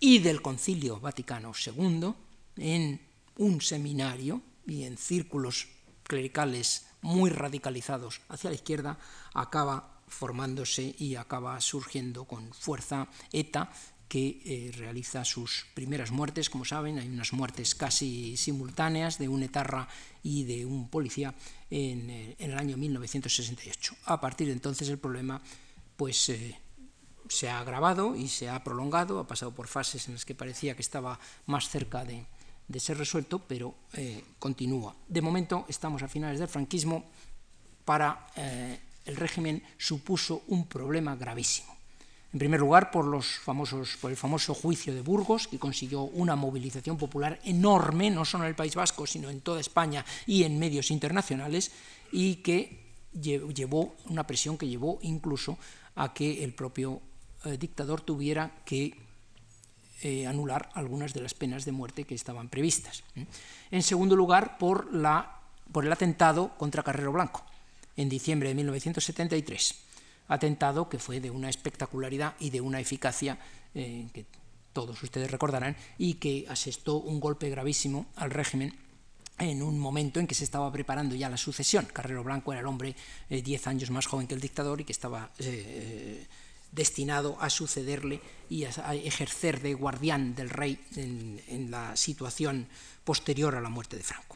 y 0.00 0.20
del 0.20 0.40
Concilio 0.40 0.98
Vaticano 0.98 1.52
II, 1.54 2.14
en 2.56 3.00
un 3.36 3.60
seminario 3.60 4.40
y 4.66 4.84
en 4.84 4.96
círculos 4.96 5.68
clericales 6.04 6.86
muy 7.02 7.30
radicalizados 7.30 8.20
hacia 8.28 8.50
la 8.50 8.56
izquierda, 8.56 8.98
acaba 9.36 10.00
formándose 10.08 10.94
y 10.98 11.16
acaba 11.16 11.60
surgiendo 11.60 12.24
con 12.24 12.52
fuerza 12.52 13.08
ETA, 13.32 13.70
que 14.08 14.40
eh, 14.44 14.72
realiza 14.76 15.24
sus 15.24 15.66
primeras 15.74 16.12
muertes, 16.12 16.48
como 16.48 16.64
saben, 16.64 16.98
hay 16.98 17.08
unas 17.08 17.32
muertes 17.32 17.74
casi 17.74 18.36
simultáneas 18.36 19.18
de 19.18 19.28
un 19.28 19.42
etarra 19.42 19.88
y 20.22 20.44
de 20.44 20.64
un 20.64 20.88
policía 20.88 21.34
en, 21.70 22.08
eh, 22.10 22.36
el 22.38 22.56
año 22.56 22.76
1968. 22.76 23.96
A 24.04 24.20
partir 24.20 24.46
de 24.46 24.52
entonces 24.52 24.88
el 24.88 24.98
problema 24.98 25.42
pues, 25.96 26.28
eh, 26.28 26.56
se 27.28 27.48
ha 27.48 27.58
agravado 27.58 28.14
y 28.14 28.28
se 28.28 28.48
ha 28.48 28.62
prolongado, 28.62 29.18
ha 29.18 29.26
pasado 29.26 29.52
por 29.52 29.66
fases 29.66 30.06
en 30.06 30.14
las 30.14 30.24
que 30.24 30.36
parecía 30.36 30.76
que 30.76 30.82
estaba 30.82 31.18
más 31.46 31.68
cerca 31.68 32.04
de, 32.04 32.26
de 32.68 32.80
ser 32.80 32.98
resuelto, 32.98 33.40
pero 33.40 33.74
continúa. 34.38 34.94
De 35.08 35.20
momento 35.20 35.64
estamos 35.68 36.02
a 36.02 36.08
finales 36.08 36.38
del 36.38 36.48
franquismo, 36.48 37.04
para 37.84 38.26
el 39.06 39.16
régimen 39.16 39.62
supuso 39.78 40.42
un 40.48 40.66
problema 40.66 41.16
gravísimo. 41.16 41.74
En 42.32 42.38
primer 42.38 42.60
lugar, 42.60 42.90
por, 42.90 43.06
los 43.06 43.38
famosos, 43.38 43.96
por 44.00 44.10
el 44.10 44.16
famoso 44.16 44.52
juicio 44.52 44.94
de 44.94 45.00
Burgos, 45.00 45.48
que 45.48 45.58
consiguió 45.58 46.02
una 46.02 46.36
movilización 46.36 46.98
popular 46.98 47.40
enorme, 47.44 48.10
no 48.10 48.24
solo 48.24 48.44
en 48.44 48.48
el 48.48 48.56
País 48.56 48.74
Vasco, 48.74 49.06
sino 49.06 49.30
en 49.30 49.40
toda 49.40 49.60
España 49.60 50.04
y 50.26 50.42
en 50.42 50.58
medios 50.58 50.90
internacionales, 50.90 51.70
y 52.12 52.36
que 52.36 52.84
llevó 53.12 53.96
una 54.10 54.26
presión 54.26 54.58
que 54.58 54.68
llevó 54.68 54.98
incluso 55.02 55.56
a 55.94 56.12
que 56.12 56.44
el 56.44 56.52
propio 56.52 57.00
eh, 57.44 57.56
dictador 57.56 58.02
tuviera 58.02 58.52
que 58.64 58.92
eh, 60.02 60.26
anular 60.26 60.68
algunas 60.74 61.14
de 61.14 61.22
las 61.22 61.32
penas 61.32 61.64
de 61.64 61.72
muerte 61.72 62.04
que 62.04 62.14
estaban 62.14 62.50
previstas. 62.50 63.02
En 63.70 63.82
segundo 63.82 64.14
lugar, 64.14 64.58
por, 64.58 64.90
el 64.92 65.92
atentado 65.92 66.52
contra 66.58 66.82
Carrero 66.82 67.12
Blanco, 67.12 67.44
en 67.96 68.08
diciembre 68.08 68.48
de 68.48 68.54
1973. 68.54 69.74
Atentado 70.28 70.88
que 70.88 70.98
fue 70.98 71.20
de 71.20 71.30
una 71.30 71.48
espectacularidad 71.48 72.34
y 72.40 72.50
de 72.50 72.60
una 72.60 72.80
eficacia 72.80 73.38
eh, 73.74 74.08
que 74.12 74.26
todos 74.72 75.02
ustedes 75.02 75.30
recordarán 75.30 75.76
y 75.96 76.14
que 76.14 76.46
asestó 76.48 76.96
un 76.96 77.20
golpe 77.20 77.48
gravísimo 77.48 78.06
al 78.16 78.30
régimen 78.30 78.76
en 79.38 79.62
un 79.62 79.78
momento 79.78 80.18
en 80.18 80.26
que 80.26 80.34
se 80.34 80.44
estaba 80.44 80.70
preparando 80.72 81.14
ya 81.14 81.28
la 81.28 81.36
sucesión. 81.36 81.86
Carrero 81.92 82.24
Blanco 82.24 82.52
era 82.52 82.60
el 82.60 82.66
hombre 82.66 82.96
eh, 83.30 83.42
diez 83.42 83.66
años 83.66 83.90
más 83.90 84.06
joven 84.06 84.26
que 84.26 84.34
el 84.34 84.40
dictador 84.40 84.80
y 84.80 84.84
que 84.84 84.92
estaba 84.92 85.30
destinado 86.72 87.38
a 87.40 87.48
sucederle 87.50 88.20
y 88.50 88.64
a, 88.64 88.94
ejercer 88.94 89.60
de 89.60 89.74
guardián 89.74 90.34
del 90.34 90.50
rey 90.50 90.78
en, 90.94 91.70
la 91.70 91.96
situación 91.96 92.68
posterior 93.04 93.54
a 93.54 93.60
la 93.60 93.70
muerte 93.70 93.96
de 93.96 94.02
Franco. 94.02 94.35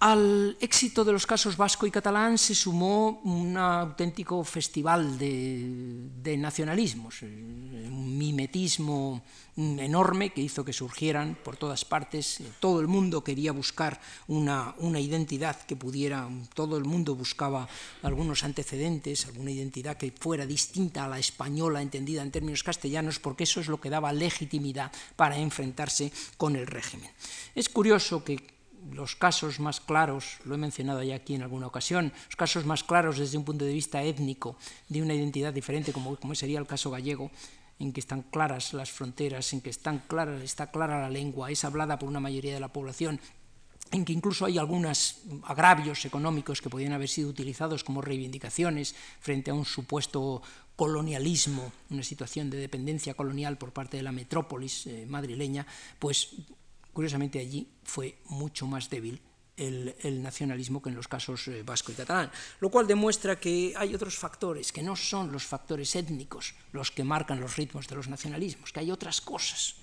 Al 0.00 0.56
éxito 0.60 1.04
de 1.04 1.12
los 1.12 1.26
casos 1.26 1.58
vasco 1.58 1.84
y 1.86 1.90
catalán 1.90 2.38
se 2.38 2.54
sumó 2.54 3.20
un 3.20 3.54
auténtico 3.58 4.42
festival 4.44 5.18
de, 5.18 6.36
nacionalismos, 6.38 7.20
un 7.20 8.16
mimetismo 8.16 9.22
enorme 9.58 10.32
que 10.32 10.40
hizo 10.40 10.64
que 10.64 10.72
surgieran 10.72 11.36
por 11.44 11.58
todas 11.58 11.84
partes. 11.84 12.40
Todo 12.60 12.80
el 12.80 12.88
mundo 12.88 13.22
quería 13.22 13.52
buscar 13.52 14.00
una, 14.26 14.74
una, 14.78 15.00
identidad 15.00 15.60
que 15.68 15.76
pudiera, 15.76 16.26
todo 16.54 16.78
el 16.78 16.86
mundo 16.86 17.14
buscaba 17.14 17.68
algunos 18.00 18.42
antecedentes, 18.42 19.26
alguna 19.26 19.50
identidad 19.50 19.98
que 19.98 20.12
fuera 20.18 20.46
distinta 20.46 21.04
a 21.04 21.08
la 21.08 21.18
española 21.18 21.82
entendida 21.82 22.22
en 22.22 22.30
términos 22.30 22.62
castellanos, 22.62 23.18
porque 23.18 23.44
eso 23.44 23.60
es 23.60 23.68
lo 23.68 23.82
que 23.82 23.90
daba 23.90 24.14
legitimidad 24.14 24.92
para 25.16 25.36
enfrentarse 25.36 26.10
con 26.38 26.56
el 26.56 26.66
régimen. 26.66 27.10
Es 27.54 27.68
curioso 27.68 28.24
que 28.24 28.59
los 28.92 29.16
casos 29.16 29.60
más 29.60 29.80
claros, 29.80 30.38
lo 30.44 30.54
he 30.54 30.58
mencionado 30.58 31.02
ya 31.02 31.16
aquí 31.16 31.34
en 31.34 31.42
alguna 31.42 31.66
ocasión, 31.66 32.12
los 32.26 32.36
casos 32.36 32.64
más 32.64 32.84
claros 32.84 33.18
desde 33.18 33.38
un 33.38 33.44
punto 33.44 33.64
de 33.64 33.72
vista 33.72 34.02
étnico 34.02 34.56
de 34.88 35.02
una 35.02 35.14
identidad 35.14 35.52
diferente, 35.52 35.92
como, 35.92 36.16
como 36.16 36.34
sería 36.34 36.58
el 36.58 36.66
caso 36.66 36.90
gallego, 36.90 37.30
en 37.78 37.92
que 37.92 38.00
están 38.00 38.22
claras 38.22 38.74
las 38.74 38.90
fronteras, 38.90 39.52
en 39.52 39.62
que 39.62 39.70
están 39.70 40.02
claras, 40.06 40.42
está 40.42 40.70
clara 40.70 41.00
la 41.00 41.10
lengua, 41.10 41.50
es 41.50 41.64
hablada 41.64 41.98
por 41.98 42.08
una 42.08 42.20
mayoría 42.20 42.54
de 42.54 42.60
la 42.60 42.72
población, 42.72 43.20
en 43.90 44.04
que 44.04 44.12
incluso 44.12 44.44
hay 44.44 44.58
algunos 44.58 45.22
agravios 45.44 46.04
económicos 46.04 46.60
que 46.60 46.70
podían 46.70 46.92
haber 46.92 47.08
sido 47.08 47.28
utilizados 47.28 47.82
como 47.82 48.02
reivindicaciones 48.02 48.94
frente 49.20 49.50
a 49.50 49.54
un 49.54 49.64
supuesto 49.64 50.42
colonialismo, 50.76 51.72
una 51.90 52.02
situación 52.02 52.50
de 52.50 52.58
dependencia 52.58 53.14
colonial 53.14 53.58
por 53.58 53.72
parte 53.72 53.96
de 53.96 54.02
la 54.02 54.12
metrópolis 54.12 54.86
eh, 54.86 55.06
madrileña, 55.08 55.66
pues 55.98 56.36
curiosamente 57.00 57.38
allí 57.38 57.66
fue 57.82 58.18
mucho 58.26 58.66
más 58.66 58.90
débil 58.90 59.22
el, 59.56 60.22
nacionalismo 60.22 60.82
que 60.82 60.90
en 60.90 60.96
los 60.96 61.08
casos 61.08 61.48
eh, 61.48 61.62
vasco 61.62 61.92
y 61.92 61.94
catalán, 61.94 62.30
lo 62.60 62.68
cual 62.68 62.86
demuestra 62.86 63.40
que 63.40 63.72
hay 63.74 63.94
otros 63.94 64.18
factores, 64.18 64.70
que 64.70 64.82
no 64.82 64.94
son 64.96 65.32
los 65.32 65.46
factores 65.46 65.96
étnicos 65.96 66.52
los 66.72 66.90
que 66.90 67.02
marcan 67.02 67.40
los 67.40 67.56
ritmos 67.56 67.88
de 67.88 67.96
los 67.96 68.08
nacionalismos, 68.08 68.70
que 68.70 68.80
hay 68.80 68.90
otras 68.90 69.22
cosas. 69.22 69.76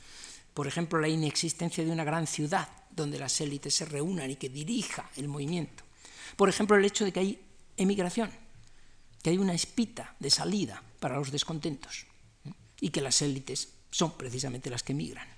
Por 0.54 0.68
ejemplo, 0.68 1.00
la 1.00 1.08
inexistencia 1.08 1.84
de 1.84 1.90
una 1.90 2.04
gran 2.04 2.28
ciudad 2.28 2.70
donde 2.92 3.18
las 3.18 3.42
élites 3.42 3.74
se 3.74 3.86
reúnan 3.86 4.30
y 4.30 4.36
que 4.36 4.50
dirija 4.50 5.10
el 5.16 5.28
movimiento. 5.28 5.86
Por 6.36 6.50
ejemplo, 6.50 6.78
el 6.78 6.86
hecho 6.86 7.04
de 7.04 7.12
que 7.12 7.20
hay 7.20 7.42
emigración, 7.78 8.30
que 9.24 9.32
hay 9.32 9.40
una 9.40 9.56
espita 9.56 10.16
de 10.20 10.30
salida 10.30 10.84
para 11.00 11.18
los 11.18 11.32
descontentos 11.32 12.06
y 12.80 12.92
que 12.92 13.02
las 13.02 13.24
élites 13.24 13.70
son 13.90 14.16
precisamente 14.16 14.70
las 14.70 14.84
que 14.84 14.94
emigran 14.94 15.37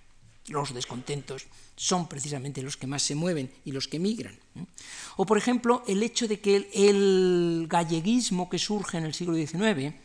los 0.50 0.74
descontentos 0.74 1.46
son 1.76 2.10
precisamente 2.10 2.62
los 2.62 2.76
que 2.76 2.88
más 2.88 3.04
se 3.04 3.16
mueven 3.16 3.50
y 3.64 3.72
los 3.72 3.88
que 3.88 4.00
migran. 4.00 4.38
O, 5.16 5.26
por 5.26 5.38
ejemplo, 5.38 5.84
el 5.88 6.04
hecho 6.04 6.28
de 6.28 6.40
que 6.40 6.70
el, 6.74 7.68
galleguismo 7.70 8.50
que 8.50 8.60
surge 8.60 8.98
en 8.98 9.06
el 9.06 9.14
siglo 9.14 9.36
XIX, 9.36 9.96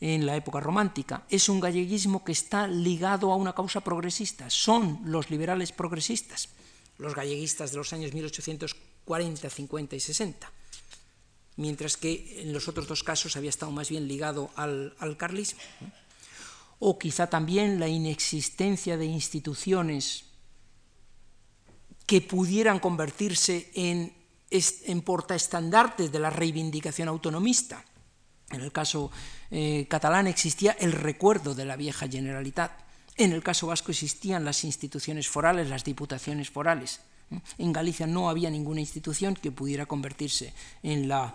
en 0.00 0.26
la 0.26 0.36
época 0.36 0.60
romántica, 0.60 1.24
es 1.30 1.48
un 1.48 1.60
galleguismo 1.60 2.24
que 2.24 2.32
está 2.32 2.66
ligado 2.66 3.32
a 3.32 3.36
una 3.36 3.54
causa 3.54 3.80
progresista. 3.80 4.50
Son 4.50 5.00
los 5.06 5.30
liberales 5.30 5.72
progresistas, 5.72 6.50
los 6.98 7.14
galleguistas 7.14 7.70
de 7.70 7.78
los 7.78 7.92
años 7.92 8.12
1840, 8.12 9.48
50 9.48 9.96
y 9.96 10.00
60 10.00 10.52
mientras 11.56 11.96
que 11.96 12.42
en 12.42 12.52
los 12.52 12.66
otros 12.66 12.88
dos 12.88 13.04
casos 13.04 13.36
había 13.36 13.50
estado 13.50 13.70
más 13.70 13.88
bien 13.88 14.08
ligado 14.08 14.50
al, 14.56 14.92
al 14.98 15.16
carlismo 15.16 15.60
o 16.78 16.98
quizá 16.98 17.28
también 17.28 17.80
la 17.80 17.88
inexistencia 17.88 18.96
de 18.96 19.06
instituciones 19.06 20.24
que 22.06 22.20
pudieran 22.20 22.78
convertirse 22.78 23.70
en, 23.74 24.12
portaestandartes 25.02 26.12
de 26.12 26.18
la 26.18 26.30
reivindicación 26.30 27.08
autonomista. 27.08 27.84
En 28.50 28.60
el 28.60 28.70
caso 28.70 29.10
eh, 29.50 29.86
catalán 29.88 30.26
existía 30.26 30.72
el 30.72 30.92
recuerdo 30.92 31.54
de 31.54 31.64
la 31.64 31.76
vieja 31.76 32.08
Generalitat. 32.08 32.70
En 33.16 33.32
el 33.32 33.42
caso 33.42 33.66
vasco 33.68 33.90
existían 33.90 34.44
las 34.44 34.64
instituciones 34.64 35.28
forales, 35.28 35.68
las 35.68 35.84
diputaciones 35.84 36.50
forales. 36.50 37.00
En 37.58 37.72
Galicia 37.72 38.06
no 38.06 38.28
había 38.28 38.50
ninguna 38.50 38.80
institución 38.80 39.34
que 39.34 39.50
pudiera 39.50 39.86
convertirse 39.86 40.52
en 40.82 41.08
la 41.08 41.34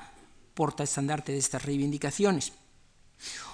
porta 0.54 0.84
estandarte 0.84 1.32
de 1.32 1.40
estas 1.40 1.66
reivindicaciones. 1.66 2.54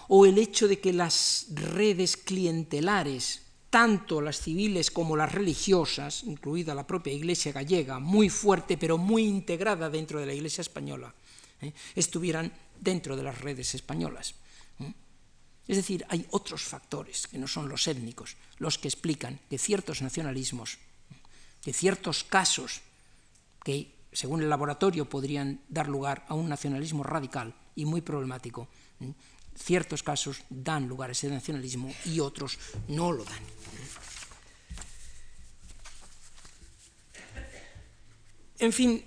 O 0.08 0.26
el 0.26 0.38
hecho 0.38 0.68
de 0.68 0.80
que 0.80 0.94
las 0.94 1.48
redes 1.50 2.18
clientelares, 2.18 3.42
tanto 3.70 4.22
las 4.22 4.40
civiles 4.40 4.92
como 4.92 5.18
las 5.18 5.32
religiosas, 5.32 6.24
incluida 6.24 6.76
la 6.76 6.88
propia 6.88 7.14
Iglesia 7.14 7.52
gallega, 7.52 8.00
muy 8.00 8.30
fuerte 8.30 8.78
pero 8.78 8.98
muy 8.98 9.26
integrada 9.26 9.90
dentro 9.90 10.20
de 10.20 10.26
la 10.26 10.34
Iglesia 10.34 10.62
española, 10.62 11.14
¿eh? 11.62 11.74
estuvieran 11.96 12.54
dentro 12.80 13.18
de 13.18 13.24
las 13.24 13.42
redes 13.42 13.76
españolas. 13.76 14.36
¿eh? 14.80 14.94
Es 15.68 15.78
decir, 15.78 16.06
hay 16.10 16.26
otros 16.32 16.64
factores 16.64 17.28
que 17.28 17.38
no 17.38 17.48
son 17.48 17.68
los 17.68 17.88
étnicos, 17.88 18.38
los 18.60 18.78
que 18.78 18.88
explican 18.88 19.40
que 19.50 19.58
ciertos 19.58 20.02
nacionalismos, 20.02 20.78
que 21.62 21.74
ciertos 21.74 22.24
casos 22.24 22.82
que, 23.64 23.92
según 24.14 24.42
el 24.42 24.50
laboratorio, 24.50 25.10
podrían 25.10 25.60
dar 25.68 25.90
lugar 25.90 26.24
a 26.30 26.36
un 26.36 26.48
nacionalismo 26.48 27.04
radical 27.04 27.56
y 27.76 27.86
muy 27.86 28.02
problemático, 28.02 28.70
¿eh? 29.02 29.12
Ciertos 29.56 30.04
casos 30.04 30.44
dan 30.50 30.88
lugar 30.88 31.10
a 31.10 31.14
ese 31.14 31.30
nacionalismo 31.30 31.94
y 32.06 32.20
otros 32.20 32.60
no 32.88 33.12
lo 33.12 33.24
dan. 33.24 33.44
En 38.60 38.72
fin, 38.72 39.04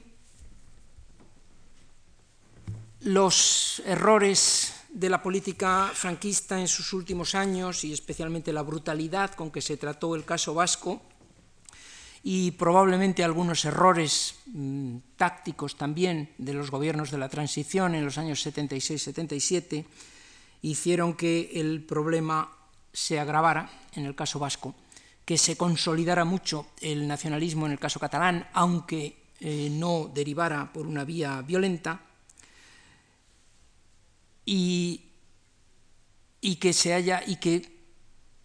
los 3.01 3.83
errores 3.87 4.75
de 4.91 5.09
la 5.09 5.23
política 5.23 5.91
franquista 5.95 6.61
en 6.61 6.69
sus 6.69 6.93
últimos 6.93 7.35
años 7.35 7.85
y 7.85 7.93
especialmente 7.93 8.53
la 8.53 8.63
brutalidad 8.63 9.35
con 9.35 9.51
que 9.51 9.63
se 9.63 9.77
trató 9.77 10.15
el 10.15 10.25
caso 10.25 10.55
vasco 10.55 11.03
y 12.23 12.51
probablemente 12.53 13.23
algunos 13.23 13.65
errores 13.65 14.35
mmm, 14.47 14.97
tácticos 15.17 15.77
también 15.77 16.35
de 16.39 16.55
los 16.55 16.71
gobiernos 16.71 17.11
de 17.11 17.19
la 17.19 17.29
transición 17.29 17.95
en 17.95 18.05
los 18.05 18.19
años 18.19 18.45
76-77 18.45 19.85
hicieron 20.63 21.15
que 21.15 21.51
el 21.55 21.83
problema 21.83 22.51
se 22.93 23.21
agravara 23.21 23.71
en 23.95 24.07
el 24.07 24.15
caso 24.15 24.39
vasco, 24.39 24.75
que 25.25 25.39
se 25.39 25.57
consolidara 25.57 26.25
mucho 26.25 26.69
el 26.81 27.07
nacionalismo 27.07 27.67
en 27.67 27.73
el 27.73 27.79
caso 27.79 28.01
catalán, 28.01 28.49
aunque 28.55 29.17
eh, 29.41 29.69
no 29.71 30.11
derivara 30.13 30.73
por 30.73 30.87
una 30.87 31.05
vía 31.05 31.43
violenta, 31.43 32.01
y, 34.45 35.03
y, 36.41 36.57
que 36.57 36.73
se 36.73 36.95
haya 36.95 37.23
y 37.27 37.37
que 37.37 37.79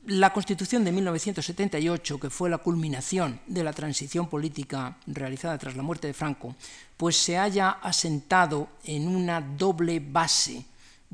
la 0.06 0.34
Constitución 0.34 0.84
de 0.84 0.92
1978, 0.92 2.20
que 2.20 2.30
fue 2.30 2.50
la 2.50 2.58
culminación 2.58 3.40
de 3.48 3.64
la 3.64 3.72
transición 3.72 4.28
política 4.28 4.98
realizada 5.08 5.58
tras 5.58 5.78
la 5.78 5.84
muerte 5.84 6.08
de 6.08 6.14
Franco, 6.14 6.58
pues 6.98 7.16
se 7.16 7.38
haya 7.38 7.70
asentado 7.70 8.68
en 8.84 9.08
una 9.08 9.40
doble 9.40 10.02
base 10.02 10.66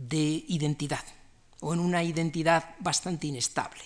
de 0.08 0.46
identidad 0.48 1.04
o 1.62 1.74
en 1.74 1.80
una 1.80 2.04
identidad 2.04 2.76
bastante 2.80 3.28
inestable 3.28 3.82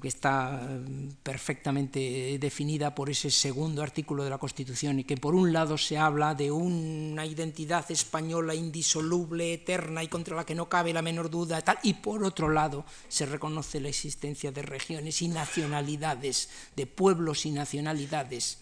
que 0.00 0.08
está 0.08 0.62
perfectamente 1.22 2.38
definida 2.38 2.94
por 2.94 3.10
ese 3.10 3.30
segundo 3.30 3.82
artículo 3.82 4.22
de 4.22 4.30
la 4.30 4.38
Constitución 4.38 5.00
y 5.00 5.04
que 5.04 5.16
por 5.16 5.34
un 5.34 5.52
lado 5.52 5.76
se 5.76 5.98
habla 5.98 6.34
de 6.34 6.52
una 6.52 7.26
identidad 7.26 7.84
española 7.90 8.54
indisoluble, 8.54 9.54
eterna 9.54 10.04
y 10.04 10.08
contra 10.08 10.36
la 10.36 10.46
que 10.46 10.54
no 10.54 10.68
cabe 10.68 10.92
la 10.92 11.02
menor 11.02 11.30
duda, 11.30 11.60
tal, 11.62 11.78
y 11.82 11.94
por 11.94 12.22
otro 12.22 12.48
lado 12.48 12.84
se 13.08 13.26
reconoce 13.26 13.80
la 13.80 13.88
existencia 13.88 14.52
de 14.52 14.62
regiones 14.62 15.20
y 15.20 15.28
nacionalidades, 15.28 16.48
de 16.76 16.86
pueblos 16.86 17.44
y 17.44 17.50
nacionalidades, 17.50 18.58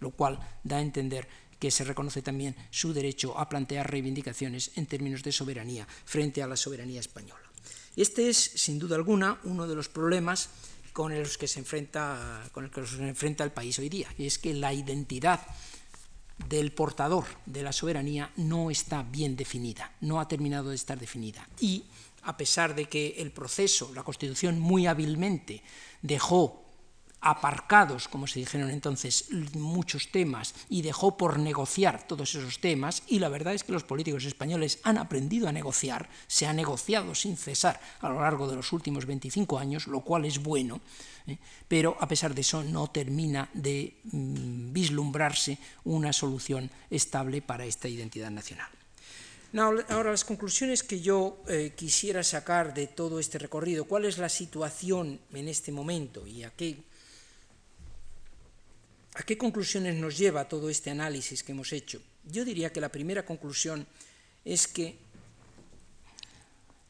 lo 0.00 0.10
cual 0.10 0.40
da 0.64 0.78
a 0.78 0.82
entender 0.82 1.28
que 1.62 1.70
se 1.70 1.84
reconoce 1.84 2.22
también 2.22 2.56
su 2.72 2.92
derecho 2.92 3.38
a 3.38 3.48
plantear 3.48 3.88
reivindicaciones 3.88 4.72
en 4.74 4.86
términos 4.86 5.22
de 5.22 5.30
soberanía 5.30 5.86
frente 5.86 6.42
a 6.42 6.48
la 6.48 6.56
soberanía 6.56 6.98
española. 6.98 7.46
Este 7.94 8.28
es, 8.28 8.36
sin 8.36 8.80
duda 8.80 8.96
alguna, 8.96 9.38
uno 9.44 9.68
de 9.68 9.76
los 9.76 9.88
problemas 9.88 10.48
con 10.92 11.16
los 11.16 11.38
que 11.38 11.46
se 11.46 11.60
enfrenta, 11.60 12.50
con 12.50 12.64
el 12.64 12.70
que 12.72 12.84
se 12.84 13.06
enfrenta 13.06 13.44
el 13.44 13.52
país 13.52 13.78
hoy 13.78 13.88
día, 13.88 14.08
y 14.18 14.26
es 14.26 14.40
que 14.40 14.54
la 14.54 14.74
identidad 14.74 15.38
del 16.48 16.72
portador 16.72 17.26
de 17.46 17.62
la 17.62 17.72
soberanía 17.72 18.32
no 18.38 18.68
está 18.68 19.04
bien 19.04 19.36
definida, 19.36 19.94
no 20.00 20.18
ha 20.18 20.26
terminado 20.26 20.70
de 20.70 20.74
estar 20.74 20.98
definida. 20.98 21.48
Y 21.60 21.84
a 22.22 22.36
pesar 22.36 22.74
de 22.74 22.86
que 22.86 23.14
el 23.18 23.30
proceso, 23.30 23.92
la 23.94 24.02
Constitución 24.02 24.58
muy 24.58 24.88
hábilmente 24.88 25.62
dejó 26.02 26.61
aparcados, 27.22 28.08
como 28.08 28.26
se 28.26 28.40
dijeron 28.40 28.68
entonces, 28.68 29.26
muchos 29.54 30.10
temas 30.10 30.54
y 30.68 30.82
dejó 30.82 31.16
por 31.16 31.38
negociar 31.38 32.06
todos 32.06 32.34
esos 32.34 32.58
temas 32.60 33.04
y 33.06 33.20
la 33.20 33.28
verdad 33.28 33.54
es 33.54 33.62
que 33.62 33.72
los 33.72 33.84
políticos 33.84 34.24
españoles 34.24 34.80
han 34.82 34.98
aprendido 34.98 35.48
a 35.48 35.52
negociar, 35.52 36.10
se 36.26 36.46
ha 36.46 36.52
negociado 36.52 37.14
sin 37.14 37.36
cesar 37.36 37.80
a 38.00 38.08
lo 38.08 38.20
largo 38.20 38.48
de 38.48 38.56
los 38.56 38.72
últimos 38.72 39.06
25 39.06 39.56
años, 39.56 39.86
lo 39.86 40.00
cual 40.00 40.24
es 40.24 40.40
bueno, 40.40 40.80
¿eh? 41.28 41.38
pero 41.68 41.96
a 42.00 42.08
pesar 42.08 42.34
de 42.34 42.40
eso 42.40 42.64
no 42.64 42.90
termina 42.90 43.48
de 43.54 44.00
mm, 44.02 44.72
vislumbrarse 44.72 45.58
una 45.84 46.12
solución 46.12 46.68
estable 46.90 47.40
para 47.40 47.64
esta 47.64 47.88
identidad 47.88 48.32
nacional. 48.32 48.68
Ahora, 49.54 50.10
las 50.10 50.24
conclusiones 50.24 50.82
que 50.82 51.02
yo 51.02 51.42
eh, 51.46 51.74
quisiera 51.76 52.24
sacar 52.24 52.72
de 52.72 52.86
todo 52.86 53.20
este 53.20 53.38
recorrido, 53.38 53.84
cuál 53.84 54.06
es 54.06 54.16
la 54.16 54.30
situación 54.30 55.20
en 55.34 55.46
este 55.46 55.70
momento 55.70 56.26
y 56.26 56.42
a 56.42 56.50
qué 56.50 56.78
¿A 59.14 59.22
qué 59.24 59.36
conclusiones 59.36 59.96
nos 59.96 60.16
lleva 60.16 60.48
todo 60.48 60.70
este 60.70 60.90
análisis 60.90 61.42
que 61.42 61.52
hemos 61.52 61.72
hecho? 61.72 62.00
Yo 62.24 62.44
diría 62.44 62.72
que 62.72 62.80
la 62.80 62.88
primera 62.88 63.26
conclusión 63.26 63.86
es 64.44 64.66
que 64.66 64.96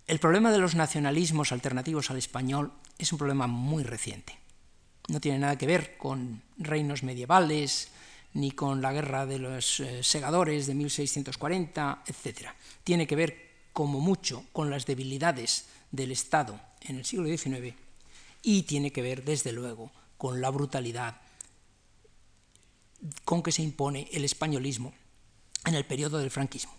el 0.06 0.18
problema 0.18 0.52
de 0.52 0.58
los 0.58 0.74
nacionalismos 0.74 1.52
alternativos 1.52 2.10
al 2.10 2.18
español 2.18 2.72
es 2.98 3.12
un 3.12 3.18
problema 3.18 3.46
muy 3.46 3.82
reciente. 3.82 4.38
No 5.08 5.20
tiene 5.20 5.38
nada 5.38 5.58
que 5.58 5.66
ver 5.66 5.96
con 5.96 6.42
reinos 6.58 7.02
medievales, 7.02 7.88
ni 8.34 8.52
con 8.52 8.80
la 8.80 8.92
guerra 8.92 9.26
de 9.26 9.38
los 9.38 9.80
eh, 9.80 10.02
segadores 10.02 10.66
de 10.66 10.74
1640, 10.74 12.04
etc. 12.06 12.48
Tiene 12.84 13.06
que 13.06 13.16
ver, 13.16 13.50
como 13.72 14.00
mucho, 14.00 14.44
con 14.52 14.70
las 14.70 14.86
debilidades 14.86 15.66
del 15.90 16.12
Estado 16.12 16.60
en 16.82 16.96
el 16.96 17.04
siglo 17.04 17.26
XIX 17.26 17.74
y 18.42 18.62
tiene 18.62 18.92
que 18.92 19.02
ver, 19.02 19.24
desde 19.24 19.52
luego, 19.52 19.92
con 20.16 20.40
la 20.40 20.50
brutalidad 20.50 21.20
con 23.24 23.42
que 23.42 23.52
se 23.52 23.62
impone 23.62 24.08
el 24.12 24.24
españolismo 24.24 24.94
en 25.64 25.74
el 25.74 25.84
periodo 25.84 26.18
del 26.18 26.30
franquismo 26.30 26.72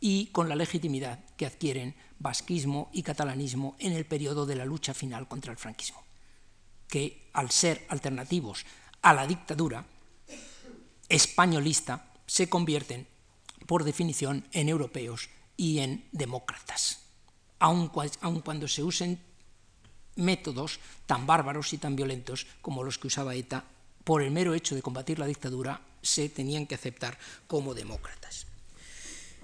y 0.00 0.26
con 0.26 0.48
la 0.48 0.56
legitimidad 0.56 1.24
que 1.36 1.46
adquieren 1.46 1.94
vasquismo 2.18 2.90
y 2.92 3.02
catalanismo 3.02 3.76
en 3.78 3.92
el 3.92 4.06
periodo 4.06 4.46
de 4.46 4.56
la 4.56 4.64
lucha 4.64 4.94
final 4.94 5.28
contra 5.28 5.52
el 5.52 5.58
franquismo, 5.58 6.02
que 6.88 7.28
al 7.32 7.50
ser 7.50 7.86
alternativos 7.88 8.64
a 9.02 9.14
la 9.14 9.26
dictadura 9.26 9.84
españolista 11.08 12.12
se 12.26 12.48
convierten 12.48 13.06
por 13.66 13.84
definición 13.84 14.46
en 14.52 14.68
europeos 14.68 15.28
y 15.56 15.78
en 15.78 16.04
demócratas, 16.12 17.00
aun, 17.58 17.88
cuando 17.88 18.68
se 18.68 18.82
usen 18.82 19.20
métodos 20.16 20.80
tan 21.06 21.26
bárbaros 21.26 21.72
y 21.72 21.78
tan 21.78 21.96
violentos 21.96 22.46
como 22.60 22.84
los 22.84 22.98
que 22.98 23.08
usaba 23.08 23.34
ETA 23.34 23.64
por 24.06 24.22
el 24.22 24.30
mero 24.30 24.54
hecho 24.54 24.76
de 24.76 24.82
combatir 24.82 25.18
la 25.18 25.26
dictadura, 25.26 25.80
se 26.00 26.28
tenían 26.28 26.64
que 26.64 26.76
aceptar 26.76 27.18
como 27.48 27.74
demócratas. 27.74 28.46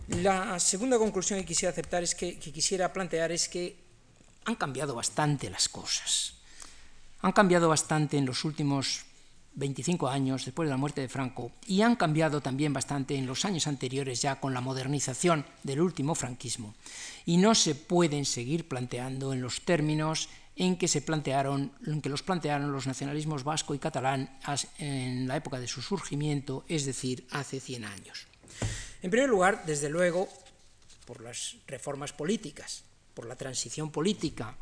La 0.06 0.60
segunda 0.60 0.98
conclusión 0.98 1.40
que 1.40 1.46
quisiera 1.46 1.72
aceptar 1.72 2.04
es 2.04 2.14
que, 2.14 2.38
que 2.38 2.52
quisiera 2.52 2.92
plantear 2.92 3.32
es 3.32 3.48
que 3.48 3.74
han 4.44 4.54
cambiado 4.54 4.94
bastante 4.94 5.50
las 5.50 5.68
cosas. 5.68 6.34
Han 7.22 7.32
cambiado 7.32 7.68
bastante 7.68 8.16
en 8.16 8.24
los 8.24 8.44
últimos 8.44 9.04
25 9.54 10.08
años 10.08 10.44
después 10.44 10.68
de 10.68 10.70
la 10.70 10.76
muerte 10.76 11.00
de 11.00 11.08
Franco 11.08 11.50
y 11.66 11.82
han 11.82 11.96
cambiado 11.96 12.40
también 12.40 12.72
bastante 12.72 13.16
en 13.16 13.26
los 13.26 13.44
años 13.44 13.66
anteriores 13.66 14.22
ya 14.22 14.38
con 14.38 14.54
la 14.54 14.60
modernización 14.60 15.44
del 15.64 15.80
último 15.80 16.14
franquismo 16.14 16.74
y 17.26 17.36
no 17.36 17.56
se 17.56 17.74
pueden 17.74 18.24
seguir 18.24 18.68
planteando 18.68 19.32
en 19.32 19.42
los 19.42 19.62
términos 19.62 20.28
en 20.56 20.76
que, 20.76 20.88
se 20.88 21.00
plantearon, 21.00 21.72
en 21.86 22.02
que 22.02 22.08
los 22.08 22.22
plantearon 22.22 22.72
los 22.72 22.86
nacionalismos 22.86 23.44
vasco 23.44 23.74
y 23.74 23.78
catalán 23.78 24.38
en 24.78 25.26
la 25.26 25.36
época 25.36 25.58
de 25.58 25.68
su 25.68 25.80
surgimiento, 25.80 26.64
es 26.68 26.84
decir, 26.84 27.26
hace 27.30 27.60
100 27.60 27.84
años. 27.84 28.26
En 29.02 29.10
primer 29.10 29.28
lugar, 29.28 29.64
desde 29.66 29.88
luego, 29.88 30.28
por 31.06 31.22
las 31.22 31.56
reformas 31.66 32.12
políticas, 32.12 32.84
por 33.14 33.26
la 33.26 33.36
transición 33.36 33.90
política, 33.90 34.56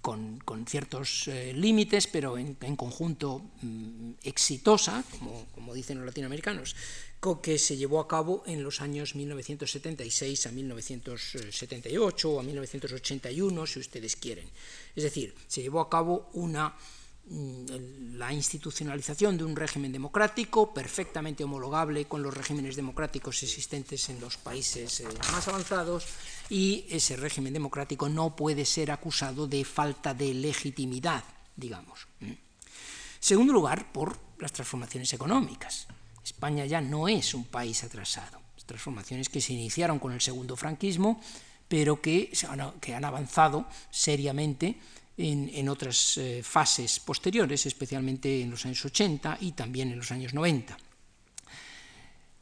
con, 0.00 0.38
con 0.38 0.66
ciertos 0.66 1.28
eh, 1.28 1.52
límites, 1.52 2.06
pero 2.06 2.38
en, 2.38 2.56
en 2.60 2.76
conjunto 2.76 3.42
mm, 3.60 4.12
exitosa, 4.22 5.04
como, 5.10 5.46
como 5.54 5.74
dicen 5.74 5.98
los 5.98 6.06
latinoamericanos, 6.06 6.74
que 7.20 7.58
se 7.58 7.76
llevó 7.76 8.00
a 8.00 8.08
cabo 8.08 8.42
en 8.46 8.64
los 8.64 8.80
años 8.80 9.14
1976 9.14 10.46
a 10.46 10.52
1978 10.52 12.30
o 12.30 12.40
a 12.40 12.42
1981, 12.42 13.66
si 13.66 13.78
ustedes 13.78 14.16
quieren. 14.16 14.48
Es 14.96 15.04
decir, 15.04 15.34
se 15.46 15.60
llevó 15.60 15.80
a 15.80 15.90
cabo 15.90 16.30
una 16.32 16.74
mm, 17.28 18.16
la 18.16 18.32
institucionalización 18.32 19.36
de 19.36 19.44
un 19.44 19.54
régimen 19.54 19.92
democrático 19.92 20.72
perfectamente 20.72 21.44
homologable 21.44 22.06
con 22.06 22.22
los 22.22 22.32
regímenes 22.32 22.74
democráticos 22.74 23.42
existentes 23.42 24.08
en 24.08 24.18
los 24.18 24.38
países 24.38 25.00
eh, 25.00 25.08
más 25.30 25.46
avanzados 25.46 26.06
y 26.48 26.86
ese 26.88 27.16
régimen 27.16 27.52
democrático 27.52 28.08
no 28.08 28.34
puede 28.34 28.64
ser 28.64 28.90
acusado 28.90 29.46
de 29.46 29.62
falta 29.66 30.14
de 30.14 30.32
legitimidad, 30.32 31.22
digamos. 31.54 32.08
Segundo 33.20 33.52
lugar, 33.52 33.92
por 33.92 34.16
las 34.38 34.52
transformaciones 34.52 35.12
económicas. 35.12 35.86
España 36.24 36.66
ya 36.66 36.80
no 36.80 37.08
es 37.08 37.34
un 37.34 37.44
país 37.44 37.82
atrasado. 37.84 38.40
Transformaciones 38.66 39.28
que 39.28 39.40
se 39.40 39.52
iniciaron 39.52 39.98
con 39.98 40.12
el 40.12 40.20
segundo 40.20 40.56
franquismo, 40.56 41.20
pero 41.66 42.00
que, 42.00 42.30
que 42.80 42.94
han 42.94 43.04
avanzado 43.04 43.66
seriamente 43.90 44.76
en, 45.16 45.50
en 45.52 45.68
otras 45.68 46.18
eh, 46.18 46.42
fases 46.44 47.00
posteriores, 47.00 47.66
especialmente 47.66 48.40
en 48.40 48.50
los 48.50 48.64
años 48.66 48.84
80 48.84 49.38
y 49.40 49.52
también 49.52 49.90
en 49.90 49.98
los 49.98 50.12
años 50.12 50.34
90. 50.34 50.76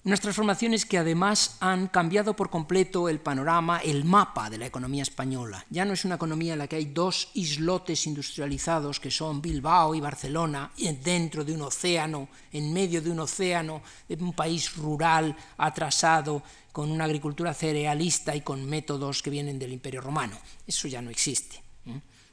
Unas 0.09 0.23
transformaciones 0.23 0.87
que 0.87 0.97
además 0.97 1.59
han 1.61 1.89
cambiado 1.89 2.35
por 2.35 2.49
completo 2.49 3.11
el 3.11 3.21
panorama, 3.21 3.81
el 3.85 4.07
mapa 4.07 4.49
de 4.49 4.57
la 4.57 4.65
economía 4.65 5.03
española. 5.03 5.67
Ya 5.69 5.85
no 5.85 5.93
es 5.93 6.07
una 6.07 6.15
economía 6.15 6.55
en 6.55 6.61
la 6.61 6.67
que 6.67 6.77
hay 6.77 6.87
dos 6.87 7.29
islotes 7.35 8.07
industrializados 8.07 9.01
que 9.01 9.11
son 9.11 9.43
Bilbao 9.43 9.95
y 9.95 10.01
Barcelona, 10.01 10.73
dentro 11.05 11.45
de 11.45 11.53
un 11.53 11.61
océano, 11.61 12.31
en 12.51 12.73
medio 12.73 13.03
de 13.03 13.11
un 13.11 13.21
océano, 13.21 13.83
de 14.09 14.25
un 14.25 14.33
país 14.33 14.75
rural, 14.77 15.37
atrasado, 15.59 16.43
con 16.73 16.91
una 16.91 17.05
agricultura 17.05 17.53
cerealista 17.53 18.35
y 18.35 18.41
con 18.41 18.65
métodos 18.65 19.21
que 19.21 19.29
vienen 19.29 19.59
del 19.59 19.75
Imperio 19.75 20.01
Romano. 20.01 20.39
Eso 20.67 20.89
ya 20.89 21.03
no 21.03 21.11
existe. 21.11 21.63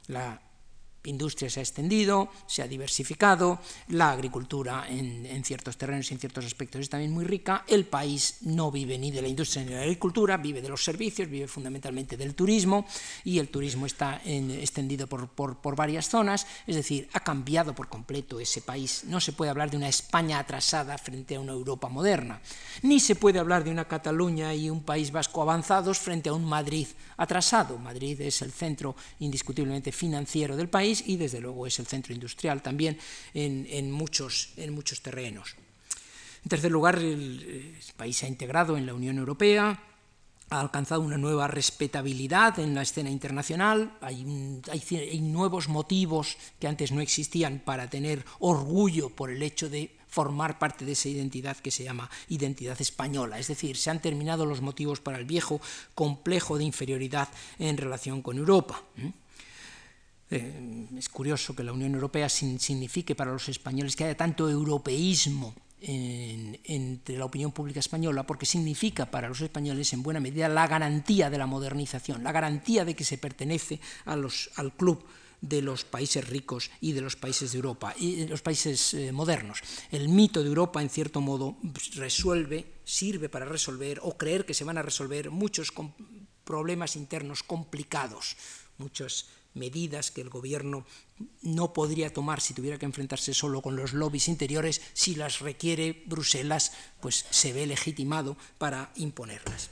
La 0.06 0.40
industria 1.06 1.50
se 1.50 1.60
ha 1.60 1.62
extendido, 1.62 2.28
se 2.46 2.62
ha 2.62 2.68
diversificado, 2.68 3.58
la 3.88 4.10
agricultura 4.10 4.86
en, 4.88 5.44
ciertos 5.44 5.76
terrenos 5.76 6.10
y 6.10 6.14
en 6.14 6.20
ciertos 6.20 6.44
aspectos 6.44 6.80
es 6.82 6.90
también 6.90 7.12
muy 7.12 7.24
rica, 7.24 7.64
el 7.68 7.84
país 7.84 8.38
no 8.42 8.70
vive 8.70 8.98
ni 8.98 9.10
de 9.10 9.22
la 9.22 9.28
industria 9.28 9.64
ni 9.64 9.70
de 9.70 9.76
la 9.76 9.82
agricultura, 9.82 10.36
vive 10.36 10.60
de 10.60 10.68
los 10.68 10.82
servicios, 10.82 11.28
vive 11.28 11.46
fundamentalmente 11.46 12.16
del 12.16 12.34
turismo 12.34 12.86
y 13.24 13.38
el 13.38 13.48
turismo 13.48 13.86
está 13.86 14.20
extendido 14.24 15.06
por, 15.06 15.76
varias 15.76 16.08
zonas, 16.08 16.46
es 16.66 16.76
decir, 16.76 17.08
ha 17.12 17.20
cambiado 17.20 17.74
por 17.74 17.88
completo 17.88 18.40
ese 18.40 18.60
país. 18.60 19.04
No 19.04 19.20
se 19.20 19.32
puede 19.32 19.50
hablar 19.50 19.70
de 19.70 19.76
una 19.76 19.88
España 19.88 20.38
atrasada 20.38 20.98
frente 20.98 21.36
a 21.36 21.40
una 21.40 21.52
Europa 21.52 21.88
moderna, 21.88 22.40
ni 22.82 23.00
se 23.00 23.14
puede 23.14 23.38
hablar 23.38 23.64
de 23.64 23.70
una 23.70 23.86
Cataluña 23.86 24.54
y 24.54 24.70
un 24.70 24.82
País 24.82 25.10
Vasco 25.10 25.42
avanzados 25.42 25.98
frente 25.98 26.28
a 26.28 26.32
un 26.32 26.44
Madrid 26.44 26.88
atrasado. 27.16 27.78
Madrid 27.78 28.20
es 28.20 28.42
el 28.42 28.52
centro 28.52 28.96
indiscutiblemente 29.20 29.92
financiero 29.92 30.56
del 30.56 30.68
país, 30.68 30.95
y 31.06 31.16
desde 31.16 31.40
luego 31.40 31.66
es 31.66 31.78
el 31.78 31.86
centro 31.86 32.14
industrial 32.14 32.62
también 32.62 32.98
en, 33.34 33.90
muchos, 33.90 34.50
en 34.56 34.72
muchos 34.72 35.02
terrenos. 35.02 35.56
En 36.44 36.48
tercer 36.48 36.70
lugar, 36.70 36.98
el, 36.98 37.74
país 37.96 38.18
se 38.18 38.26
ha 38.26 38.28
integrado 38.28 38.76
en 38.76 38.86
la 38.86 38.94
Unión 38.94 39.18
Europea, 39.18 39.82
ha 40.48 40.60
alcanzado 40.60 41.00
una 41.00 41.18
nueva 41.18 41.48
respetabilidad 41.48 42.60
en 42.60 42.74
la 42.74 42.82
escena 42.82 43.10
internacional, 43.10 43.98
hay, 44.00 44.24
hay, 44.70 45.20
nuevos 45.20 45.68
motivos 45.68 46.36
que 46.60 46.68
antes 46.68 46.92
no 46.92 47.00
existían 47.00 47.58
para 47.58 47.90
tener 47.90 48.24
orgullo 48.38 49.10
por 49.10 49.30
el 49.30 49.42
hecho 49.42 49.68
de 49.68 49.96
formar 50.06 50.58
parte 50.58 50.84
de 50.84 50.92
esa 50.92 51.08
identidad 51.08 51.56
que 51.56 51.70
se 51.70 51.84
llama 51.84 52.08
identidad 52.28 52.80
española. 52.80 53.38
Es 53.38 53.48
decir, 53.48 53.76
se 53.76 53.90
han 53.90 54.00
terminado 54.00 54.46
los 54.46 54.62
motivos 54.62 55.00
para 55.00 55.18
el 55.18 55.24
viejo 55.24 55.60
complejo 55.94 56.58
de 56.58 56.64
inferioridad 56.64 57.28
en 57.58 57.76
relación 57.76 58.22
con 58.22 58.38
Europa. 58.38 58.82
Eh, 60.30 60.88
es 60.96 61.08
curioso 61.08 61.54
que 61.54 61.62
la 61.62 61.72
Unión 61.72 61.94
Europea 61.94 62.28
signifique 62.28 63.14
para 63.14 63.32
los 63.32 63.48
españoles 63.48 63.94
que 63.94 64.04
haya 64.04 64.16
tanto 64.16 64.48
europeísmo 64.50 65.54
entre 65.78 67.18
la 67.18 67.26
opinión 67.26 67.52
pública 67.52 67.80
española, 67.80 68.26
porque 68.26 68.46
significa 68.46 69.10
para 69.10 69.28
los 69.28 69.40
españoles 69.40 69.92
en 69.92 70.02
buena 70.02 70.20
medida 70.20 70.48
la 70.48 70.66
garantía 70.66 71.30
de 71.30 71.38
la 71.38 71.46
modernización, 71.46 72.24
la 72.24 72.32
garantía 72.32 72.84
de 72.84 72.96
que 72.96 73.04
se 73.04 73.18
pertenece 73.18 73.78
a 74.06 74.16
los, 74.16 74.50
al 74.56 74.72
club 74.72 75.04
de 75.40 75.62
los 75.62 75.84
países 75.84 76.26
ricos 76.26 76.70
y 76.80 76.92
de 76.92 77.02
los 77.02 77.14
países 77.14 77.52
de 77.52 77.58
Europa 77.58 77.94
y 77.98 78.16
de 78.16 78.28
los 78.28 78.42
países 78.42 78.94
eh, 78.94 79.12
modernos. 79.12 79.60
El 79.90 80.08
mito 80.08 80.42
de 80.42 80.48
Europa, 80.48 80.82
en 80.82 80.88
cierto 80.88 81.20
modo, 81.20 81.56
resuelve, 81.94 82.80
sirve 82.84 83.28
para 83.28 83.44
resolver 83.44 84.00
o 84.02 84.16
creer 84.16 84.46
que 84.46 84.54
se 84.54 84.64
van 84.64 84.78
a 84.78 84.82
resolver 84.82 85.30
muchos 85.30 85.72
problemas 86.44 86.96
internos 86.96 87.42
complicados, 87.42 88.36
muchos 88.78 89.28
medidas 89.56 90.10
que 90.10 90.20
el 90.20 90.30
gobierno 90.30 90.86
no 91.42 91.72
podría 91.72 92.12
tomar 92.12 92.40
si 92.40 92.54
tuviera 92.54 92.78
que 92.78 92.86
enfrentarse 92.86 93.34
solo 93.34 93.62
con 93.62 93.74
los 93.74 93.92
lobbies 93.92 94.28
interiores, 94.28 94.82
si 94.92 95.14
las 95.14 95.40
requiere 95.40 96.04
Bruselas, 96.06 96.72
pues 97.00 97.26
se 97.30 97.52
ve 97.52 97.66
legitimado 97.66 98.36
para 98.58 98.92
imponerlas. 98.96 99.70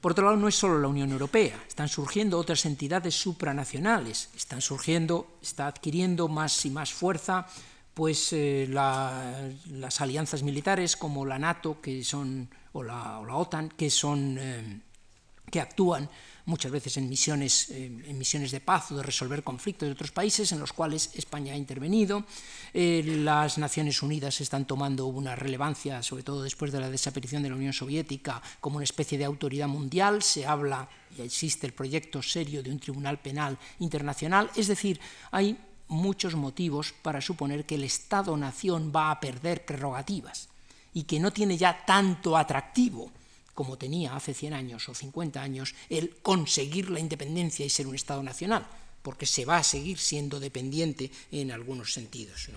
Por 0.00 0.12
otro 0.12 0.24
lado, 0.26 0.36
no 0.36 0.48
es 0.48 0.54
solo 0.54 0.78
la 0.78 0.88
Unión 0.88 1.10
Europea, 1.10 1.62
están 1.66 1.88
surgiendo 1.88 2.38
otras 2.38 2.64
entidades 2.66 3.14
supranacionales, 3.14 4.30
están 4.36 4.60
surgiendo, 4.60 5.38
está 5.42 5.66
adquiriendo 5.66 6.28
más 6.28 6.64
y 6.64 6.70
más 6.70 6.92
fuerza 6.92 7.46
pues 7.98 8.32
eh, 8.32 8.68
las 8.70 10.00
alianzas 10.00 10.44
militares 10.44 10.96
como 10.96 11.26
la 11.26 11.36
NATO 11.36 11.80
que 11.80 12.04
son, 12.04 12.48
o, 12.70 12.84
la, 12.84 13.18
OTAN, 13.18 13.70
que, 13.70 13.90
son, 13.90 14.38
eh, 14.38 14.80
que 15.48 15.60
actúan 15.60 16.08
muchas 16.48 16.72
veces 16.72 16.96
en 16.96 17.08
misiones, 17.08 17.68
eh, 17.70 17.86
en 17.86 18.18
misiones 18.18 18.50
de 18.50 18.60
paz 18.60 18.90
o 18.90 18.96
de 18.96 19.02
resolver 19.02 19.44
conflictos 19.44 19.86
de 19.86 19.92
otros 19.92 20.10
países 20.10 20.50
en 20.52 20.58
los 20.58 20.72
cuales 20.72 21.10
España 21.14 21.52
ha 21.52 21.56
intervenido. 21.56 22.24
Eh, 22.72 23.04
las 23.22 23.58
Naciones 23.58 24.02
Unidas 24.02 24.40
están 24.40 24.64
tomando 24.64 25.06
una 25.06 25.36
relevancia, 25.36 26.02
sobre 26.02 26.22
todo 26.22 26.42
después 26.42 26.72
de 26.72 26.80
la 26.80 26.90
desaparición 26.90 27.42
de 27.42 27.50
la 27.50 27.56
Unión 27.56 27.74
Soviética, 27.74 28.40
como 28.60 28.76
una 28.76 28.84
especie 28.84 29.18
de 29.18 29.26
autoridad 29.26 29.68
mundial. 29.68 30.22
Se 30.22 30.46
habla, 30.46 30.88
y 31.16 31.22
existe 31.22 31.66
el 31.66 31.74
proyecto 31.74 32.22
serio 32.22 32.62
de 32.62 32.70
un 32.70 32.80
tribunal 32.80 33.20
penal 33.20 33.58
internacional. 33.78 34.50
Es 34.56 34.68
decir, 34.68 34.98
hay 35.30 35.56
muchos 35.88 36.34
motivos 36.34 36.94
para 37.02 37.20
suponer 37.20 37.66
que 37.66 37.74
el 37.74 37.84
Estado-nación 37.84 38.90
va 38.94 39.10
a 39.10 39.20
perder 39.20 39.66
prerrogativas 39.66 40.48
y 40.94 41.04
que 41.04 41.20
no 41.20 41.30
tiene 41.30 41.58
ya 41.58 41.84
tanto 41.84 42.36
atractivo 42.36 43.12
como 43.58 43.76
tenía 43.76 44.14
hace 44.14 44.34
100 44.34 44.54
años 44.54 44.88
o 44.88 44.94
50 44.94 45.42
años, 45.42 45.74
el 45.90 46.14
conseguir 46.22 46.90
la 46.90 47.00
independencia 47.00 47.66
y 47.66 47.70
ser 47.70 47.88
un 47.88 47.96
Estado 47.96 48.22
nacional, 48.22 48.64
porque 49.02 49.26
se 49.26 49.44
va 49.44 49.56
a 49.56 49.64
seguir 49.64 49.98
siendo 49.98 50.38
dependiente 50.38 51.10
en 51.32 51.50
algunos 51.50 51.92
sentidos. 51.92 52.50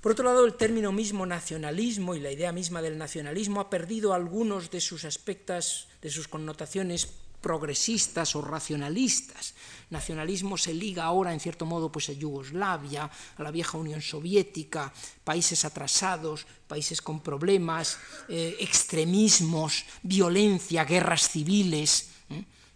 Por 0.00 0.12
otro 0.12 0.24
lado, 0.24 0.46
el 0.46 0.54
término 0.54 0.92
mismo 0.92 1.26
nacionalismo 1.26 2.14
y 2.14 2.20
la 2.20 2.32
idea 2.32 2.52
misma 2.52 2.80
del 2.80 2.96
nacionalismo 2.96 3.60
ha 3.60 3.68
perdido 3.68 4.14
algunos 4.14 4.70
de 4.70 4.80
sus 4.80 5.04
aspectos, 5.04 5.88
de 6.00 6.08
sus 6.08 6.26
connotaciones 6.26 7.08
progresistas 7.40 8.34
o 8.36 8.42
racionalistas. 8.42 9.54
Nacionalismo 9.90 10.58
se 10.58 10.74
liga 10.74 11.04
ahora, 11.04 11.32
en 11.32 11.40
cierto 11.40 11.64
modo, 11.64 11.90
pues 11.90 12.08
a 12.08 12.12
Yugoslavia, 12.12 13.10
a 13.36 13.42
la 13.42 13.50
vieja 13.50 13.78
Unión 13.78 14.02
Soviética, 14.02 14.92
países 15.24 15.64
atrasados, 15.64 16.46
países 16.66 17.00
con 17.00 17.20
problemas, 17.20 17.98
eh, 18.28 18.56
extremismos, 18.60 19.84
violencia, 20.02 20.84
guerras 20.84 21.28
civiles. 21.28 22.10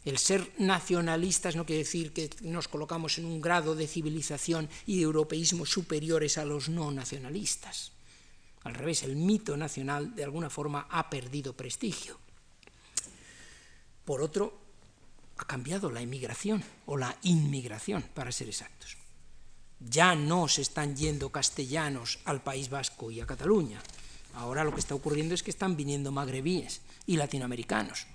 El 0.04 0.18
ser 0.18 0.50
nacionalistas 0.58 1.54
no 1.54 1.64
quiere 1.64 1.84
decir 1.84 2.12
que 2.12 2.28
nos 2.42 2.66
colocamos 2.66 3.18
en 3.18 3.24
un 3.24 3.40
grado 3.40 3.76
de 3.76 3.86
civilización 3.86 4.68
y 4.86 4.96
de 4.96 5.02
europeísmo 5.02 5.64
superiores 5.64 6.38
a 6.38 6.44
los 6.44 6.68
no 6.68 6.90
nacionalistas. 6.90 7.92
Al 8.64 8.74
revés, 8.74 9.02
el 9.02 9.16
mito 9.16 9.56
nacional 9.56 10.14
de 10.14 10.24
alguna 10.24 10.50
forma 10.50 10.86
ha 10.90 11.08
perdido 11.08 11.52
prestigio. 11.52 12.21
Por 14.04 14.22
otro, 14.22 14.58
ha 15.36 15.44
cambiado 15.44 15.90
la 15.90 16.00
emigración 16.00 16.62
o 16.86 16.96
la 16.96 17.16
inmigración, 17.22 18.02
para 18.14 18.32
ser 18.32 18.48
exactos. 18.48 18.96
Ya 19.80 20.14
no 20.14 20.48
se 20.48 20.62
están 20.62 20.96
yendo 20.96 21.30
castellanos 21.30 22.20
al 22.24 22.42
País 22.42 22.70
Vasco 22.70 23.10
y 23.10 23.20
a 23.20 23.26
Cataluña. 23.26 23.80
Ahora 24.34 24.64
lo 24.64 24.72
que 24.72 24.80
está 24.80 24.94
ocurriendo 24.94 25.34
es 25.34 25.42
que 25.42 25.50
están 25.50 25.76
viniendo 25.76 26.12
magrebíes 26.12 26.80
y 27.06 27.16
latinoamericanos 27.16 28.06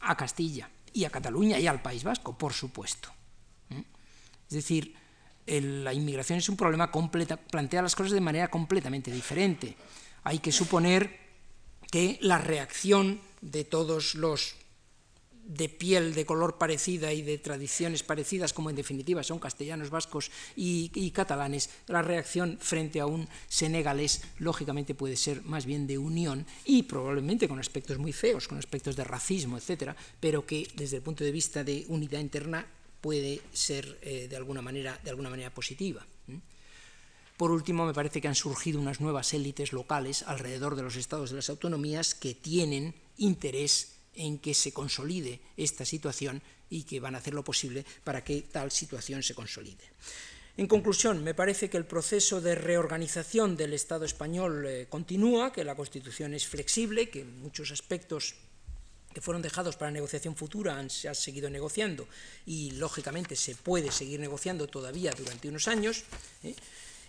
a 0.00 0.16
Castilla 0.16 0.70
y 0.92 1.04
a 1.04 1.10
Cataluña 1.10 1.58
y 1.58 1.66
al 1.66 1.82
País 1.82 2.04
Vasco, 2.04 2.38
por 2.38 2.52
supuesto. 2.52 3.10
¿Mm? 3.70 3.80
Es 4.48 4.54
decir, 4.54 4.94
la 5.46 5.92
inmigración 5.92 6.38
es 6.38 6.48
un 6.48 6.56
problema 6.56 6.90
completa, 6.90 7.36
plantea 7.36 7.82
las 7.82 7.94
cosas 7.94 8.12
de 8.12 8.20
manera 8.20 8.48
completamente 8.48 9.10
diferente. 9.10 9.76
Hay 10.22 10.38
que 10.38 10.52
suponer 10.52 11.20
que 11.90 12.18
la 12.22 12.38
reacción 12.38 13.20
de 13.40 13.64
todos 13.64 14.14
los 14.14 14.56
de 15.46 15.68
piel 15.68 16.14
de 16.14 16.24
color 16.24 16.56
parecida 16.56 17.12
y 17.12 17.22
de 17.22 17.38
tradiciones 17.38 18.02
parecidas, 18.02 18.52
como 18.52 18.70
en 18.70 18.76
definitiva 18.76 19.22
son 19.22 19.38
castellanos, 19.38 19.90
vascos 19.90 20.30
y, 20.56 21.10
catalanes, 21.10 21.70
la 21.86 22.02
reacción 22.02 22.58
frente 22.60 23.00
a 23.00 23.06
un 23.06 23.28
senegalés 23.48 24.22
lógicamente 24.38 24.94
puede 24.94 25.16
ser 25.16 25.42
más 25.42 25.66
bien 25.66 25.86
de 25.86 25.98
unión 25.98 26.46
y 26.64 26.84
probablemente 26.84 27.48
con 27.48 27.58
aspectos 27.58 27.98
muy 27.98 28.12
feos, 28.12 28.48
con 28.48 28.58
aspectos 28.58 28.96
de 28.96 29.04
racismo, 29.04 29.58
etcétera, 29.58 29.94
pero 30.18 30.46
que 30.46 30.68
desde 30.74 30.96
el 30.96 31.02
punto 31.02 31.24
de 31.24 31.32
vista 31.32 31.62
de 31.62 31.84
unidad 31.88 32.20
interna 32.20 32.66
puede 33.00 33.42
ser 33.52 33.98
eh, 34.02 34.28
de, 34.28 34.36
alguna 34.36 34.62
manera, 34.62 34.98
de 35.04 35.10
alguna 35.10 35.30
manera 35.30 35.52
positiva. 35.52 36.06
Por 37.36 37.50
último, 37.50 37.84
me 37.84 37.92
parece 37.92 38.20
que 38.20 38.28
han 38.28 38.36
surgido 38.36 38.80
unas 38.80 39.00
nuevas 39.00 39.34
élites 39.34 39.72
locales 39.72 40.22
alrededor 40.22 40.76
de 40.76 40.82
los 40.82 40.94
estados 40.94 41.30
de 41.30 41.36
las 41.36 41.50
autonomías 41.50 42.14
que 42.14 42.32
tienen 42.32 42.94
interés 43.18 43.93
en 44.16 44.38
que 44.38 44.54
se 44.54 44.72
consolide 44.72 45.40
esta 45.56 45.84
situación 45.84 46.42
y 46.70 46.84
que 46.84 47.00
van 47.00 47.14
a 47.14 47.18
hacer 47.18 47.34
lo 47.34 47.44
posible 47.44 47.84
para 48.02 48.24
que 48.24 48.42
tal 48.42 48.70
situación 48.70 49.22
se 49.22 49.34
consolide. 49.34 49.84
En 50.56 50.68
conclusión, 50.68 51.24
me 51.24 51.34
parece 51.34 51.68
que 51.68 51.76
el 51.76 51.84
proceso 51.84 52.40
de 52.40 52.54
reorganización 52.54 53.56
del 53.56 53.72
Estado 53.72 54.04
español 54.04 54.64
eh, 54.66 54.86
continúa, 54.88 55.52
que 55.52 55.64
la 55.64 55.74
Constitución 55.74 56.32
es 56.32 56.46
flexible, 56.46 57.10
que 57.10 57.24
muchos 57.24 57.72
aspectos 57.72 58.36
que 59.12 59.20
fueron 59.20 59.42
dejados 59.42 59.76
para 59.76 59.90
negociación 59.90 60.36
futura 60.36 60.88
se 60.88 61.08
han 61.08 61.14
seguido 61.14 61.50
negociando 61.50 62.06
y, 62.46 62.72
lógicamente, 62.72 63.34
se 63.34 63.54
puede 63.54 63.90
seguir 63.90 64.20
negociando 64.20 64.66
todavía 64.66 65.12
durante 65.12 65.48
unos 65.48 65.66
años, 65.66 66.04
¿eh? 66.42 66.54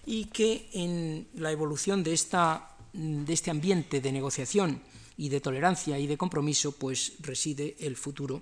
y 0.06 0.26
que 0.26 0.70
en 0.74 1.28
la 1.36 1.52
evolución 1.52 2.04
de, 2.04 2.14
esta, 2.14 2.78
de 2.94 3.34
este 3.34 3.50
ambiente 3.52 4.02
de 4.02 4.12
negociación 4.12 4.82
y 5.18 5.30
de 5.30 5.42
tolerancia 5.42 5.98
y 6.00 6.08
de 6.08 6.18
compromiso, 6.18 6.74
pues 6.74 7.14
reside 7.20 7.76
el 7.80 7.96
futuro 7.96 8.42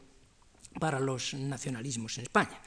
para 0.80 0.99
los 0.99 1.34
nacionalismos 1.34 2.17
en 2.17 2.24
España, 2.24 2.59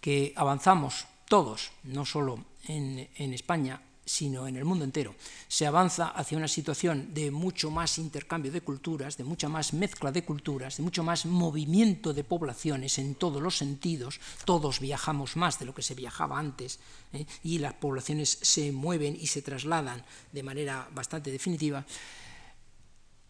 que 0.00 0.32
avanzamos 0.36 1.06
todos, 1.28 1.72
no 1.84 2.04
solo 2.04 2.44
en, 2.68 3.08
en 3.16 3.32
España, 3.32 3.80
sino 4.04 4.46
en 4.46 4.56
el 4.56 4.64
mundo 4.64 4.84
entero, 4.84 5.14
se 5.48 5.66
avanza 5.66 6.08
hacia 6.08 6.36
una 6.36 6.48
situación 6.48 7.14
de 7.14 7.30
mucho 7.30 7.70
más 7.70 7.98
intercambio 7.98 8.52
de 8.52 8.60
culturas, 8.60 9.16
de 9.16 9.24
mucha 9.24 9.48
más 9.48 9.72
mezcla 9.72 10.12
de 10.12 10.24
culturas, 10.24 10.76
de 10.76 10.82
mucho 10.82 11.02
más 11.02 11.26
movimiento 11.26 12.12
de 12.12 12.24
poblaciones 12.24 12.98
en 12.98 13.14
todos 13.14 13.40
los 13.40 13.56
sentidos, 13.56 14.20
todos 14.44 14.80
viajamos 14.80 15.36
más 15.36 15.58
de 15.58 15.64
lo 15.64 15.74
que 15.74 15.82
se 15.82 15.94
viajaba 15.94 16.38
antes 16.38 16.78
¿eh? 17.12 17.26
y 17.42 17.58
las 17.58 17.74
poblaciones 17.74 18.38
se 18.42 18.72
mueven 18.72 19.16
y 19.18 19.26
se 19.26 19.42
trasladan 19.42 20.04
de 20.32 20.42
manera 20.42 20.88
bastante 20.94 21.30
definitiva. 21.30 21.84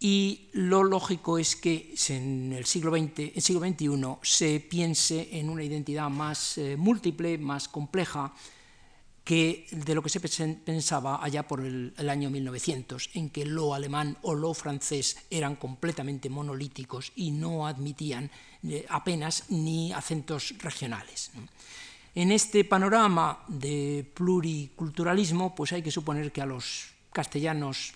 Y 0.07 0.51
lo 0.53 0.85
lógico 0.85 1.39
es 1.39 1.57
que 1.57 1.95
en 2.11 2.53
el 2.53 2.67
siglo, 2.67 2.95
XX, 2.95 3.37
el 3.37 3.41
siglo 3.41 3.67
XXI 3.67 3.89
se 4.21 4.61
piense 4.61 5.31
en 5.33 5.49
una 5.49 5.65
identidad 5.65 6.11
más 6.11 6.59
eh, 6.59 6.77
múltiple, 6.77 7.39
más 7.39 7.69
compleja, 7.69 8.31
que 9.25 9.67
de 9.71 9.95
lo 9.95 10.03
que 10.03 10.11
se 10.11 10.21
pensaba 10.21 11.25
allá 11.25 11.49
por 11.49 11.63
el, 11.63 11.95
el, 11.97 12.11
año 12.11 12.29
1900, 12.29 13.13
en 13.15 13.31
que 13.31 13.47
lo 13.47 13.73
alemán 13.73 14.19
o 14.21 14.35
lo 14.35 14.53
francés 14.53 15.17
eran 15.31 15.57
completamente 15.57 16.29
monolíticos 16.29 17.11
y 17.17 17.31
no 17.31 17.67
admitían 17.67 18.31
eh, 18.63 18.85
apenas 18.91 19.45
ni 19.49 19.91
acentos 19.95 20.53
regionales. 20.59 21.31
En 22.15 22.31
este 22.31 22.67
panorama 22.67 23.43
de 23.49 24.07
pluriculturalismo, 24.13 25.55
pues 25.55 25.73
hay 25.73 25.83
que 25.83 25.91
suponer 25.91 26.31
que 26.31 26.43
a 26.43 26.47
los 26.47 26.93
castellanos 27.11 27.95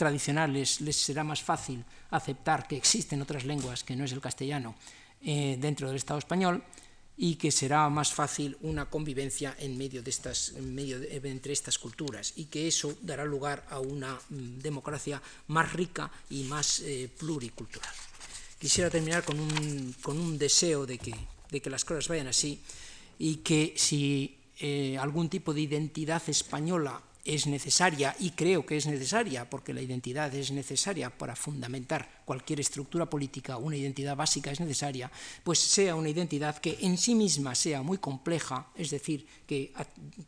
tradicionales 0.00 0.80
les 0.80 0.96
será 0.96 1.20
más 1.28 1.44
fácil 1.44 1.84
aceptar 2.08 2.64
que 2.64 2.80
existen 2.80 3.20
otras 3.20 3.44
lenguas 3.44 3.84
que 3.84 3.92
no 3.94 4.08
es 4.08 4.12
el 4.16 4.24
castellano 4.24 4.74
eh, 5.20 5.60
dentro 5.60 5.88
del 5.88 6.00
Estado 6.00 6.18
español, 6.18 6.64
y 7.20 7.36
que 7.36 7.52
será 7.52 7.84
más 7.90 8.14
fácil 8.14 8.56
una 8.62 8.88
convivencia 8.88 9.54
en 9.60 9.76
medio 9.76 10.00
de 10.02 10.08
estas, 10.08 10.54
medio 10.56 10.98
de, 10.98 11.20
entre 11.28 11.52
estas 11.52 11.76
culturas 11.76 12.32
y 12.36 12.46
que 12.46 12.66
eso 12.66 12.96
dará 13.02 13.26
lugar 13.26 13.66
a 13.68 13.78
una 13.78 14.16
mm, 14.16 14.64
democracia 14.64 15.20
más 15.48 15.70
rica 15.74 16.10
y 16.30 16.44
más 16.44 16.80
eh, 16.80 17.10
pluricultural. 17.18 17.92
Quisiera 18.58 18.88
terminar 18.88 19.22
con 19.22 19.38
un, 19.38 19.94
con 20.00 20.16
un 20.16 20.38
deseo 20.38 20.86
de 20.86 20.96
que, 20.96 21.12
de 21.50 21.60
que, 21.60 21.68
las 21.68 21.84
cosas 21.84 22.08
vayan 22.08 22.28
así 22.28 22.58
y 23.18 23.44
que 23.44 23.74
si 23.76 24.38
eh, 24.58 24.96
algún 24.96 25.28
tipo 25.28 25.52
de 25.52 25.60
identidad 25.60 26.22
española 26.26 27.02
es 27.24 27.46
necesaria 27.46 28.14
y 28.18 28.30
creo 28.30 28.64
que 28.64 28.76
es 28.76 28.86
necesaria 28.86 29.48
porque 29.48 29.74
la 29.74 29.82
identidad 29.82 30.34
es 30.34 30.50
necesaria 30.50 31.10
para 31.10 31.36
fundamentar 31.36 32.22
cualquier 32.24 32.60
estructura 32.60 33.08
política, 33.08 33.56
una 33.56 33.76
identidad 33.76 34.16
básica 34.16 34.50
es 34.50 34.60
necesaria, 34.60 35.10
pues 35.44 35.58
sea 35.58 35.94
una 35.94 36.08
identidad 36.08 36.58
que 36.58 36.78
en 36.80 36.96
sí 36.96 37.14
misma 37.14 37.54
sea 37.54 37.82
muy 37.82 37.98
compleja, 37.98 38.68
es 38.74 38.90
decir, 38.90 39.26
que, 39.46 39.72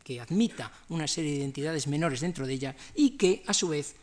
que 0.03 0.21
admita 0.21 0.71
una 0.89 1.07
serie 1.07 1.31
de 1.31 1.37
identidades 1.37 1.87
menores 1.87 2.21
dentro 2.21 2.45
de 2.45 2.53
ella 2.53 2.75
y 2.95 3.11
que 3.11 3.43
a 3.47 3.53
su 3.53 3.69
vez 3.69 3.95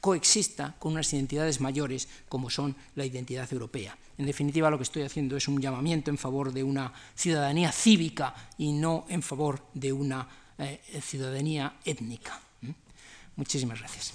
coexista 0.00 0.74
con 0.80 0.92
unas 0.92 1.12
identidades 1.12 1.60
mayores 1.60 2.08
como 2.28 2.50
son 2.50 2.74
la 2.96 3.06
identidad 3.06 3.50
europea. 3.52 3.96
En 4.18 4.26
definitiva, 4.26 4.68
lo 4.68 4.76
que 4.76 4.82
estoy 4.82 5.02
haciendo 5.02 5.36
es 5.36 5.46
un 5.46 5.60
llamamiento 5.60 6.10
en 6.10 6.18
favor 6.18 6.52
de 6.52 6.64
una 6.64 6.92
ciudadanía 7.14 7.70
cívica 7.70 8.34
y 8.58 8.72
no 8.72 9.06
en 9.08 9.22
favor 9.22 9.64
de 9.74 9.92
una 9.92 10.28
eh, 10.58 10.80
ciudadanía 11.00 11.74
étnica. 11.84 12.40
Muchísimas 13.36 13.78
gracias. 13.78 14.12